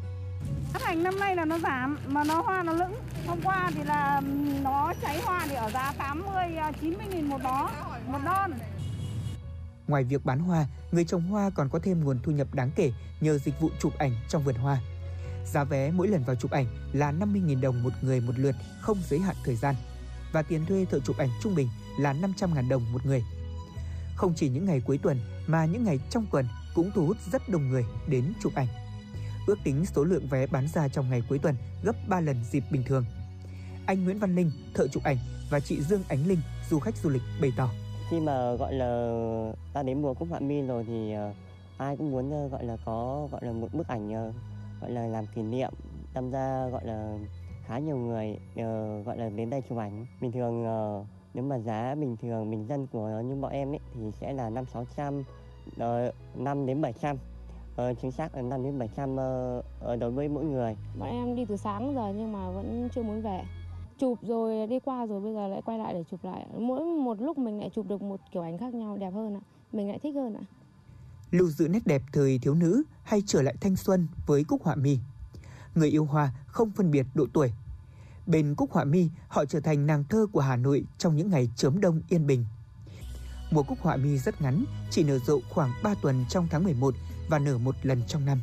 Giá 0.74 0.80
hành 0.84 1.04
năm 1.04 1.20
nay 1.20 1.36
là 1.36 1.46
nó 1.46 1.60
giảm 1.60 1.98
mà 2.08 2.24
nó 2.24 2.42
hoa 2.42 2.64
nó 2.64 2.74
lững. 2.74 2.96
Hôm 3.28 3.40
qua 3.44 3.72
thì 3.76 3.84
là 3.84 4.22
nó 4.64 4.94
cháy 5.02 5.22
hoa 5.22 5.46
thì 5.50 5.56
ở 5.56 5.72
giá 5.72 5.94
80 5.98 6.44
90 6.82 7.08
nghìn 7.08 7.26
một 7.30 7.38
bó, 7.44 7.72
một 8.08 8.20
đon. 8.26 8.52
Ngoài 9.88 10.04
việc 10.04 10.26
bán 10.26 10.40
hoa, 10.40 10.66
người 10.92 11.06
trồng 11.06 11.22
hoa 11.22 11.50
còn 11.50 11.70
có 11.70 11.80
thêm 11.84 12.04
nguồn 12.04 12.20
thu 12.24 12.32
nhập 12.32 12.48
đáng 12.54 12.72
kể 12.76 12.92
nhờ 13.22 13.38
dịch 13.38 13.60
vụ 13.60 13.70
chụp 13.80 13.94
ảnh 13.98 14.12
trong 14.30 14.44
vườn 14.44 14.56
hoa. 14.56 14.78
Giá 15.46 15.64
vé 15.64 15.92
mỗi 15.92 16.08
lần 16.08 16.24
vào 16.24 16.36
chụp 16.36 16.52
ảnh 16.52 16.66
là 16.94 17.12
50.000 17.12 17.62
đồng 17.62 17.84
một 17.84 17.94
người 18.02 18.22
một 18.22 18.34
lượt, 18.38 18.56
không 18.82 18.98
giới 19.10 19.20
hạn 19.20 19.36
thời 19.46 19.56
gian. 19.56 19.76
Và 20.32 20.42
tiền 20.42 20.66
thuê 20.66 20.86
thợ 20.86 21.00
chụp 21.00 21.18
ảnh 21.18 21.30
trung 21.44 21.56
bình 21.56 21.68
là 22.00 22.14
500.000 22.14 22.70
đồng 22.70 22.94
một 22.94 23.06
người. 23.06 23.24
Không 24.16 24.34
chỉ 24.36 24.50
những 24.50 24.66
ngày 24.66 24.82
cuối 24.86 24.98
tuần 24.98 25.20
mà 25.48 25.66
những 25.66 25.84
ngày 25.84 26.00
trong 26.10 26.26
tuần 26.32 26.46
cũng 26.76 26.92
thu 26.96 27.06
hút 27.06 27.18
rất 27.32 27.50
đông 27.50 27.70
người 27.70 27.86
đến 28.08 28.34
chụp 28.42 28.54
ảnh. 28.56 28.68
Ước 29.48 29.60
tính 29.64 29.86
số 29.86 30.04
lượng 30.04 30.28
vé 30.28 30.48
bán 30.48 30.68
ra 30.68 30.88
trong 30.88 31.10
ngày 31.10 31.24
cuối 31.30 31.40
tuần 31.40 31.56
gấp 31.84 31.96
3 32.08 32.20
lần 32.20 32.44
dịp 32.52 32.64
bình 32.72 32.84
thường. 32.86 33.06
Anh 33.86 34.04
Nguyễn 34.04 34.20
Văn 34.20 34.36
Linh, 34.36 34.52
thợ 34.74 34.88
chụp 34.88 35.04
ảnh 35.04 35.18
và 35.50 35.60
chị 35.60 35.82
Dương 35.82 36.04
Ánh 36.08 36.28
Linh, 36.28 36.40
du 36.70 36.80
khách 36.80 36.98
du 36.98 37.10
lịch 37.10 37.22
bày 37.42 37.52
tỏ. 37.58 37.70
Khi 38.10 38.20
mà 38.20 38.54
gọi 38.56 38.74
là 38.74 39.12
ta 39.74 39.84
đến 39.84 40.02
mùa 40.02 40.14
cúc 40.14 40.28
họa 40.30 40.40
mi 40.40 40.62
rồi 40.62 40.84
thì 40.88 41.14
ờ, 41.14 41.34
ai 41.78 41.98
cũng 41.98 42.12
muốn 42.12 42.32
ờ, 42.32 42.48
gọi 42.48 42.64
là 42.64 42.78
có 42.86 43.28
gọi 43.32 43.46
là 43.46 43.52
một 43.52 43.74
bức 43.74 43.88
ảnh 43.88 44.14
ờ, 44.14 44.34
gọi 44.82 44.92
là 44.92 45.08
làm 45.08 45.26
kỷ 45.36 45.42
niệm 45.42 45.74
tham 46.14 46.32
gia 46.32 46.68
gọi 46.68 46.86
là 46.86 47.18
khá 47.68 47.80
nhiều 47.80 47.98
người 47.98 48.38
uh, 48.54 49.06
gọi 49.06 49.18
là 49.18 49.30
đến 49.30 49.50
đây 49.50 49.62
chụp 49.70 49.78
ảnh 49.78 50.06
bình 50.22 50.32
thường 50.32 50.64
uh, 50.64 51.08
nếu 51.34 51.44
mà 51.44 51.60
giá 51.60 51.96
bình 51.96 52.18
thường 52.18 52.52
bình 52.52 52.68
dân 52.68 52.88
của 52.88 53.22
như 53.26 53.36
bọn 53.36 53.52
em 53.52 53.72
ấy 53.72 53.80
thì 53.94 54.00
sẽ 54.22 54.34
là 54.34 54.50
năm 54.50 54.66
sáu 54.74 54.86
trăm 54.98 55.24
ờ, 55.78 56.12
năm 56.36 56.66
đến 56.66 56.82
bảy 56.82 56.94
trăm. 56.94 57.18
Ờ, 57.76 57.94
chính 57.94 58.12
xác 58.12 58.36
là 58.36 58.42
năm 58.42 58.64
đến 58.64 58.80
bảy 58.80 58.90
trăm 58.96 59.16
ờ, 59.80 59.96
đối 60.00 60.12
với 60.12 60.30
mỗi 60.30 60.46
người. 60.46 60.76
Bọn 61.00 61.10
em 61.10 61.36
đi 61.36 61.46
từ 61.46 61.58
sáng 61.58 61.96
giờ 61.96 62.14
nhưng 62.16 62.32
mà 62.32 62.50
vẫn 62.50 62.90
chưa 62.96 63.04
muốn 63.04 63.22
về. 63.22 63.44
Chụp 63.98 64.20
rồi 64.22 64.68
đi 64.68 64.80
qua 64.80 65.06
rồi 65.06 65.22
bây 65.22 65.34
giờ 65.34 65.48
lại 65.48 65.62
quay 65.66 65.78
lại 65.78 65.94
để 65.94 66.04
chụp 66.12 66.24
lại. 66.24 66.46
Mỗi 66.58 66.86
một 66.86 67.22
lúc 67.22 67.38
mình 67.38 67.60
lại 67.60 67.70
chụp 67.76 67.88
được 67.88 68.02
một 68.02 68.20
kiểu 68.32 68.44
ảnh 68.44 68.58
khác 68.58 68.74
nhau 68.74 68.98
đẹp 68.98 69.14
hơn 69.14 69.36
ạ. 69.36 69.42
Mình 69.72 69.90
lại 69.90 70.00
thích 70.00 70.16
hơn 70.16 70.34
ạ. 70.34 70.44
Lưu 71.32 71.50
giữ 71.50 71.68
nét 71.68 71.80
đẹp 71.86 72.02
thời 72.14 72.40
thiếu 72.42 72.56
nữ 72.56 72.84
hay 73.04 73.22
trở 73.26 73.42
lại 73.42 73.56
thanh 73.62 73.76
xuân 73.76 74.08
với 74.28 74.44
cúc 74.44 74.64
họa 74.64 74.76
mi 74.76 74.98
người 75.76 75.90
yêu 75.90 76.06
hoa 76.06 76.32
không 76.48 76.72
phân 76.72 76.92
biệt 76.92 77.06
độ 77.14 77.26
tuổi 77.34 77.52
Bên 78.26 78.56
Cúc 78.56 78.72
Họa 78.72 78.84
Mi, 78.84 79.10
họ 79.28 79.46
trở 79.46 79.60
thành 79.60 79.86
nàng 79.86 80.04
thơ 80.04 80.28
của 80.32 80.40
Hà 80.40 80.56
Nội 80.56 80.86
trong 80.98 81.16
những 81.16 81.30
ngày 81.30 81.50
chớm 81.56 81.82
đông 81.82 82.02
yên 82.10 82.28
bình. 82.28 82.46
Mùa 83.52 83.64
Cúc 83.64 83.78
Họa 83.82 83.96
Mi 83.96 84.18
rất 84.18 84.42
ngắn, 84.42 84.66
chỉ 84.92 85.04
nở 85.04 85.20
rộ 85.20 85.40
khoảng 85.50 85.72
3 85.84 85.94
tuần 86.02 86.26
trong 86.30 86.48
tháng 86.52 86.64
11 86.64 86.96
và 87.30 87.40
nở 87.40 87.58
một 87.58 87.76
lần 87.84 88.04
trong 88.08 88.26
năm. 88.26 88.42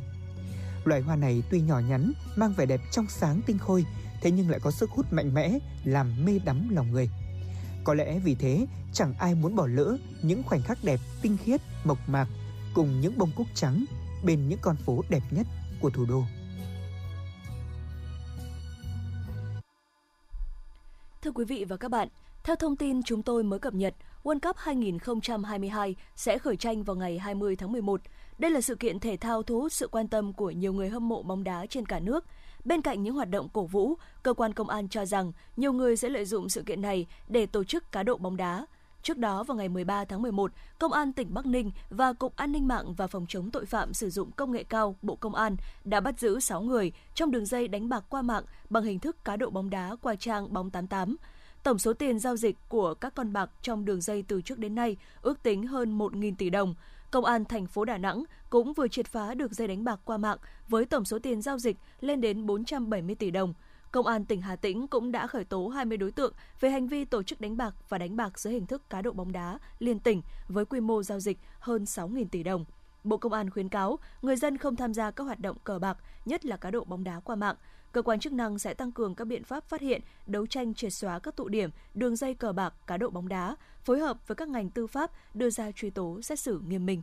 Loài 0.83 1.01
hoa 1.01 1.15
này 1.15 1.43
tuy 1.49 1.61
nhỏ 1.61 1.79
nhắn, 1.79 2.11
mang 2.35 2.53
vẻ 2.53 2.65
đẹp 2.65 2.81
trong 2.91 3.05
sáng 3.09 3.41
tinh 3.45 3.57
khôi, 3.57 3.85
thế 4.21 4.31
nhưng 4.31 4.49
lại 4.49 4.59
có 4.59 4.71
sức 4.71 4.89
hút 4.89 5.05
mạnh 5.11 5.33
mẽ, 5.33 5.57
làm 5.83 6.25
mê 6.25 6.39
đắm 6.45 6.69
lòng 6.69 6.91
người. 6.91 7.09
Có 7.83 7.93
lẽ 7.93 8.19
vì 8.19 8.35
thế, 8.35 8.65
chẳng 8.93 9.13
ai 9.13 9.35
muốn 9.35 9.55
bỏ 9.55 9.67
lỡ 9.67 9.97
những 10.21 10.43
khoảnh 10.43 10.61
khắc 10.61 10.83
đẹp, 10.83 10.99
tinh 11.21 11.37
khiết, 11.43 11.61
mộc 11.83 12.09
mạc 12.09 12.27
cùng 12.73 13.01
những 13.01 13.17
bông 13.17 13.31
cúc 13.35 13.47
trắng 13.53 13.85
bên 14.23 14.49
những 14.49 14.59
con 14.61 14.75
phố 14.75 15.01
đẹp 15.09 15.23
nhất 15.31 15.47
của 15.81 15.89
thủ 15.89 16.05
đô. 16.05 16.23
Thưa 21.21 21.31
quý 21.31 21.45
vị 21.45 21.65
và 21.69 21.77
các 21.77 21.91
bạn, 21.91 22.07
theo 22.43 22.55
thông 22.55 22.75
tin 22.75 23.03
chúng 23.03 23.23
tôi 23.23 23.43
mới 23.43 23.59
cập 23.59 23.73
nhật, 23.73 23.93
World 24.23 24.39
Cup 24.39 24.55
2022 24.57 25.95
sẽ 26.15 26.37
khởi 26.37 26.55
tranh 26.55 26.83
vào 26.83 26.95
ngày 26.95 27.19
20 27.19 27.55
tháng 27.55 27.71
11. 27.71 28.01
Đây 28.37 28.51
là 28.51 28.61
sự 28.61 28.75
kiện 28.75 28.99
thể 28.99 29.17
thao 29.17 29.43
thu 29.43 29.61
hút 29.61 29.73
sự 29.73 29.87
quan 29.87 30.07
tâm 30.07 30.33
của 30.33 30.51
nhiều 30.51 30.73
người 30.73 30.89
hâm 30.89 31.09
mộ 31.09 31.23
bóng 31.23 31.43
đá 31.43 31.65
trên 31.65 31.85
cả 31.85 31.99
nước. 31.99 32.25
Bên 32.65 32.81
cạnh 32.81 33.03
những 33.03 33.15
hoạt 33.15 33.29
động 33.29 33.49
cổ 33.53 33.65
vũ, 33.65 33.93
cơ 34.23 34.33
quan 34.33 34.53
công 34.53 34.69
an 34.69 34.89
cho 34.89 35.05
rằng 35.05 35.31
nhiều 35.57 35.73
người 35.73 35.97
sẽ 35.97 36.09
lợi 36.09 36.25
dụng 36.25 36.49
sự 36.49 36.63
kiện 36.63 36.81
này 36.81 37.05
để 37.29 37.45
tổ 37.45 37.63
chức 37.63 37.91
cá 37.91 38.03
độ 38.03 38.17
bóng 38.17 38.37
đá. 38.37 38.65
Trước 39.03 39.17
đó 39.17 39.43
vào 39.43 39.57
ngày 39.57 39.69
13 39.69 40.05
tháng 40.05 40.21
11, 40.21 40.51
Công 40.79 40.91
an 40.91 41.13
tỉnh 41.13 41.33
Bắc 41.33 41.45
Ninh 41.45 41.71
và 41.89 42.13
Cục 42.13 42.35
An 42.35 42.51
ninh 42.51 42.67
mạng 42.67 42.93
và 42.93 43.07
Phòng 43.07 43.25
chống 43.29 43.51
tội 43.51 43.65
phạm 43.65 43.93
sử 43.93 44.09
dụng 44.09 44.31
công 44.31 44.51
nghệ 44.51 44.63
cao 44.63 44.95
Bộ 45.01 45.15
Công 45.15 45.35
an 45.35 45.55
đã 45.83 45.99
bắt 45.99 46.19
giữ 46.19 46.39
6 46.39 46.61
người 46.61 46.91
trong 47.15 47.31
đường 47.31 47.45
dây 47.45 47.67
đánh 47.67 47.89
bạc 47.89 48.03
qua 48.09 48.21
mạng 48.21 48.43
bằng 48.69 48.83
hình 48.83 48.99
thức 48.99 49.25
cá 49.25 49.35
độ 49.35 49.49
bóng 49.49 49.69
đá 49.69 49.95
qua 50.01 50.15
trang 50.15 50.53
bóng 50.53 50.69
88. 50.69 51.15
Tổng 51.63 51.79
số 51.79 51.93
tiền 51.93 52.19
giao 52.19 52.35
dịch 52.35 52.57
của 52.69 52.93
các 52.93 53.15
con 53.15 53.33
bạc 53.33 53.49
trong 53.61 53.85
đường 53.85 54.01
dây 54.01 54.23
từ 54.27 54.41
trước 54.41 54.59
đến 54.59 54.75
nay 54.75 54.97
ước 55.21 55.43
tính 55.43 55.67
hơn 55.67 55.97
1.000 55.97 56.35
tỷ 56.37 56.49
đồng. 56.49 56.75
Công 57.11 57.25
an 57.25 57.45
thành 57.45 57.67
phố 57.67 57.85
Đà 57.85 57.97
Nẵng 57.97 58.23
cũng 58.49 58.73
vừa 58.73 58.87
triệt 58.87 59.07
phá 59.07 59.33
được 59.33 59.51
dây 59.51 59.67
đánh 59.67 59.83
bạc 59.83 59.99
qua 60.05 60.17
mạng 60.17 60.37
với 60.69 60.85
tổng 60.85 61.05
số 61.05 61.19
tiền 61.19 61.41
giao 61.41 61.57
dịch 61.57 61.77
lên 62.01 62.21
đến 62.21 62.45
470 62.45 63.15
tỷ 63.15 63.31
đồng. 63.31 63.53
Công 63.91 64.07
an 64.07 64.25
tỉnh 64.25 64.41
Hà 64.41 64.55
Tĩnh 64.55 64.87
cũng 64.87 65.11
đã 65.11 65.27
khởi 65.27 65.43
tố 65.43 65.67
20 65.67 65.97
đối 65.97 66.11
tượng 66.11 66.33
về 66.59 66.69
hành 66.69 66.87
vi 66.87 67.05
tổ 67.05 67.23
chức 67.23 67.41
đánh 67.41 67.57
bạc 67.57 67.75
và 67.89 67.97
đánh 67.97 68.15
bạc 68.15 68.39
dưới 68.39 68.53
hình 68.53 68.65
thức 68.65 68.89
cá 68.89 69.01
độ 69.01 69.11
bóng 69.11 69.31
đá 69.31 69.59
liên 69.79 69.99
tỉnh 69.99 70.21
với 70.47 70.65
quy 70.65 70.79
mô 70.79 71.03
giao 71.03 71.19
dịch 71.19 71.37
hơn 71.59 71.83
6.000 71.83 72.25
tỷ 72.31 72.43
đồng. 72.43 72.65
Bộ 73.03 73.17
Công 73.17 73.33
an 73.33 73.49
khuyến 73.49 73.69
cáo 73.69 73.99
người 74.21 74.35
dân 74.35 74.57
không 74.57 74.75
tham 74.75 74.93
gia 74.93 75.11
các 75.11 75.23
hoạt 75.23 75.39
động 75.39 75.57
cờ 75.63 75.79
bạc, 75.79 75.97
nhất 76.25 76.45
là 76.45 76.57
cá 76.57 76.71
độ 76.71 76.83
bóng 76.83 77.03
đá 77.03 77.19
qua 77.19 77.35
mạng. 77.35 77.55
Cơ 77.91 78.01
quan 78.01 78.19
chức 78.19 78.33
năng 78.33 78.59
sẽ 78.59 78.73
tăng 78.73 78.91
cường 78.91 79.15
các 79.15 79.25
biện 79.25 79.43
pháp 79.43 79.69
phát 79.69 79.81
hiện, 79.81 80.01
đấu 80.27 80.47
tranh 80.47 80.73
triệt 80.73 80.93
xóa 80.93 81.19
các 81.19 81.35
tụ 81.35 81.47
điểm, 81.47 81.69
đường 81.93 82.15
dây 82.15 82.33
cờ 82.33 82.51
bạc, 82.51 82.73
cá 82.87 82.97
độ 82.97 83.09
bóng 83.09 83.27
đá, 83.27 83.55
phối 83.83 83.99
hợp 83.99 84.27
với 84.27 84.35
các 84.35 84.47
ngành 84.47 84.69
tư 84.69 84.87
pháp 84.87 85.11
đưa 85.33 85.49
ra 85.49 85.71
truy 85.71 85.89
tố 85.89 86.21
xét 86.21 86.39
xử 86.39 86.61
nghiêm 86.67 86.85
minh. 86.85 87.01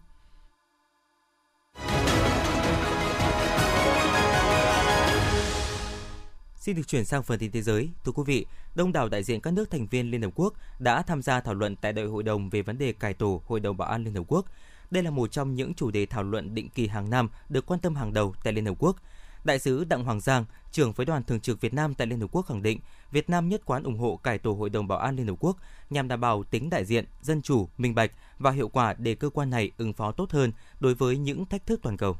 Xin 6.68 6.76
được 6.76 6.88
chuyển 6.88 7.04
sang 7.04 7.22
phần 7.22 7.38
tin 7.38 7.50
thế 7.52 7.62
giới. 7.62 7.88
Thưa 8.04 8.12
quý 8.12 8.22
vị, 8.26 8.46
đông 8.74 8.92
đảo 8.92 9.08
đại 9.08 9.22
diện 9.22 9.40
các 9.40 9.50
nước 9.50 9.70
thành 9.70 9.86
viên 9.86 10.10
Liên 10.10 10.22
Hợp 10.22 10.30
Quốc 10.34 10.54
đã 10.78 11.02
tham 11.02 11.22
gia 11.22 11.40
thảo 11.40 11.54
luận 11.54 11.76
tại 11.76 11.92
đại 11.92 12.04
hội 12.04 12.22
đồng 12.22 12.50
về 12.50 12.62
vấn 12.62 12.78
đề 12.78 12.92
cải 12.92 13.14
tổ 13.14 13.42
Hội 13.46 13.60
đồng 13.60 13.76
Bảo 13.76 13.88
an 13.88 14.04
Liên 14.04 14.14
Hợp 14.14 14.22
Quốc. 14.28 14.46
Đây 14.90 15.02
là 15.02 15.10
một 15.10 15.32
trong 15.32 15.54
những 15.54 15.74
chủ 15.74 15.90
đề 15.90 16.06
thảo 16.06 16.22
luận 16.22 16.54
định 16.54 16.68
kỳ 16.68 16.86
hàng 16.86 17.10
năm 17.10 17.28
được 17.48 17.66
quan 17.66 17.80
tâm 17.80 17.94
hàng 17.94 18.12
đầu 18.12 18.34
tại 18.44 18.52
Liên 18.52 18.66
Hợp 18.66 18.74
Quốc. 18.78 18.96
Đại 19.44 19.58
sứ 19.58 19.84
Đặng 19.84 20.04
Hoàng 20.04 20.20
Giang, 20.20 20.44
trưởng 20.72 20.92
phái 20.92 21.06
đoàn 21.06 21.22
thường 21.22 21.40
trực 21.40 21.60
Việt 21.60 21.74
Nam 21.74 21.94
tại 21.94 22.06
Liên 22.06 22.20
Hợp 22.20 22.28
Quốc 22.32 22.42
khẳng 22.42 22.62
định, 22.62 22.80
Việt 23.12 23.30
Nam 23.30 23.48
nhất 23.48 23.62
quán 23.64 23.82
ủng 23.82 23.98
hộ 23.98 24.16
cải 24.16 24.38
tổ 24.38 24.52
Hội 24.52 24.70
đồng 24.70 24.88
Bảo 24.88 24.98
an 24.98 25.16
Liên 25.16 25.26
Hợp 25.26 25.36
Quốc 25.40 25.56
nhằm 25.90 26.08
đảm 26.08 26.20
bảo 26.20 26.44
tính 26.44 26.70
đại 26.70 26.84
diện, 26.84 27.04
dân 27.22 27.42
chủ, 27.42 27.68
minh 27.78 27.94
bạch 27.94 28.12
và 28.38 28.50
hiệu 28.50 28.68
quả 28.68 28.94
để 28.98 29.14
cơ 29.14 29.30
quan 29.30 29.50
này 29.50 29.70
ứng 29.78 29.92
phó 29.92 30.12
tốt 30.12 30.30
hơn 30.30 30.52
đối 30.80 30.94
với 30.94 31.18
những 31.18 31.46
thách 31.46 31.66
thức 31.66 31.80
toàn 31.82 31.96
cầu. 31.96 32.16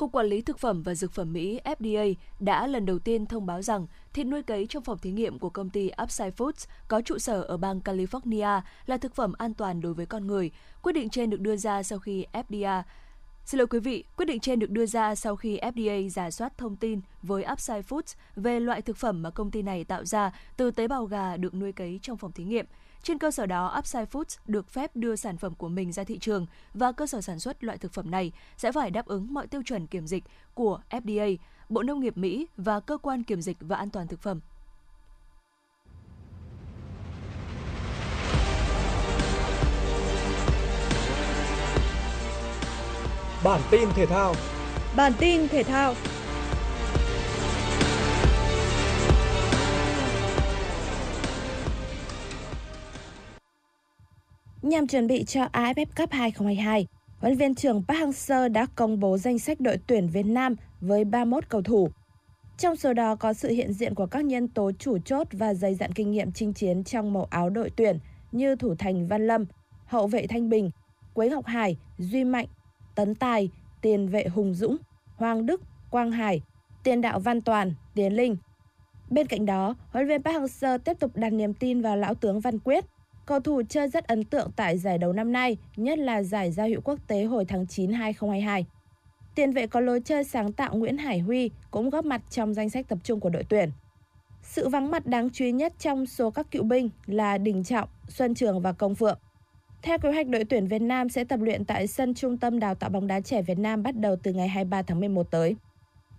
Cục 0.00 0.12
Quản 0.12 0.26
lý 0.26 0.42
Thực 0.42 0.58
phẩm 0.58 0.82
và 0.82 0.94
Dược 0.94 1.12
phẩm 1.12 1.32
Mỹ 1.32 1.60
FDA 1.64 2.14
đã 2.38 2.66
lần 2.66 2.86
đầu 2.86 2.98
tiên 2.98 3.26
thông 3.26 3.46
báo 3.46 3.62
rằng 3.62 3.86
thịt 4.12 4.26
nuôi 4.26 4.42
cấy 4.42 4.66
trong 4.66 4.82
phòng 4.82 4.98
thí 4.98 5.10
nghiệm 5.10 5.38
của 5.38 5.50
công 5.50 5.70
ty 5.70 5.90
Upside 6.02 6.30
Foods 6.30 6.66
có 6.88 7.00
trụ 7.00 7.18
sở 7.18 7.42
ở 7.42 7.56
bang 7.56 7.80
California 7.80 8.60
là 8.86 8.96
thực 8.96 9.14
phẩm 9.14 9.32
an 9.38 9.54
toàn 9.54 9.80
đối 9.80 9.94
với 9.94 10.06
con 10.06 10.26
người. 10.26 10.50
Quyết 10.82 10.92
định 10.92 11.08
trên 11.08 11.30
được 11.30 11.40
đưa 11.40 11.56
ra 11.56 11.82
sau 11.82 11.98
khi 11.98 12.26
FDA 12.32 12.82
Xin 13.44 13.58
lỗi 13.58 13.66
quý 13.66 13.80
vị, 13.80 14.04
quyết 14.16 14.26
định 14.26 14.40
trên 14.40 14.58
được 14.58 14.70
đưa 14.70 14.86
ra 14.86 15.14
sau 15.14 15.36
khi 15.36 15.58
FDA 15.58 16.08
giả 16.08 16.30
soát 16.30 16.58
thông 16.58 16.76
tin 16.76 17.00
với 17.22 17.44
Upside 17.52 17.82
Foods 17.82 18.14
về 18.36 18.60
loại 18.60 18.82
thực 18.82 18.96
phẩm 18.96 19.22
mà 19.22 19.30
công 19.30 19.50
ty 19.50 19.62
này 19.62 19.84
tạo 19.84 20.04
ra 20.04 20.32
từ 20.56 20.70
tế 20.70 20.88
bào 20.88 21.04
gà 21.04 21.36
được 21.36 21.54
nuôi 21.54 21.72
cấy 21.72 21.98
trong 22.02 22.16
phòng 22.16 22.32
thí 22.32 22.44
nghiệm. 22.44 22.66
Trên 23.02 23.18
cơ 23.18 23.30
sở 23.30 23.46
đó, 23.46 23.74
Upside 23.78 24.04
Foods 24.04 24.38
được 24.46 24.68
phép 24.68 24.96
đưa 24.96 25.16
sản 25.16 25.36
phẩm 25.36 25.54
của 25.54 25.68
mình 25.68 25.92
ra 25.92 26.04
thị 26.04 26.18
trường 26.18 26.46
và 26.74 26.92
cơ 26.92 27.06
sở 27.06 27.20
sản 27.20 27.40
xuất 27.40 27.64
loại 27.64 27.78
thực 27.78 27.92
phẩm 27.92 28.10
này 28.10 28.32
sẽ 28.56 28.72
phải 28.72 28.90
đáp 28.90 29.06
ứng 29.06 29.34
mọi 29.34 29.46
tiêu 29.46 29.62
chuẩn 29.64 29.86
kiểm 29.86 30.06
dịch 30.06 30.24
của 30.54 30.80
FDA, 30.90 31.36
Bộ 31.68 31.82
Nông 31.82 32.00
nghiệp 32.00 32.16
Mỹ 32.16 32.46
và 32.56 32.80
Cơ 32.80 32.98
quan 32.98 33.22
Kiểm 33.22 33.42
dịch 33.42 33.56
và 33.60 33.76
An 33.76 33.90
toàn 33.90 34.08
Thực 34.08 34.20
phẩm. 34.22 34.40
Bản 43.44 43.60
tin 43.70 43.88
thể 43.94 44.06
thao 44.06 44.34
Bản 44.96 45.12
tin 45.18 45.48
thể 45.48 45.62
thao 45.62 45.94
Nhằm 54.62 54.86
chuẩn 54.86 55.06
bị 55.06 55.24
cho 55.24 55.44
AFF 55.52 55.86
Cup 55.96 56.10
2022, 56.10 56.86
huấn 57.18 57.36
viên 57.36 57.54
trưởng 57.54 57.82
Park 57.88 58.00
Hang-seo 58.00 58.52
đã 58.52 58.66
công 58.74 59.00
bố 59.00 59.18
danh 59.18 59.38
sách 59.38 59.60
đội 59.60 59.78
tuyển 59.86 60.08
Việt 60.08 60.26
Nam 60.26 60.56
với 60.80 61.04
31 61.04 61.48
cầu 61.48 61.62
thủ. 61.62 61.90
Trong 62.58 62.76
số 62.76 62.92
đó 62.92 63.16
có 63.16 63.32
sự 63.32 63.48
hiện 63.48 63.72
diện 63.72 63.94
của 63.94 64.06
các 64.06 64.24
nhân 64.24 64.48
tố 64.48 64.72
chủ 64.78 64.98
chốt 64.98 65.26
và 65.32 65.54
dày 65.54 65.74
dặn 65.74 65.92
kinh 65.92 66.10
nghiệm 66.10 66.32
chinh 66.32 66.52
chiến 66.52 66.84
trong 66.84 67.12
màu 67.12 67.24
áo 67.24 67.50
đội 67.50 67.70
tuyển 67.76 67.98
như 68.32 68.56
thủ 68.56 68.74
thành 68.78 69.06
Văn 69.06 69.26
Lâm, 69.26 69.44
hậu 69.86 70.06
vệ 70.06 70.26
Thanh 70.26 70.48
Bình, 70.48 70.70
Quế 71.14 71.28
Ngọc 71.28 71.46
Hải, 71.46 71.76
Duy 71.98 72.24
Mạnh, 72.24 72.46
Tấn 72.94 73.14
Tài, 73.14 73.50
tiền 73.80 74.08
vệ 74.08 74.24
Hùng 74.24 74.54
Dũng, 74.54 74.76
Hoàng 75.16 75.46
Đức, 75.46 75.60
Quang 75.90 76.12
Hải, 76.12 76.42
tiền 76.82 77.00
đạo 77.00 77.20
Văn 77.20 77.40
Toàn, 77.40 77.74
Tiến 77.94 78.12
Linh. 78.12 78.36
Bên 79.10 79.26
cạnh 79.26 79.46
đó, 79.46 79.74
huấn 79.90 80.06
luyện 80.06 80.22
viên 80.22 80.22
Park 80.22 80.36
Hang-seo 80.36 80.78
tiếp 80.78 80.96
tục 81.00 81.10
đặt 81.14 81.30
niềm 81.30 81.54
tin 81.54 81.80
vào 81.80 81.96
lão 81.96 82.14
tướng 82.14 82.40
Văn 82.40 82.58
Quyết– 82.58 82.84
Cầu 83.26 83.40
thủ 83.40 83.62
chơi 83.68 83.88
rất 83.88 84.06
ấn 84.06 84.24
tượng 84.24 84.50
tại 84.56 84.78
giải 84.78 84.98
đấu 84.98 85.12
năm 85.12 85.32
nay, 85.32 85.56
nhất 85.76 85.98
là 85.98 86.22
giải 86.22 86.52
giao 86.52 86.68
hữu 86.68 86.80
quốc 86.80 86.98
tế 87.06 87.24
hồi 87.24 87.44
tháng 87.44 87.66
9 87.66 87.92
2022. 87.92 88.66
Tiền 89.34 89.52
vệ 89.52 89.66
có 89.66 89.80
lối 89.80 90.00
chơi 90.00 90.24
sáng 90.24 90.52
tạo 90.52 90.76
Nguyễn 90.76 90.96
Hải 90.96 91.18
Huy 91.18 91.50
cũng 91.70 91.90
góp 91.90 92.04
mặt 92.04 92.22
trong 92.30 92.54
danh 92.54 92.70
sách 92.70 92.88
tập 92.88 92.98
trung 93.04 93.20
của 93.20 93.30
đội 93.30 93.44
tuyển. 93.48 93.70
Sự 94.42 94.68
vắng 94.68 94.90
mặt 94.90 95.06
đáng 95.06 95.30
chú 95.30 95.44
ý 95.44 95.52
nhất 95.52 95.72
trong 95.78 96.06
số 96.06 96.30
các 96.30 96.50
cựu 96.50 96.62
binh 96.62 96.90
là 97.06 97.38
Đình 97.38 97.64
Trọng, 97.64 97.88
Xuân 98.08 98.34
Trường 98.34 98.60
và 98.60 98.72
Công 98.72 98.94
Phượng. 98.94 99.18
Theo 99.82 99.98
kế 99.98 100.12
hoạch 100.12 100.28
đội 100.28 100.44
tuyển 100.44 100.66
Việt 100.66 100.82
Nam 100.82 101.08
sẽ 101.08 101.24
tập 101.24 101.40
luyện 101.40 101.64
tại 101.64 101.86
sân 101.86 102.14
Trung 102.14 102.38
tâm 102.38 102.58
Đào 102.60 102.74
tạo 102.74 102.90
bóng 102.90 103.06
đá 103.06 103.20
trẻ 103.20 103.42
Việt 103.42 103.58
Nam 103.58 103.82
bắt 103.82 103.96
đầu 103.96 104.16
từ 104.22 104.32
ngày 104.32 104.48
23 104.48 104.82
tháng 104.82 105.00
11 105.00 105.30
tới. 105.30 105.56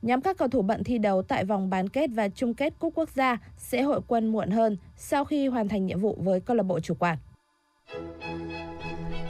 Nhóm 0.01 0.21
các 0.21 0.37
cầu 0.37 0.47
thủ 0.47 0.61
bận 0.61 0.83
thi 0.83 0.97
đấu 0.97 1.21
tại 1.21 1.45
vòng 1.45 1.69
bán 1.69 1.89
kết 1.89 2.09
và 2.13 2.29
chung 2.29 2.53
kết 2.53 2.73
cúp 2.79 2.93
quốc 2.95 3.09
gia 3.09 3.37
sẽ 3.57 3.81
hội 3.81 4.01
quân 4.07 4.31
muộn 4.31 4.51
hơn 4.51 4.77
sau 4.97 5.25
khi 5.25 5.47
hoàn 5.47 5.67
thành 5.67 5.85
nhiệm 5.85 5.99
vụ 5.99 6.17
với 6.21 6.39
câu 6.39 6.57
lạc 6.57 6.63
bộ 6.63 6.79
chủ 6.79 6.93
quản. 6.93 7.17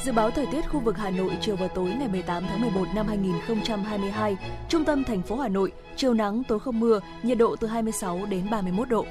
Dự 0.03 0.11
báo 0.11 0.31
thời 0.31 0.45
tiết 0.51 0.69
khu 0.69 0.79
vực 0.79 0.97
Hà 0.97 1.09
Nội 1.09 1.37
chiều 1.41 1.55
và 1.55 1.67
tối 1.67 1.89
ngày 1.99 2.07
18 2.07 2.43
tháng 2.49 2.61
11 2.61 2.85
năm 2.95 3.07
2022, 3.07 4.37
trung 4.69 4.85
tâm 4.85 5.03
thành 5.03 5.21
phố 5.21 5.35
Hà 5.35 5.47
Nội, 5.47 5.71
chiều 5.95 6.13
nắng 6.13 6.43
tối 6.47 6.59
không 6.59 6.79
mưa, 6.79 6.99
nhiệt 7.23 7.37
độ 7.37 7.55
từ 7.55 7.67
26 7.67 8.25
đến 8.25 8.49
31 8.51 8.89
độ. 8.89 9.05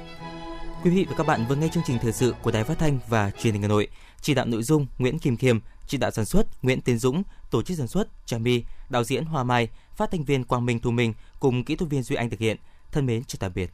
Quý 0.83 0.91
vị 0.91 1.05
và 1.09 1.15
các 1.17 1.27
bạn 1.27 1.45
vừa 1.49 1.55
nghe 1.55 1.67
chương 1.67 1.83
trình 1.85 1.97
thời 2.01 2.11
sự 2.11 2.35
của 2.41 2.51
Đài 2.51 2.63
Phát 2.63 2.79
thanh 2.79 2.99
và 3.09 3.31
Truyền 3.31 3.53
hình 3.53 3.61
Hà 3.61 3.67
Nội. 3.67 3.87
Chỉ 4.21 4.33
đạo 4.33 4.45
nội 4.45 4.63
dung 4.63 4.87
Nguyễn 4.97 5.19
Kim 5.19 5.37
Khiêm, 5.37 5.59
chỉ 5.87 5.97
đạo 5.97 6.11
sản 6.11 6.25
xuất 6.25 6.63
Nguyễn 6.63 6.81
Tiến 6.81 6.97
Dũng, 6.97 7.23
tổ 7.51 7.61
chức 7.61 7.77
sản 7.77 7.87
xuất 7.87 8.07
Trà 8.25 8.37
My, 8.37 8.63
đạo 8.91 9.03
diễn 9.03 9.25
Hoa 9.25 9.43
Mai, 9.43 9.67
phát 9.95 10.11
thanh 10.11 10.23
viên 10.23 10.43
Quang 10.43 10.65
Minh 10.65 10.79
Thu 10.79 10.91
Minh 10.91 11.13
cùng 11.39 11.63
kỹ 11.63 11.75
thuật 11.75 11.91
viên 11.91 12.03
Duy 12.03 12.15
Anh 12.15 12.29
thực 12.29 12.39
hiện. 12.39 12.57
Thân 12.91 13.05
mến 13.05 13.23
chào 13.23 13.37
tạm 13.39 13.51
biệt. 13.55 13.71